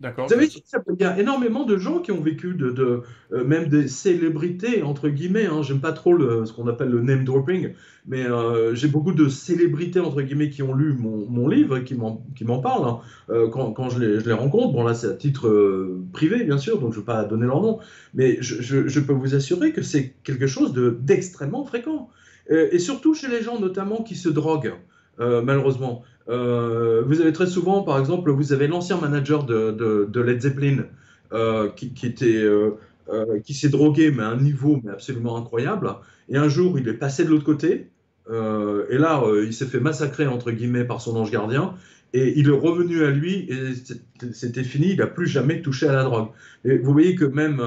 [0.01, 3.87] Vous savez, il y a énormément de gens qui ont vécu, de, euh, même des
[3.87, 5.45] célébrités, entre guillemets.
[5.45, 5.61] Hein.
[5.61, 7.73] J'aime pas trop ce qu'on appelle le name dropping,
[8.07, 11.95] mais euh, j'ai beaucoup de célébrités, entre guillemets, qui ont lu mon, livre et qui
[11.95, 12.99] m'en parlent hein.
[13.29, 14.73] Euh, quand, je, les, rencontre.
[14.73, 17.61] Bon, là, c'est à titre privé, bien sûr, donc je ne veux pas donner leur
[17.61, 17.79] nom,
[18.13, 22.09] mais je, peux vous assurer que c'est quelque chose de- d'extrêmement fréquent.
[22.49, 24.73] Et surtout chez les gens, notamment, qui se droguent,
[25.19, 26.03] malheureusement.
[26.29, 30.85] Euh, vous avez très souvent, par exemple, vous avez l'ancien manager de, Led Zeppelin
[31.33, 31.69] euh,
[33.09, 35.95] euh, qui s'est drogué, mais à un niveau absolument incroyable.
[36.29, 37.89] Et un jour, il est passé de l'autre côté.
[38.29, 41.73] et là, il s'est fait massacrer entre guillemets par son ange gardien.
[42.13, 43.73] Et il est revenu à lui et
[44.33, 44.91] c'était- fini.
[44.91, 46.27] Il n'a plus jamais touché à la drogue.
[46.65, 47.61] Et vous voyez que même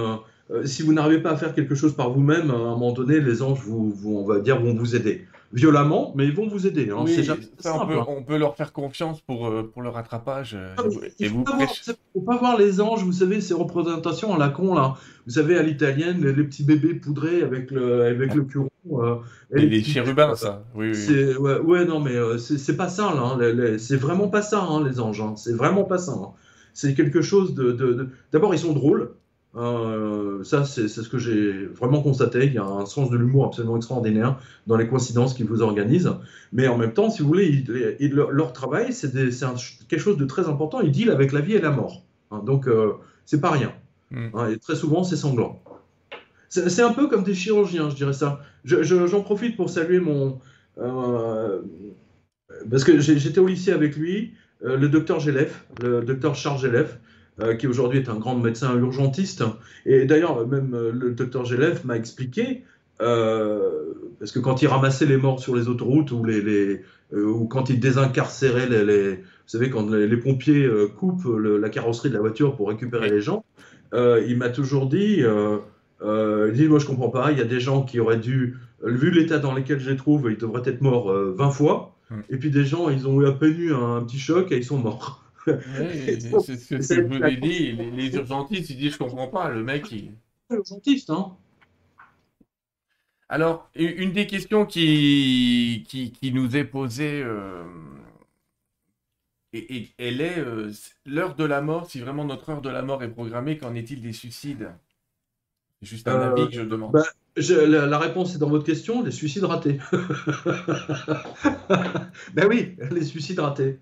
[0.64, 3.42] si vous n'arrivez pas à faire quelque chose par vous-même, à un moment donné, les
[3.42, 5.26] anges, on va dire, vont vous aider.
[5.54, 6.90] Violemment, mais ils vont vous aider.
[6.90, 7.02] Hein.
[7.04, 8.04] Oui, C'est jamais ça, on peut, hein.
[8.08, 10.54] on peut leur faire confiance pour, euh, pour le rattrapage.
[10.54, 10.82] euh, Ah,
[11.18, 14.34] Il et faut pas, voir, prêchez- faut pas voir les anges, vous savez, ces représentations
[14.34, 14.94] à la con, là.
[15.26, 18.68] Vous savez, à l'italienne, les, les petits bébés poudrés avec le, avec le curon.
[18.92, 19.14] euh,
[19.54, 20.64] et Et les petits- chérubins, ça.
[20.74, 21.34] Oui, oui.
[21.38, 23.22] Ouais, ouais, non, mais euh, c'est pas ça, là.
[23.22, 23.38] hein.
[23.40, 25.20] Les- c'est vraiment pas ça, hein, les anges.
[25.22, 25.34] hein.
[25.36, 26.12] C'est vraiment pas ça.
[26.12, 26.30] hein.
[26.74, 27.70] C'est quelque chose de.
[27.72, 29.12] de- de- D'abord, ils sont drôles.
[29.56, 32.46] Euh, ça, c'est ce que j'ai vraiment constaté.
[32.46, 36.10] Il y a un sens de l'humour absolument extraordinaire dans les coïncidences qu'ils vous organisent.
[36.52, 40.16] Mais en même temps, si vous voulez, ils- ils- leur, leur travail, c'est quelque chose
[40.16, 40.80] de très important.
[40.80, 42.02] Ils dealent avec la vie et la mort.
[42.32, 42.42] hein.
[42.44, 42.94] donc, euh,
[43.26, 43.72] c'est pas rien.
[44.10, 44.26] Mm.
[44.34, 45.62] hein, et très souvent, c'est sanglant.
[46.48, 48.40] C'est un peu comme des chirurgiens, je dirais ça.
[48.64, 50.38] Je- je- J'en profite pour saluer mon.
[50.78, 51.60] euh,
[52.70, 56.98] parce que j'étais au lycée avec lui, euh, le docteur Gélef, le docteur Charles Gélef,
[57.40, 59.44] euh, qui aujourd'hui est un grand médecin urgentiste.
[59.86, 62.62] Et d'ailleurs, même euh, le docteur Gélef m'a expliqué,
[63.02, 63.70] euh,
[64.18, 66.80] parce que quand il ramassait les morts sur les autoroutes ou, les, les-
[67.12, 71.68] ou quand il désincarcérait les, les- vous savez, quand les, les pompiers coupent le- la
[71.68, 73.44] carrosserie de la voiture pour récupérer les gens,
[73.92, 77.82] il m'a toujours dit, il dit, moi je comprends pas, il y a des gens
[77.82, 81.34] qui auraient dû, vu l'état dans lequel je les trouve, ils devraient être morts euh,
[81.36, 82.14] 20 fois, Mm.
[82.28, 84.64] et puis des gens, ils ont eu à peine eu un petit choc et ils
[84.64, 85.23] sont morts.
[85.44, 87.72] C'est ce que je vous ai dit.
[87.72, 89.50] Les, les urgentistes, ils disent Je comprends pas.
[89.50, 90.12] Le mec, il.
[90.50, 91.36] Urgentiste, hein
[93.28, 97.64] Alors, une des questions qui, qui, qui nous est posée, euh,
[99.52, 100.70] et, et- elle est euh,
[101.06, 104.02] l'heure de la mort, si vraiment notre heure de la mort est programmée, qu'en est-il
[104.02, 104.70] des suicides?
[105.80, 106.92] C'est juste un Euh, avis que je demande.
[106.92, 107.04] bah,
[107.36, 109.78] Je- la, la réponse est dans votre question, les suicides ratés.
[112.34, 113.78] ben oui, les suicides ratés.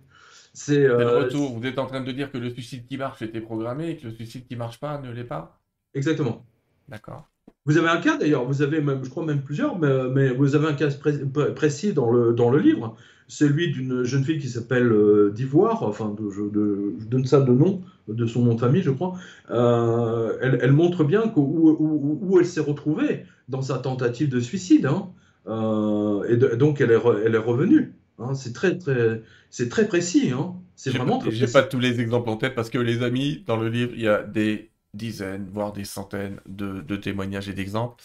[0.53, 1.59] C'est le euh, retour.
[1.59, 4.07] Vous êtes en train de dire que le suicide qui marche était programmé et que
[4.07, 5.59] le suicide qui marche pas ne l'est pas
[5.95, 6.45] exactement.
[6.89, 7.27] D'accord.
[7.65, 10.55] Vous avez un cas d'ailleurs, vous avez même, je crois même plusieurs, mais, mais vous
[10.57, 12.97] avez un cas pré- pré- précis dans le, dans le livre.
[13.29, 17.41] Celui d'une jeune fille qui s'appelle euh, d'Ivoire, enfin de- je, de- je donne ça
[17.41, 19.15] de nom, de son nom de famille, je crois.
[19.51, 24.41] Euh, elle, elle montre bien où, où- où elle s'est retrouvée dans sa tentative de
[24.41, 24.87] suicide.
[24.87, 25.09] hein.
[25.47, 27.95] Euh, et de- donc elle est, re- elle est revenue.
[28.19, 28.35] Hein.
[28.35, 30.31] C'est très, très, c'est très précis.
[30.33, 30.55] hein.
[30.77, 33.45] C'est vraiment pas, très j'ai pas tous les exemples en tête parce que les amis,
[33.47, 37.55] dans le livre, il y a des dizaines, voire des centaines de, de témoignages et
[37.55, 38.03] d'exemples.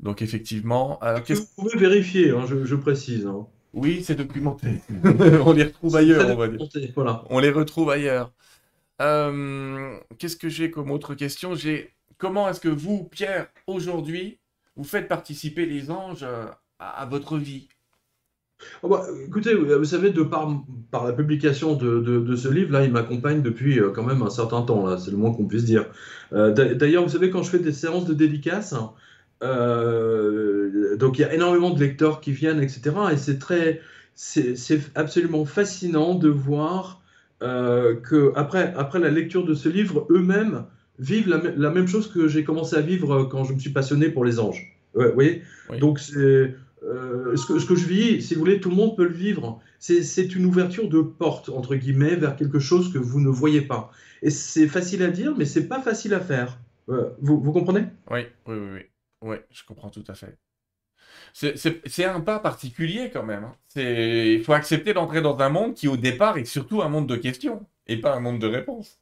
[0.00, 3.26] Donc effectivement, alors Que vous pouvez vérifier, hein, je, je précise.
[3.26, 3.46] hein.
[3.72, 4.68] Oui, c'est documenté.
[5.46, 6.68] On les retrouve ailleurs, on va dire.
[6.94, 7.24] Voilà.
[7.30, 8.32] On les retrouve ailleurs.
[9.00, 11.54] Euh, qu'est-ce que j'ai comme autre question?
[11.54, 14.38] J'ai comment est-ce que vous, Pierre, aujourd'hui,
[14.76, 16.46] vous faites participer les anges euh,
[16.78, 17.68] à, à votre vie?
[18.82, 20.48] Oh bah, écoutez, vous savez, de par,
[20.90, 24.22] par la publication de, de- de ce livre, là, il m'accompagne depuis euh, quand même
[24.22, 25.86] un certain temps, là, c'est le moins qu'on puisse dire.
[26.32, 28.74] Euh, d'a- D'ailleurs, vous savez, quand je fais des séances de dédicaces,
[29.42, 33.12] euh, donc il y a énormément de lecteurs qui viennent, etc.
[33.12, 33.80] Et c'est très,
[34.14, 34.54] c'est
[34.94, 37.00] absolument fascinant de voir
[37.40, 40.64] que après, après la lecture de ce livre, eux-mêmes
[40.98, 43.70] vivent la, mê- la même chose que j'ai commencé à vivre quand je me suis
[43.70, 44.76] passionné pour les anges.
[44.94, 45.42] Ouais, vous voyez?
[45.70, 45.78] Oui.
[45.78, 46.54] Donc c'est
[46.84, 49.60] euh, ce, que, je vis, si vous voulez, tout le monde peut le vivre.
[49.78, 53.90] C'est une ouverture de porte, entre guillemets, vers quelque chose que vous ne voyez pas.
[54.22, 56.58] Et c'est facile à dire, mais c'est pas facile à faire.
[56.88, 57.84] Euh, vous, comprenez?
[58.10, 58.80] Oui, oui, oui,
[59.22, 59.36] oui.
[59.50, 60.36] Je comprends tout à fait.
[61.32, 63.44] C'est un pas particulier quand même.
[63.44, 63.56] hein.
[63.76, 67.16] Il faut accepter d'entrer dans un monde qui, au départ, est surtout un monde de
[67.16, 69.01] questions et pas un monde de réponses.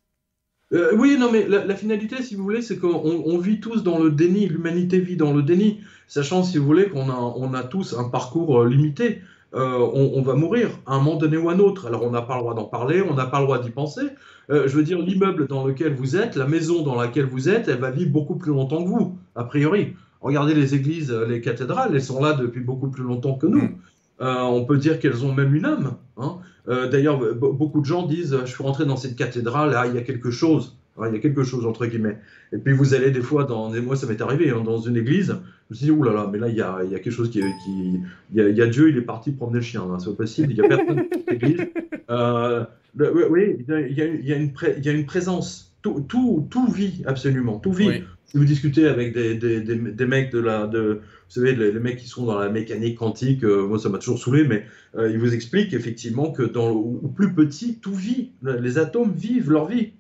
[0.73, 2.89] Euh, oui, non, mais la, finalité, si vous voulez, c'est qu'on
[3.27, 4.47] on vit tous dans le déni.
[4.47, 8.69] L'humanité vit dans le déni, sachant, si vous voulez, qu'on a, tous un parcours euh,
[8.69, 9.21] limité.
[9.53, 11.89] Euh, on, va mourir à un moment donné ou à un autre.
[11.89, 14.03] Alors, on n'a pas le droit d'en parler, on n'a pas le droit d'y penser.
[14.49, 17.79] Je veux dire, l'immeuble dans lequel vous êtes, la maison dans laquelle vous êtes, elle
[17.79, 19.95] va vivre beaucoup plus longtemps que vous, a priori.
[20.21, 23.79] Regardez les églises, les cathédrales, elles sont là depuis beaucoup plus longtemps que nous.
[24.21, 24.25] Mm.
[24.25, 25.97] Euh, on peut dire qu'elles ont même une âme.
[26.19, 26.39] hein.
[26.69, 29.95] Euh, D'ailleurs, be- beaucoup de gens disent Je suis rentré dans cette cathédrale, ah, il
[29.95, 30.77] y a quelque chose.
[31.01, 32.19] Ah, il y a quelque chose, entre guillemets.
[32.53, 35.29] Et puis vous allez des fois, dans, moi ça m'est arrivé, hein, dans une église,
[35.29, 35.35] je
[35.71, 37.41] me suis dit Ouh là mais là il y a, quelque chose qui.
[37.41, 38.01] qui
[38.35, 39.83] il, y a, Dieu, il est parti promener le chien.
[39.83, 41.67] hein, C'est possible, il y a personne dans cette église.
[42.11, 42.65] Euh,
[42.99, 43.95] oui, il
[44.27, 45.73] y a, une, présence.
[45.81, 47.59] Tout, tout, tout vit, absolument.
[47.59, 48.03] Tout vit.
[48.31, 50.67] Si vous discutez avec des, des, des, des mecs de la.
[50.69, 53.89] De, vous savez, les, les mecs qui sont dans la mécanique quantique, euh, moi ça
[53.89, 54.65] m'a toujours saoulé, mais
[54.97, 58.31] euh, ils vous expliquent effectivement que dans le, au plus petit, tout vit.
[58.43, 59.95] Les atomes vivent leur vie.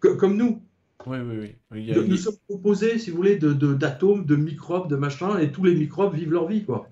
[0.00, 0.62] Co- comme nous.
[1.06, 1.78] Oui, oui, oui.
[1.78, 4.96] Il y a- Nous, sommes composés, si vous voulez, de, de- d'atomes, de, microbes, de
[4.96, 6.88] machins, et tous les microbes vivent leur vie, quoi.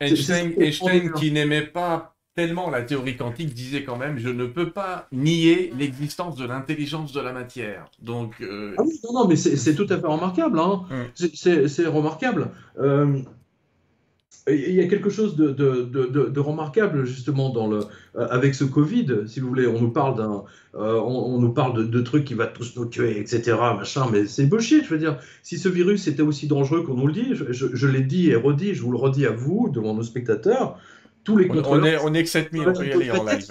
[0.00, 4.70] Einstein, Einstein, qui n'aimait pas tellement la théorie quantique, disait quand même Je ne peux
[4.70, 7.90] pas nier l'existence de l'intelligence de la matière.
[8.00, 10.58] Donc, euh, Ah oui, non, non, mais c'est tout à fait remarquable.
[10.58, 10.84] Hein.
[10.90, 11.26] Mm.
[11.34, 12.50] C'est- remarquable.
[12.78, 13.18] Euh,
[14.48, 17.80] il y a quelque chose de, de, de, remarquable justement dans le,
[18.16, 19.68] euh, avec ce Covid, si vous voulez.
[19.68, 20.42] On nous parle d'un,
[20.74, 23.56] on, nous parle de, trucs qui va tous nous tuer, etc.
[23.76, 24.84] Machin, mais c'est bullshit.
[24.84, 27.86] Je veux dire, si ce virus était aussi dangereux qu'on nous le dit, je, je,
[27.86, 30.76] l'ai dit et redit, je vous le redis à vous, devant nos spectateurs,
[31.24, 33.46] tous les On est, on est que 7000, on peut y aller en live.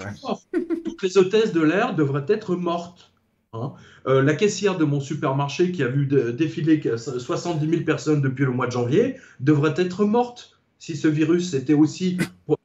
[0.83, 3.11] Toutes les hôtesses de l'air devraient être mortes.
[3.53, 3.73] Hein.
[4.07, 8.51] Euh, la caissière de mon supermarché qui a vu défiler 70 000 personnes depuis le
[8.51, 12.17] mois de janvier devrait être morte si ce virus était aussi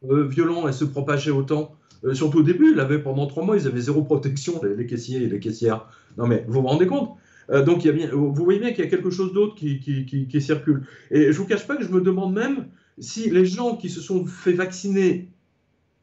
[0.09, 1.75] euh, violent et se propageait autant.
[2.05, 5.23] Euh, surtout au début, il avait pendant trois mois, ils avaient zéro protection, les, caissiers
[5.23, 5.87] et les caissières.
[6.17, 7.17] Non mais vous vous rendez compte?
[7.49, 9.79] Donc il y a bien, vous voyez bien qu'il y a quelque chose d'autre qui,
[9.81, 10.85] qui, circule.
[11.13, 12.67] Et je vous cache pas que je me demande même
[12.99, 15.29] si les gens qui se sont fait vacciner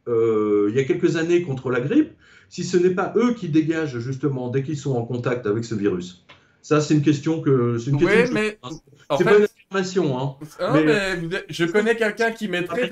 [0.07, 2.11] il y a quelques années contre la grippe,
[2.53, 5.74] si ce n'est pas eux qui dégagent justement dès qu'ils sont en contact avec ce
[5.74, 6.24] virus
[6.61, 7.80] Ça, c'est une question que.
[7.80, 8.60] C'est une oui, mais.
[9.18, 10.20] C'est pas une affirmation.
[10.20, 10.36] Hein.
[10.60, 11.45] Ah, mais...
[11.49, 12.91] je connais quelqu'un qui mettrait.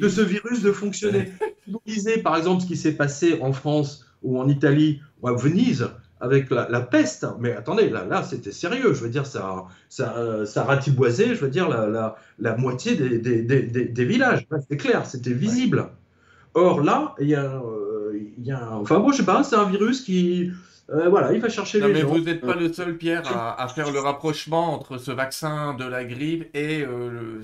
[0.00, 1.32] Que ce virus de fonctionner.
[1.68, 5.36] vous lisez par exemple ce qui s'est passé en France ou en Italie ou à
[5.36, 5.90] Venise
[6.24, 7.26] avec la, peste.
[7.38, 8.94] Mais attendez, là, là c'était sérieux.
[8.94, 13.18] Je veux dire, ça, ça, ça ratiboisait, je veux dire, la, la, la moitié des,
[13.18, 14.46] des, des, des villages.
[14.68, 15.90] C'est clair, c'était visible.
[16.54, 17.60] Or là, il y a
[18.38, 20.50] il y a Enfin bon, je sais pas, c'est un virus qui...
[20.90, 23.66] Euh, voilà, il va chercher non, les mais vous n'êtes pas le seul, Pierre, à,
[23.68, 27.40] faire le rapprochement entre ce vaccin de la grippe et euh,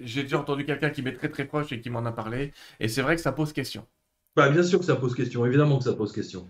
[0.00, 2.52] j'ai déjà entendu quelqu'un qui m'est très très proche et qui m'en a parlé.
[2.80, 3.86] Et c'est vrai que ça pose question.
[4.34, 6.48] Bah, bien sûr que ça pose question, évidemment que ça pose question.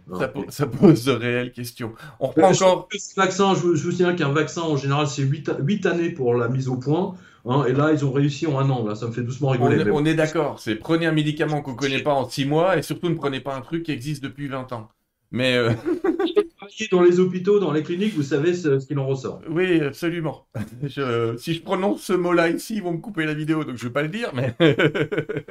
[0.50, 1.94] Ça, pose de réelles questions.
[2.20, 2.88] On reprend encore.
[3.16, 6.48] vaccin, je, je vous souviens qu'un vaccin en général c'est 8, 8 années pour la
[6.48, 7.16] mise au point.
[7.44, 8.86] Hein, et là, ils ont réussi en un an.
[8.86, 9.90] Là, ça me fait doucement rigoler.
[9.90, 10.60] On est, d'accord.
[10.60, 13.40] C'est prenez un médicament qu'on ne connaît pas en six mois et surtout ne prenez
[13.40, 14.88] pas un truc qui existe depuis 20 ans.
[15.32, 15.72] Mais euh...
[16.92, 19.40] dans les hôpitaux, dans les cliniques, vous savez ce, qu'il en ressort.
[19.48, 20.46] Oui, absolument.
[20.88, 23.88] si je prononce ce mot-là ici, ils vont me couper la vidéo, donc je ne
[23.88, 24.30] vais pas le dire.
[24.34, 24.54] Mais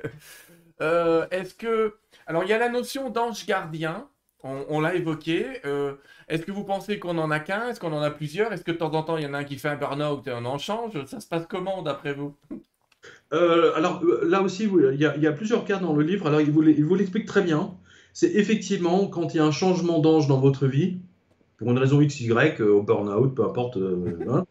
[0.82, 1.95] euh, est-ce que
[2.32, 4.08] alors il y a la notion d'ange gardien.
[4.44, 5.45] On, l'a évoqué.
[5.66, 5.95] Euh,
[6.30, 7.68] est-ce que vous pensez qu'on en a qu'un?
[7.68, 8.53] Est-ce qu'on en a plusieurs?
[8.53, 10.26] Est-ce que de temps en temps, il y en a un qui fait un burn-out
[10.28, 10.94] et on en change?
[11.06, 12.36] Ça se passe comment, d'après vous?
[13.34, 16.26] Euh, Alors, euh, là aussi, il y, a, plusieurs cas dans le livre.
[16.26, 17.76] Alors, il vous, l'explique très bien.
[18.14, 21.02] C'est effectivement quand il y a un changement d'ange dans votre vie,
[21.58, 23.78] pour une raison X, Y, au burn-out, peu importe.
[23.78, 24.45] Hein,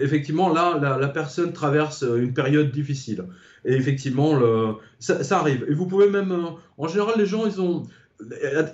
[0.00, 3.24] effectivement, là, la, personne traverse une période difficile.
[3.64, 5.64] Et effectivement, le, ça, ça, arrive.
[5.68, 6.36] Et vous pouvez même,
[6.76, 7.84] en général, les gens, ils ont,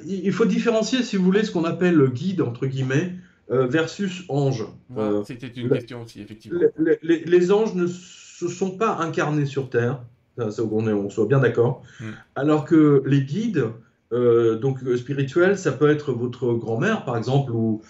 [0.07, 3.15] il faut différencier, si vous voulez, ce qu'on appelle le guide, entre guillemets,
[3.51, 4.65] euh, versus ange.
[4.97, 6.61] Euh, c'était une question aussi, effectivement.
[7.03, 10.01] Les, anges ne se sont pas incarnés sur Terre,
[10.39, 12.11] ça, on, on soit bien d'accord, hmm.
[12.37, 13.65] alors que les guides,
[14.13, 17.83] euh, donc spirituels, ça peut être votre grand-mère, par exemple, ou,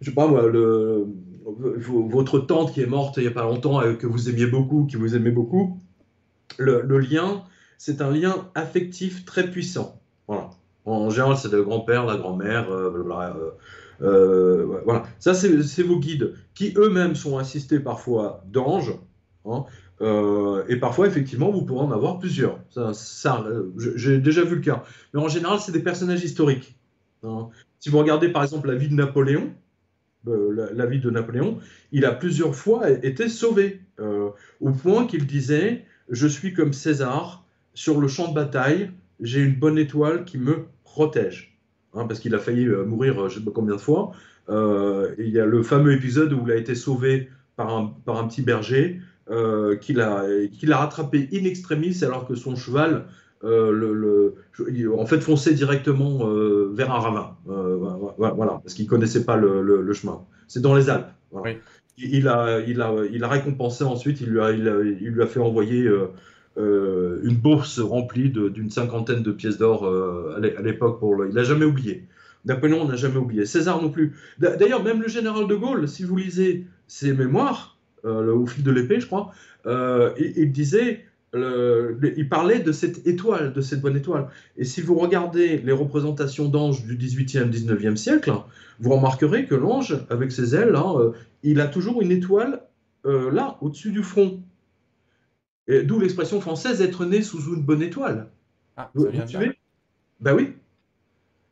[0.00, 1.06] je sais pas moi, le,
[1.44, 4.96] votre tante qui est morte il n'y a pas longtemps, que vous aimiez beaucoup, qui
[4.96, 5.78] vous aimait beaucoup.
[6.58, 7.42] Le, lien,
[7.78, 10.00] c'est un lien affectif très puissant.
[10.84, 13.50] En général, c'est le grand-père, la grand-mère, euh, euh,
[14.02, 15.04] euh, voilà.
[15.18, 18.94] Ça, c'est vos guides qui eux-mêmes sont assistés parfois d'anges.
[19.46, 19.64] Hein,
[20.68, 22.58] et parfois, effectivement, vous pourrez en avoir plusieurs.
[22.70, 23.44] Ça,
[23.96, 24.82] J'ai déjà vu le cas.
[25.12, 26.76] Mais en général, c'est des personnages historiques.
[27.22, 27.48] Hein.
[27.78, 29.50] Si vous regardez par exemple la vie de Napoléon,
[30.26, 31.58] la, vie de Napoléon,
[31.92, 33.80] il a plusieurs fois été sauvé,
[34.60, 37.44] au point qu'il disait Je suis comme César,
[37.74, 38.90] sur le champ de bataille,
[39.20, 41.54] j'ai une bonne étoile qui me protège.
[41.94, 44.12] Hein, parce qu'il a failli euh, mourir euh, je ne sais pas combien de fois.
[44.48, 47.94] Euh, il y a le fameux épisode où il a été sauvé par un,
[48.28, 50.00] petit berger a, qu'il
[50.72, 53.06] a rattrapé in extremis alors que son cheval
[53.44, 54.34] le,
[54.96, 56.26] en fait fonçait directement
[56.72, 57.36] vers un ravin.
[57.46, 60.22] voilà, parce qu'il ne connaissait pas le, le chemin.
[60.48, 61.10] C'est dans les Alpes.
[61.96, 65.26] Il, a, il, a, il a récompensé ensuite, il lui a, il, il lui a
[65.26, 65.88] fait envoyer
[66.56, 71.00] euh, une bourse remplie d'une cinquantaine de pièces d'or euh, à l'époque.
[71.00, 72.04] Pour Il n'a jamais oublié.
[72.44, 73.46] Napoléon n'a jamais oublié.
[73.46, 74.14] César non plus.
[74.38, 78.70] D'ailleurs, même le général de Gaulle, si vous lisez ses mémoires, euh, au fil de
[78.70, 79.32] l'épée, je crois,
[79.66, 81.04] il, disait,
[81.34, 84.28] il parlait de cette étoile, de cette bonne étoile.
[84.56, 88.32] Et si vous regardez les représentations d'anges du 18e, 19e siècle,
[88.80, 90.74] vous remarquerez que l'ange, avec ses ailes,
[91.42, 92.62] il a toujours une étoile
[93.04, 94.40] là, au-dessus du front.
[95.68, 98.28] D'où l'expression française être né sous une bonne étoile.
[98.76, 99.54] Ah, ça vient de
[100.20, 100.54] Ben oui.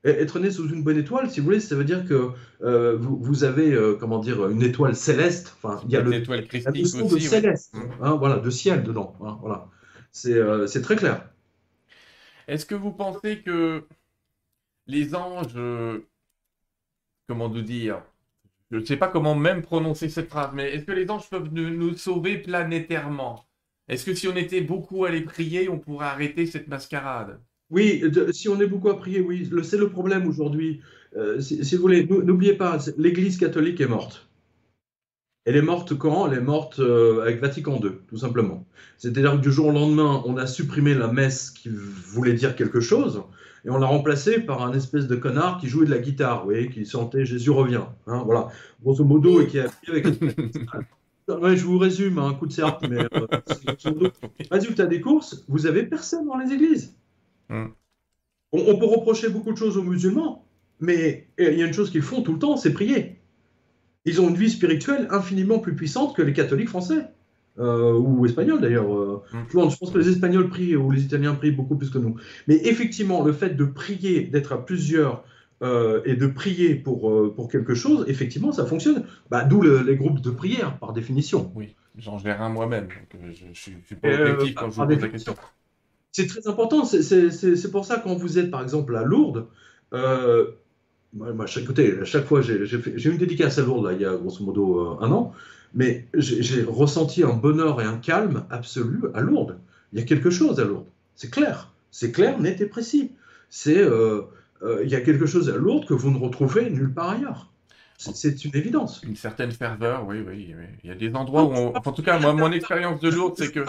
[0.04, 2.30] Être né sous une bonne étoile, si vous voulez, ça veut dire que
[2.62, 5.56] euh, vous, avez, euh, comment dire, une étoile céleste.
[5.56, 8.02] Enfin, il y a une étoile christique aussi, de céleste, mm.
[8.02, 9.14] hein, voilà, de ciel dedans.
[9.22, 9.68] Hein, voilà.
[10.26, 11.28] Euh, c'est très clair.
[12.48, 13.84] Est-ce que vous pensez que
[14.86, 15.58] les anges,
[17.28, 18.02] comment nous dire,
[18.70, 21.52] je ne sais pas comment même prononcer cette phrase, mais est-ce que les anges peuvent
[21.52, 23.46] nous sauver planétairement?
[23.88, 27.40] Est-ce que si on était beaucoup à les prier, on pourrait arrêter cette mascarade?
[27.70, 28.02] Oui,
[28.32, 29.50] si on est beaucoup à prier, oui.
[29.62, 30.80] C'est le problème aujourd'hui.
[31.16, 34.28] Euh, si, vous voulez, n'oubliez pas, l'Église catholique est morte.
[35.44, 36.30] Elle est morte quand?
[36.30, 38.64] Elle est morte euh, avec Vatican II, tout simplement.
[38.96, 42.80] C'est-à-dire que du jour au lendemain, on a supprimé la messe qui voulait dire quelque
[42.80, 43.22] chose,
[43.64, 46.50] et on l'a remplacé par un espèce de connard qui jouait de la guitare, vous
[46.50, 47.82] voyez, qui chantait Jésus revient.
[48.06, 48.48] Hein, voilà,
[48.82, 50.06] grosso modo, et qui a avec.
[51.28, 54.10] Ouais, je vous résume, un coup de serpe, mais euh,
[54.50, 56.96] résultat des courses, vous avez personne dans les églises.
[57.48, 57.68] Hmm.
[58.52, 60.44] On, peut reprocher beaucoup de choses aux musulmans,
[60.80, 63.21] mais il y a une chose qu'ils font tout le temps, c'est prier.
[64.04, 67.06] Ils ont une vie spirituelle infiniment plus puissante que les catholiques français.
[67.58, 68.96] Euh, ou espagnols d'ailleurs.
[68.96, 69.22] Euh.
[69.32, 69.70] Hmm.
[69.70, 72.16] Je pense que les Espagnols prient ou les Italiens prient beaucoup plus que nous.
[72.48, 75.24] Mais effectivement, le fait de prier, d'être à plusieurs
[75.62, 79.04] euh, et de prier pour, pour quelque chose, effectivement, ça fonctionne.
[79.30, 81.52] Bah, D'où les groupes de prière, par définition.
[81.54, 82.88] Oui, j'en gère un moi-même,
[83.22, 85.34] je, je, suis pas objectif quand je vous pose la question.
[86.10, 89.46] C'est très important, c'est pour ça quand vous êtes par exemple à Lourdes,
[91.12, 94.44] moi, écoutez, à chaque fois, j'ai une dédicace à Lourdes, là, il y a grosso
[94.44, 95.32] modo un an,
[95.74, 99.58] mais j'ai ressenti un bonheur et un calme absolu à Lourdes.
[99.92, 103.12] Il y a quelque chose à Lourdes, c'est clair, c'est clair, net et précis.
[103.50, 104.22] C'est euh,
[104.82, 107.48] il y a quelque chose à Lourdes que vous ne retrouvez nulle part ailleurs.
[107.98, 109.00] C'est une évidence.
[109.04, 110.52] Une certaine ferveur, oui, oui.
[110.82, 113.52] Il y a des endroits où, en tout cas, moi, mon expérience de Lourdes, c'est
[113.52, 113.60] que.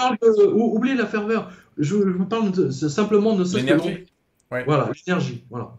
[0.53, 1.51] oubliez la ferveur.
[1.77, 4.05] Je, vous parle simplement de l'énergie.
[4.49, 5.43] Voilà, l'énergie.
[5.49, 5.75] Voilà.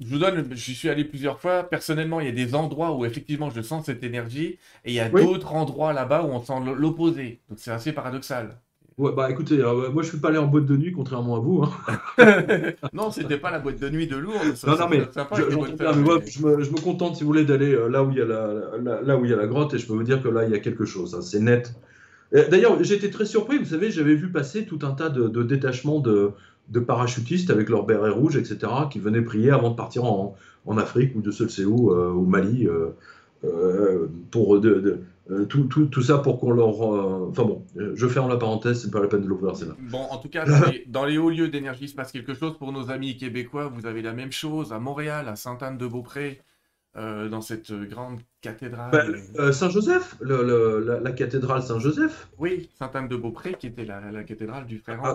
[0.00, 1.62] Je vous donne, je suis allé plusieurs fois.
[1.62, 5.00] Personnellement, il y a des endroits où effectivement je sens cette énergie, et il y
[5.00, 7.40] a d'autres endroits là-bas où on sent l'opposé.
[7.48, 8.58] Donc c'est assez paradoxal.
[9.00, 11.38] Ouais, bah écoutez, euh, moi je suis pas allé en boîte de nuit, contrairement à
[11.38, 11.62] vous.
[11.62, 12.32] Hein.
[12.92, 14.54] non, c'était pas la boîte de nuit de Lourdes.
[14.66, 18.20] non, non, mais, je, me, contente, si vous voulez, d'aller euh, là, où il y
[18.20, 20.28] a la, là où il y a la grotte, et je peux vous dire que
[20.28, 21.74] là, il y a quelque chose, hein, c'est net.
[22.32, 26.32] D'ailleurs, j'étais très surpris, vous savez, j'avais vu passer tout un tas de, détachements de,
[26.78, 30.36] parachutistes avec leurs bérets rouges, etc., qui venaient prier avant de partir en,
[30.78, 32.68] Afrique ou de ce sait où, euh, au Mali,
[34.30, 36.82] pour de, euh, tout, tout, tout, ça pour qu'on leur.
[36.82, 39.76] Euh, enfin bon, je ferme la parenthèse, c'est pas la peine de l'ouvrir, c'est là.
[39.78, 40.44] Bon, en tout cas,
[40.88, 42.56] dans les, hauts lieux d'énergie, il se passe quelque chose.
[42.58, 46.40] Pour nos amis québécois, vous avez la même chose à Montréal, à Sainte-Anne-de-Beaupré,
[46.96, 48.90] euh, dans cette grande cathédrale.
[48.90, 52.28] Ben, Saint-Joseph, la, cathédrale Saint-Joseph.
[52.38, 55.14] Oui, Sainte-Anne-de-Beaupré, qui était la, cathédrale du frère ah,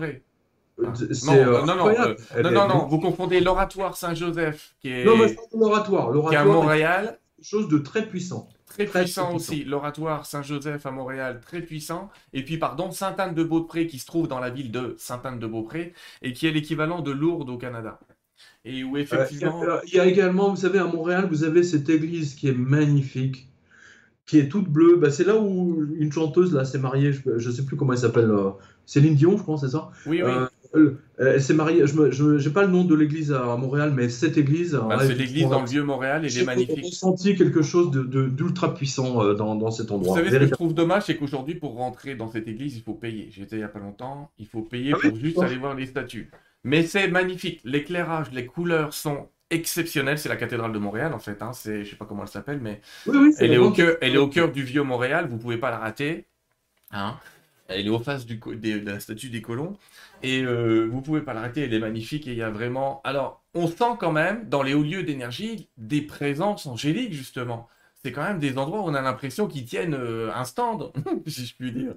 [0.77, 6.35] Non, non, non, non, non, vous confondez l'oratoire Saint-Joseph, qui est, non, mais l'oratoire, est
[6.35, 7.19] à Montréal.
[7.41, 8.49] Chose de très puissant.
[8.65, 9.63] Très, puissant, aussi.
[9.63, 12.09] L'oratoire Saint-Joseph à Montréal, très puissant.
[12.33, 16.51] Et puis, pardon, Sainte-Anne-de-Beaupré, qui se trouve dans la ville de Sainte-Anne-de-Beaupré, et qui est
[16.51, 17.99] l'équivalent de Lourdes au Canada.
[18.65, 19.63] Et où effectivement.
[19.85, 23.47] il, y a, également, vous savez, à Montréal, vous avez cette église qui est magnifique,
[24.25, 24.97] qui est toute bleue.
[24.97, 27.99] Bah, c'est là où une chanteuse là s'est mariée, je ne sais plus comment elle
[27.99, 28.31] s'appelle.
[28.31, 28.51] Euh,
[28.85, 29.91] Céline Dion, je crois, c'est ça?
[30.05, 30.31] Oui, oui.
[30.31, 30.47] Euh, euh,
[31.17, 34.73] elle s'est mariée, je n'ai pas le nom de l'église à Montréal, mais cette église.
[34.73, 36.77] Bah, c'est l'église dans le vieux Montréal et elle est magnifique.
[36.77, 40.13] J'ai ressenti quelque chose d'ultra de, puissant euh, dans, dans, cet endroit.
[40.13, 42.83] Vous savez ce que je trouve dommage, c'est qu'aujourd'hui, pour rentrer dans cette église, il
[42.83, 43.29] faut payer.
[43.31, 45.85] J'étais il n'y a pas longtemps, il faut payer ah pour juste aller voir les
[45.85, 46.29] statues.
[46.63, 47.61] Mais c'est magnifique.
[47.63, 50.17] L'éclairage, les couleurs sont exceptionnelles.
[50.17, 51.41] C'est la cathédrale de Montréal, en fait.
[51.41, 51.51] Hein.
[51.63, 52.81] Je ne sais pas comment elle s'appelle, mais
[53.39, 55.27] elle, est au cœur, elle est au cœur du vieux Montréal.
[55.29, 56.25] Vous ne pouvez pas la rater.
[56.91, 57.15] Hein.
[57.67, 59.75] Elle est au face du, de la statue des colons.
[60.21, 62.27] Et euh, vous pouvez pas l'arrêter, elle est magnifique.
[62.27, 63.01] Et il y a vraiment.
[63.03, 67.67] Alors, on sent quand même, dans les hauts lieux d'énergie, des présences angéliques, justement.
[68.03, 70.91] C'est quand même des endroits où on a l'impression qu'ils tiennent euh, un stand,
[71.27, 71.95] si je puis dire.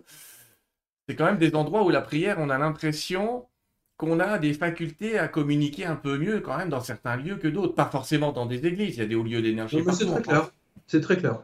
[1.07, 3.47] C'est quand même des endroits où la prière, on a l'impression
[3.99, 7.49] qu'on a des facultés à communiquer un peu mieux quand même dans certains lieux que
[7.49, 7.75] d'autres.
[7.75, 9.83] Pas forcément dans des églises, il y a des hauts lieux d'énergie.
[9.93, 10.51] C'est très clair.
[10.87, 11.41] C'est très clair.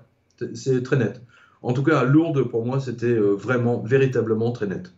[0.54, 1.20] C'est très net.
[1.64, 4.92] En tout cas, Lourdes, pour moi, c'était euh, vraiment, véritablement très net.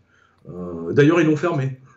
[0.49, 1.79] Euh, d'ailleurs, ils l'ont fermé.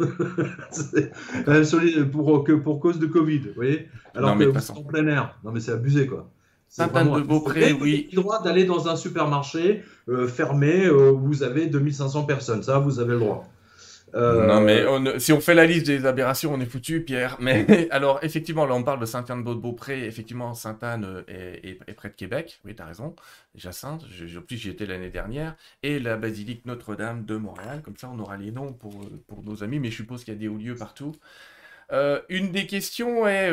[2.11, 5.35] pour, que, pour cause de Covid, vous voyez Alors que vous en plein air.
[5.43, 6.29] Non, mais c'est abusé, quoi.
[6.67, 7.77] Sainte-Anne-de-Beaupré, oui.
[7.79, 12.61] Vous avez le droit d'aller dans un supermarché euh, fermé où vous avez 2500 personnes.
[12.61, 13.49] Ça, vous avez le droit.
[14.15, 17.37] Euh, non, mais si on fait la liste des aberrations, on est foutu, Pierre.
[17.39, 20.05] Mais alors, effectivement, là, on parle de Sainte-Anne-de-Beaupré.
[20.05, 22.59] Effectivement, Sainte-Anne euh, est, près de Québec.
[22.65, 23.15] Oui, tu as raison.
[23.55, 24.05] Jacinthe,
[24.47, 25.55] plus, j'y étais l'année dernière.
[25.83, 27.81] Et la basilique Notre-Dame de Montréal.
[27.83, 29.79] Comme ça, on aura les noms pour, euh, nos amis.
[29.79, 31.13] Mais je suppose qu'il y a des hauts lieux partout.
[32.29, 33.51] une des questions est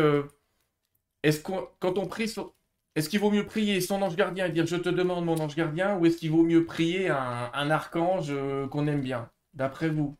[1.23, 2.33] est-ce qu'on, quand on prie
[2.95, 5.57] Est-ce qu'il vaut mieux prier son ange gardien et dire je te demande mon ange
[5.57, 8.33] gardien ou est-ce qu'il vaut mieux prier un archange
[8.71, 10.17] qu'on aime bien, d'après vous?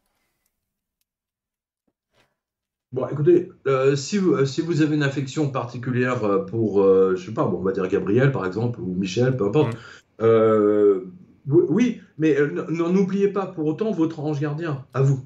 [2.93, 7.17] Bon, écoutez, euh, si, vous, si vous avez une affection particulière euh, pour, je euh,
[7.17, 9.77] je sais pas, bon, on va dire Gabriel par exemple, ou Michel, peu importe,
[10.21, 11.11] mm.
[11.49, 12.37] Oui, mais
[12.71, 15.25] n'oubliez pas pour autant votre ange gardien, à vous.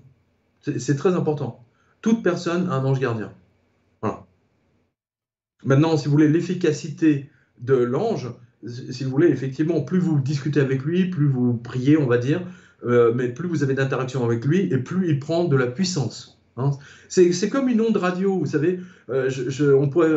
[0.61, 1.65] C'est très important.
[2.03, 3.33] Toute personne a un ange gardien.
[4.03, 4.27] Voilà.
[5.65, 8.31] Maintenant, si vous voulez l'efficacité de l'ange,
[8.67, 12.43] si vous voulez, effectivement, plus vous discutez avec lui, plus vous priez, on va dire,
[12.85, 16.40] euh, mais plus vous avez d'interaction avec lui, et plus il prend de la puissance.
[16.61, 16.71] Hein.
[17.09, 18.81] C'est comme une onde radio, vous savez.
[19.09, 19.29] Euh,
[19.75, 20.11] on pourrait,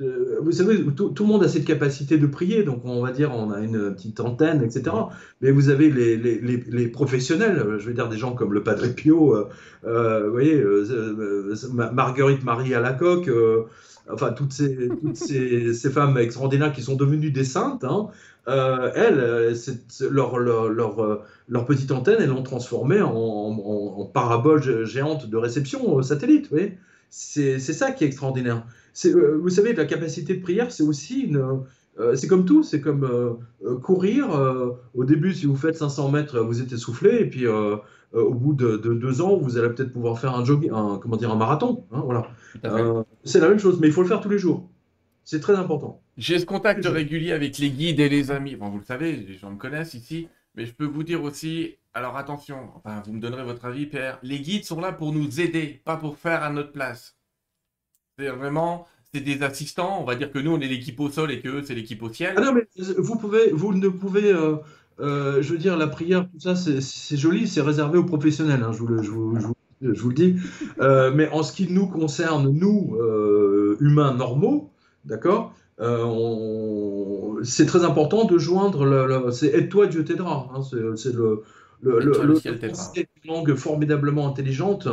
[0.00, 3.32] euh, vous savez, tout, le monde a cette capacité de prier, donc on va dire
[3.32, 4.96] on a une petite antenne, etc.
[5.40, 8.88] Mais vous avez les, les, les, professionnels, je veux dire des gens comme le Padre
[8.88, 9.36] Pio,
[9.84, 10.64] vous voyez,
[11.92, 13.30] Marguerite Marie à la coque
[14.10, 18.08] enfin toutes ces, toutes ces, ces, femmes extraordinaires qui sont devenues des saintes, hein,
[18.48, 19.54] euh, elles, euh,
[20.10, 25.36] leur, leur, leur, euh, leur, petite antenne, elles l'ont transformée en, en, parabole géante de
[25.36, 26.50] réception satellite.
[27.10, 28.64] C'est ça qui est extraordinaire.
[29.04, 31.62] vous savez, la capacité de prière, c'est aussi une,
[32.14, 33.38] c'est comme tout, c'est comme
[33.82, 34.28] courir.
[34.94, 38.76] au début, si vous faites 500 mètres, vous êtes essoufflé, et puis au bout de,
[38.76, 41.84] deux ans, vous allez peut-être pouvoir faire un jogging, un, comment dire, un marathon.
[41.92, 42.28] Hein, voilà.
[43.24, 44.68] c'est la même chose, mais il faut le faire tous les jours.
[45.30, 46.00] C'est très important.
[46.16, 48.56] J'ai ce contact régulier avec les guides et les amis.
[48.56, 50.26] Bon, vous le savez, les gens me connaissent ici.
[50.54, 54.18] Mais je peux vous dire aussi, alors attention, enfin, vous me donnerez votre avis, Pierre.
[54.22, 57.18] Les guides sont là pour nous aider, pas pour faire à notre place.
[58.18, 59.98] C'est vraiment, c'est des assistants.
[60.00, 62.10] On va dire que nous, on est l'équipe au sol et que c'est l'équipe au
[62.10, 62.32] ciel.
[62.38, 64.56] Ah non, mais vous pouvez, vous ne pouvez, euh,
[64.98, 68.62] euh, je veux dire, la prière, tout ça, c'est joli, c'est réservé aux professionnels.
[68.62, 69.38] Hein, je, vous le, je, vous,
[69.82, 70.36] je, vous, le dis.
[70.80, 72.96] Euh, mais en ce qui nous concerne, nous,
[73.78, 74.72] humains normaux,
[75.08, 75.54] D'accord?
[75.80, 79.30] Euh, C'est très important de joindre le.
[79.32, 80.50] c'est Aide-toi, Dieu t'aidera.
[80.54, 81.42] Hein, c'est le.
[81.82, 84.88] le, le, une langue formidablement intelligente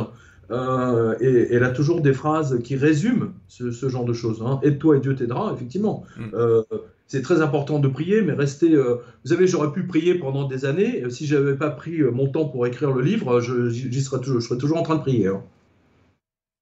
[0.52, 4.42] euh, et, elle a toujours des phrases qui résument ce, genre de choses.
[4.46, 4.60] Hein.
[4.62, 6.04] Aide-toi et Dieu t'aidera, effectivement.
[6.16, 6.22] Mm.
[6.34, 6.62] Euh,
[7.08, 8.74] c'est très important de prier, mais rester.
[8.76, 8.98] vous
[9.30, 11.04] savez, j'aurais pu prier pendant des années.
[11.10, 14.46] Si je n'avais pas pris mon temps pour écrire le livre, j'y serais toujours, je
[14.48, 15.28] serais toujours en train de prier.
[15.28, 15.42] Hein.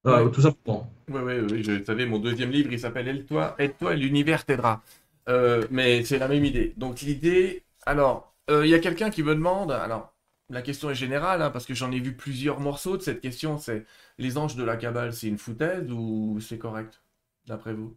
[0.04, 0.90] Tout simplement.
[1.08, 4.82] Oui, oui, oui, je savais, mon deuxième livre, il s'appelle Aide-toi, aide-toi et l'univers t'aidera.
[5.28, 6.74] Euh, mais c'est la même idée.
[6.76, 10.14] Donc l'idée, alors, euh, il y a quelqu'un qui me demande, alors,
[10.50, 13.56] la question est générale, hein, parce que j'en ai vu plusieurs morceaux de cette question,
[13.58, 13.86] c'est
[14.18, 17.00] les anges de la Kabbale, c'est une foutaise ou c'est correct,
[17.46, 17.96] d'après vous?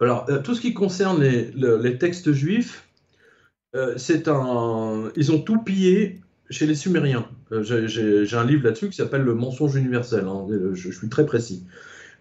[0.00, 2.82] Alors, euh, tout ce qui concerne les, les textes juifs,
[3.96, 5.12] c'est un...
[5.16, 7.26] Ils ont tout pillé chez les Sumériens.
[7.62, 10.26] J'ai un livre là-dessus qui s'appelle Le mensonge universel.
[10.26, 10.46] Hein.
[10.74, 11.64] je, suis très précis.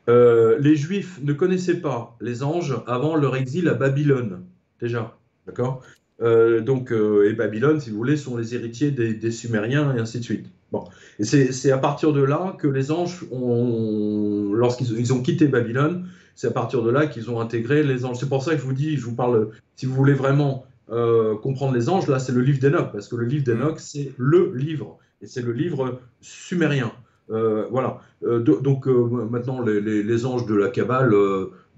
[0.08, 4.44] Euh, les Juifs ne connaissaient pas les anges avant leur exil à Babylone,
[4.80, 5.18] déjà.
[5.48, 5.84] D'accord?
[6.22, 10.20] Euh, donc, euh, et Babylone, si vous voulez, sont les héritiers des, Sumériens et ainsi
[10.20, 10.46] de suite.
[10.72, 10.84] Bon.
[11.20, 16.48] Et c'est à partir de là que les anges, ont, lorsqu'ils ont quitté Babylone, c'est
[16.48, 18.18] à partir de là qu'ils ont intégré les anges.
[18.20, 21.74] C'est pour ça que je vous dis, je vous parle, si vous voulez vraiment comprendre
[21.74, 25.00] les anges, là, c'est le livre d'Enoch, parce que le livre d'Enoch, c'est le livre,
[25.22, 26.92] et c'est le livre sumérien.
[27.32, 28.02] Euh, voilà.
[28.24, 31.14] Euh, donc euh, maintenant, les, anges de la Kabbale,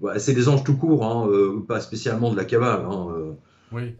[0.00, 2.82] bah, c'est des anges tout court, hein, pas spécialement de la Kabbale.
[2.90, 3.34] Hein,
[3.70, 3.94] oui.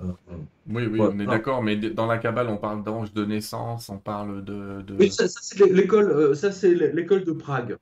[0.70, 3.98] oui, oui, on est d'accord, mais dans la Kabbale, on parle d'anges de naissance, on
[3.98, 4.82] parle de.
[4.98, 7.76] Oui, ça, c'est l'école, ça c'est l'école de Prague.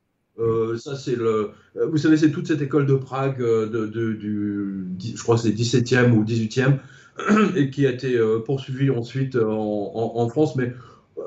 [0.77, 1.51] ça c'est le,
[1.89, 6.11] vous savez, c'est toute cette école de Prague de, du, je crois que c'est 17e
[6.11, 6.77] ou 18e,
[7.55, 10.73] et qui a été poursuivie ensuite en, en France, mais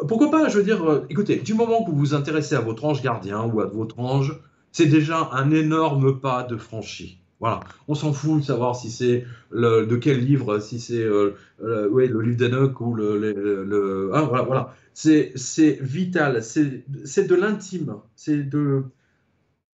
[0.09, 2.85] pourquoi pas Je veux dire, euh, écoutez, du moment que vous vous intéressez à votre
[2.85, 4.39] ange gardien ou à votre ange,
[4.73, 7.19] c'est déjà un énorme pas de franchi.
[7.41, 12.21] Voilà, on s'en fout de savoir si c'est de quel livre, si c'est euh, le
[12.21, 14.75] livre d'Enoch ou le, le, ah, voilà, voilà.
[14.93, 15.33] C'est
[15.81, 16.85] vital, c'est
[17.27, 18.47] de l'intime, c'est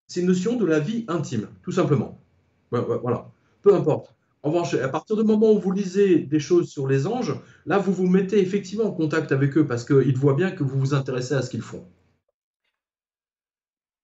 [0.09, 2.18] c'est une notion de la vie intime, tout simplement.
[2.70, 3.30] Voilà,
[3.62, 4.12] peu importe.
[4.43, 7.78] En revanche, à partir du moment où vous lisez des choses sur les anges, là,
[7.78, 10.94] vous vous mettez effectivement en contact avec eux parce qu'ils voient bien que vous vous
[10.94, 11.85] intéressez à ce qu'ils font.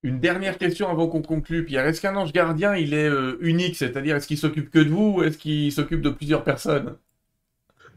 [0.04, 1.84] Une dernière question avant qu'on conclue, Pierre.
[1.86, 3.74] Est-ce qu'un ange gardien, il est euh, unique?
[3.74, 6.94] C'est-à-dire, est-ce qu'il s'occupe que de vous ou est-ce qu'il s'occupe de plusieurs personnes?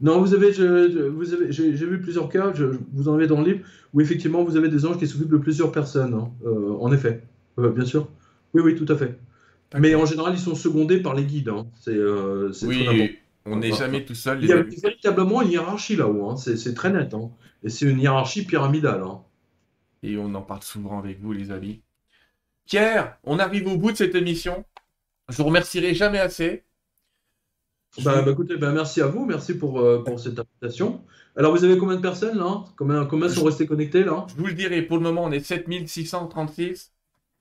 [0.00, 3.60] Non, vous avez, j'ai, vu plusieurs cas, je, vous en avez dans le livre,
[3.94, 6.14] où effectivement, vous avez des anges qui s'occupent de plusieurs personnes.
[6.14, 6.32] Hein.
[6.44, 7.22] Euh, en effet,
[7.60, 8.08] euh, bien sûr.
[8.52, 9.16] Oui, oui, tout à fait.
[9.78, 11.48] Mais en général, ils sont secondés par les guides.
[11.48, 11.66] Hein.
[11.80, 14.42] C'est, euh, oui, on n'est jamais tout seul.
[14.42, 16.30] Il y a véritablement une hiérarchie là-haut.
[16.30, 16.36] Hein.
[16.36, 17.14] C'est, très net.
[17.14, 17.30] Hein.
[17.62, 19.02] Et c'est une hiérarchie pyramidale.
[20.02, 21.80] Et on en parle souvent avec vous, les amis.
[22.66, 24.64] Pierre, on arrive au bout de cette émission.
[25.28, 26.64] Je vous remercierai jamais assez.
[28.02, 31.04] Bah, bah écoutez, bah, merci à vous, merci pour, euh, pour cette invitation.
[31.36, 32.64] Alors, vous avez combien de personnes là?
[32.76, 34.26] Combien, combien sont restés connectés là?
[34.28, 36.92] Je vous le dirai, pour le moment, on est 7636.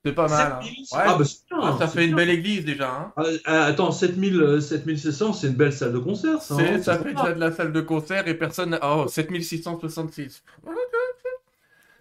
[0.04, 0.54] C'est pas mal.
[0.54, 0.60] hein.
[0.64, 0.86] 7000, Ouais.
[0.94, 2.90] ah, bah, bien, Ah, ça fait une belle église déjà.
[2.92, 3.14] Hein.
[3.18, 6.56] Ah, ah, attends, 7000, euh, 7600, c'est une belle salle de concert, ça.
[6.56, 8.80] Hein, ça fait déjà de la salle de concert et personne.
[8.82, 10.44] Oh, 7666.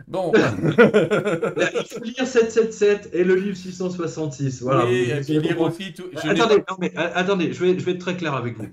[0.08, 0.32] Bon.
[0.34, 4.60] Il faut lire 777 et le livre 666.
[4.62, 4.86] Voilà.
[4.86, 6.04] oui, Vous- et vous lire aussi tout.
[6.20, 8.56] je n'ai Attendez, non, mais, euh, attendez, je vais, je vais être très clair avec
[8.58, 8.66] vous.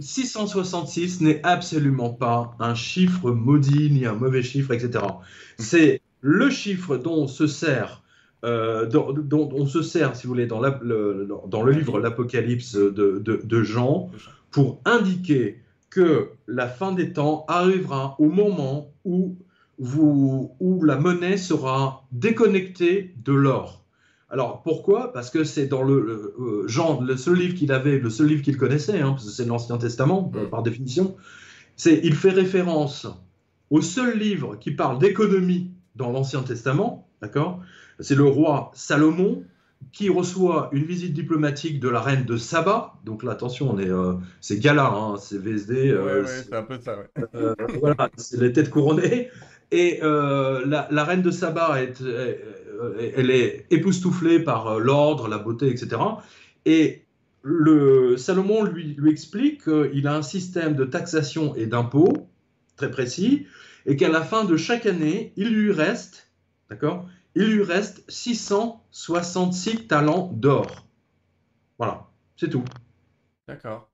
[0.00, 5.04] 666 n'est absolument pas un chiffre maudit ni un mauvais chiffre, etc.
[5.58, 8.02] C'est le chiffre dont se sert,
[8.44, 11.98] euh, dont, dont on se sert, si vous voulez, dans, la- le, dans le livre
[12.00, 14.10] L'Apocalypse de, de, de Jean,
[14.50, 15.60] pour indiquer
[15.90, 19.36] que la fin des temps arrivera au moment où,
[19.78, 23.84] vous, où la monnaie sera déconnectée de l'or.
[24.30, 25.12] Alors pourquoi?
[25.12, 28.26] Parce que c'est dans le, le- euh, Jean, le seul livre qu'il avait, le seul
[28.26, 30.50] livre qu'il connaissait, hein, parce que c'est l'Ancien Testament Mm.
[30.50, 31.16] par définition,
[31.76, 33.06] c'est il fait référence
[33.70, 37.60] au seul livre qui parle d'économie dans l'Ancien Testament, d'accord?
[38.00, 39.44] C'est le roi Salomon
[39.92, 42.94] qui reçoit une visite diplomatique de la reine de Saba.
[43.04, 46.54] Donc là, attention, on est, euh, c'est gala, hein, c'est VSD, euh, ouais, c'est- c'est
[46.56, 46.98] un peu ça.
[46.98, 47.24] ouais.
[47.34, 49.28] euh, voilà, c'est les têtes couronnées.
[49.70, 52.02] Et euh, la, la reine de Saba, est,
[53.16, 56.00] elle est époustouflée par l'ordre, la beauté, etc.
[56.64, 57.04] Et
[57.42, 62.28] le, Salomon lui, lui explique qu'il a un système de taxation et d'impôts
[62.76, 63.46] très précis,
[63.86, 66.30] et qu'à la fin de chaque année, il lui reste,
[66.70, 70.86] d'accord, il lui reste 666 talents d'or.
[71.78, 72.06] Voilà,
[72.36, 72.64] c'est tout.
[73.46, 73.90] D'accord.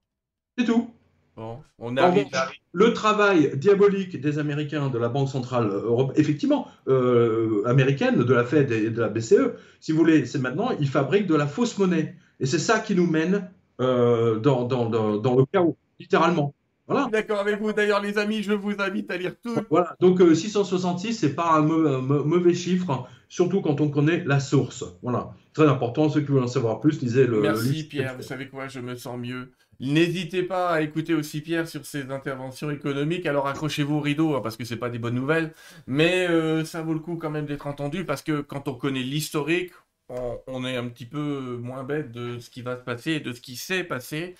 [0.56, 0.90] C'est tout.
[1.36, 2.27] Bon, on arrive.
[2.73, 8.44] le travail diabolique des Américains, de la Banque Centrale Europe, effectivement, euh, américaine, de la
[8.44, 11.77] Fed et de la BCE, si vous voulez, c'est maintenant, ils fabriquent de la fausse
[11.77, 12.15] monnaie.
[12.39, 13.51] Et c'est ça qui nous mène
[13.81, 16.55] euh, dans, dans, dans, dans le chaos, littéralement.
[16.86, 17.09] Voilà.
[17.11, 17.73] D'accord avec vous.
[17.73, 19.55] D'ailleurs, les amis, je vous invite à lire tout.
[19.70, 19.97] Voilà.
[20.01, 24.85] Donc euh, 666, c'est pas un, mau- mauvais chiffre, surtout quand on connaît la source.
[25.02, 25.35] Voilà.
[25.55, 26.09] Très important.
[26.09, 27.40] Ceux qui veulent en savoir plus, lisez le.
[27.40, 27.85] Merci.
[27.85, 29.52] Pierre, vous savez quoi, je me sens mieux.
[29.81, 33.27] N'hésitez pas à écouter aussi Pierre sur ses interventions économiques.
[33.27, 35.52] Alors accrochez-vous au rideau hein, parce que c'est pas des bonnes nouvelles,
[35.89, 39.02] mais euh, ça vaut le coup quand même d'être entendu parce que quand on connaît
[39.02, 39.73] l'historique,
[40.09, 43.20] on, on est un petit peu moins bête de ce qui va se passer et
[43.20, 44.36] de ce qui s'est passé.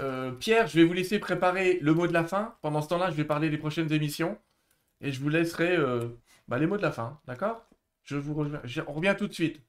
[0.00, 2.54] Euh, Pierre, je vais vous laisser préparer le mot de la fin.
[2.62, 4.36] Pendant ce temps-là, je vais parler des prochaines émissions
[5.00, 6.00] et je vous laisserai euh,
[6.48, 7.64] bah, les mots de la fin, d'accord?
[8.02, 9.60] Je vous reviens, je- on revient tout de suite.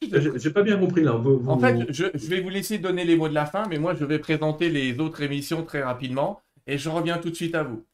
[0.00, 1.12] J'ai pas bien compris là.
[1.12, 3.64] Vous- vous- En fait, je, je vais vous laisser donner les mots de la fin,
[3.68, 7.34] mais moi, je vais présenter les autres émissions très rapidement et je reviens tout de
[7.34, 7.84] suite à vous.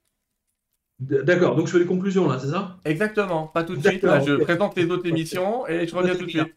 [1.00, 1.56] D'accord.
[1.56, 2.78] Donc je fais les conclusions là, c'est ça?
[2.84, 4.02] Exactement, pas tout de suite.
[4.04, 6.54] Là, je présente les autres émissions et je reviens tout de suite.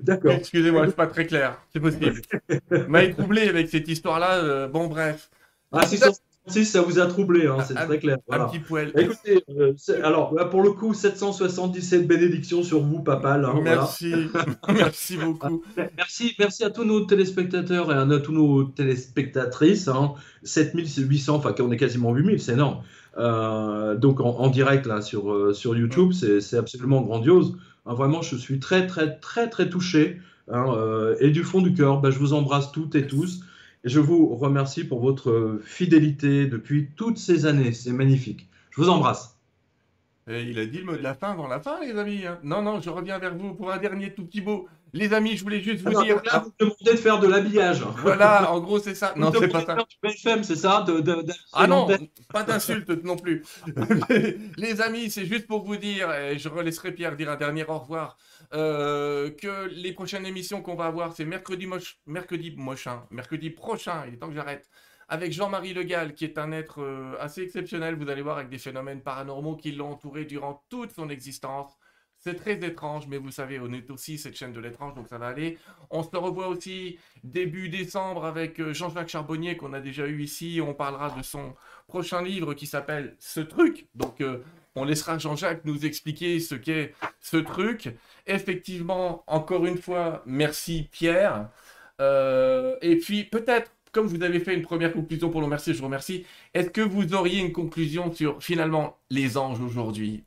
[0.00, 0.32] D'accord.
[0.32, 1.58] Excusez-moi, je suis pas très clair.
[1.72, 2.20] C'est possible.
[2.88, 4.34] M'avez troublé avec cette histoire-là.
[4.36, 5.30] euh, bon, bref,
[5.72, 8.16] Ah, 666, ça vous a troublé, hein, c'est Un- très clair.
[8.16, 8.44] un Voilà.
[8.46, 8.92] petit poil.
[8.96, 9.72] Écoutez, euh,
[10.04, 13.44] alors là, pour le coup, 777 bénédictions sur vous, Papal.
[13.44, 13.70] hein, voilà.
[13.76, 14.12] Merci,
[14.68, 15.62] merci beaucoup.
[15.96, 19.88] Merci, merci à tous nos téléspectateurs et à tous nos téléspectatrices.
[19.88, 20.14] Hein.
[20.44, 22.82] 7800, enfin on est quasiment 8000, c'est énorme.
[23.18, 27.56] Euh, donc en, en direct là sur, sur YouTube, c'est absolument grandiose.
[27.86, 30.20] Hein, vraiment, je suis très très très très touché.
[30.50, 33.40] hein, euh, et du fond du cœur, bah, je vous embrasse toutes et tous.
[33.84, 37.72] Et je vous remercie pour votre fidélité depuis toutes ces années.
[37.72, 38.48] C'est magnifique.
[38.70, 39.36] Je vous embrasse.
[40.28, 42.26] Et il a dit le mot de la fin dans la fin, les amis.
[42.26, 42.38] hein.
[42.42, 44.66] Non, non, je reviens vers vous pour un dernier tout petit mot.
[44.96, 46.22] Les amis, je voulais juste vous Alors, dire.
[46.24, 47.82] là, vous demandez de faire de l'habillage.
[47.98, 49.12] Voilà, en gros, c'est ça.
[49.14, 49.74] Vous Non, c'est pas de ça.
[49.76, 51.86] faire du BFM, c'est ça de, de- de- Ah non,
[52.32, 53.42] pas d'insultes non plus.
[54.56, 57.78] les amis, c'est juste pour vous dire, et je relaisserai Pierre dire un dernier au
[57.78, 58.16] revoir,
[58.54, 64.04] euh, que les prochaines émissions qu'on va avoir, c'est mercredi, moche, mercredi mochin, mercredi prochain,
[64.08, 64.68] il est temps que j'arrête,
[65.08, 68.48] avec Jean-Marie Le Gall, qui est un être euh, assez exceptionnel, vous allez voir, avec
[68.48, 71.72] des phénomènes paranormaux qui l'ont entouré durant toute son existence.
[72.26, 75.16] C'est très étrange, mais vous savez, on est aussi cette chaîne de l'étrange, donc ça
[75.16, 75.58] va aller.
[75.90, 80.60] On se revoit aussi début décembre avec euh, Jean-Jacques Charbonnier, qu'on a déjà eu ici.
[80.60, 81.54] On parlera de son
[81.86, 83.86] prochain livre qui s'appelle Ce truc.
[83.94, 84.38] Donc, euh,
[84.74, 87.94] on laissera Jean-Jacques nous expliquer ce qu'est ce truc.
[88.26, 91.50] Effectivement, encore une fois, merci Pierre.
[92.00, 95.78] Euh, et puis, peut-être, comme vous avez fait une première conclusion pour le remercier, je
[95.78, 96.26] vous remercie.
[96.54, 100.24] Est-ce que vous auriez une conclusion sur finalement les anges aujourd'hui?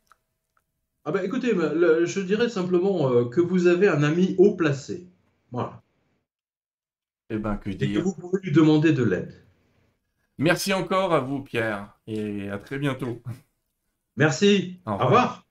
[1.04, 4.54] Ah bah écoutez, bah, le- je dirais simplement euh, que vous avez un ami haut
[4.54, 5.06] placé.
[5.50, 5.82] Voilà.
[7.30, 9.34] Eh ben, que Et que dire vous pouvez lui demander de l'aide.
[10.38, 13.22] Merci encore à vous, Pierre, et à très bientôt.
[14.16, 14.80] Merci.
[14.86, 15.46] Au revoir.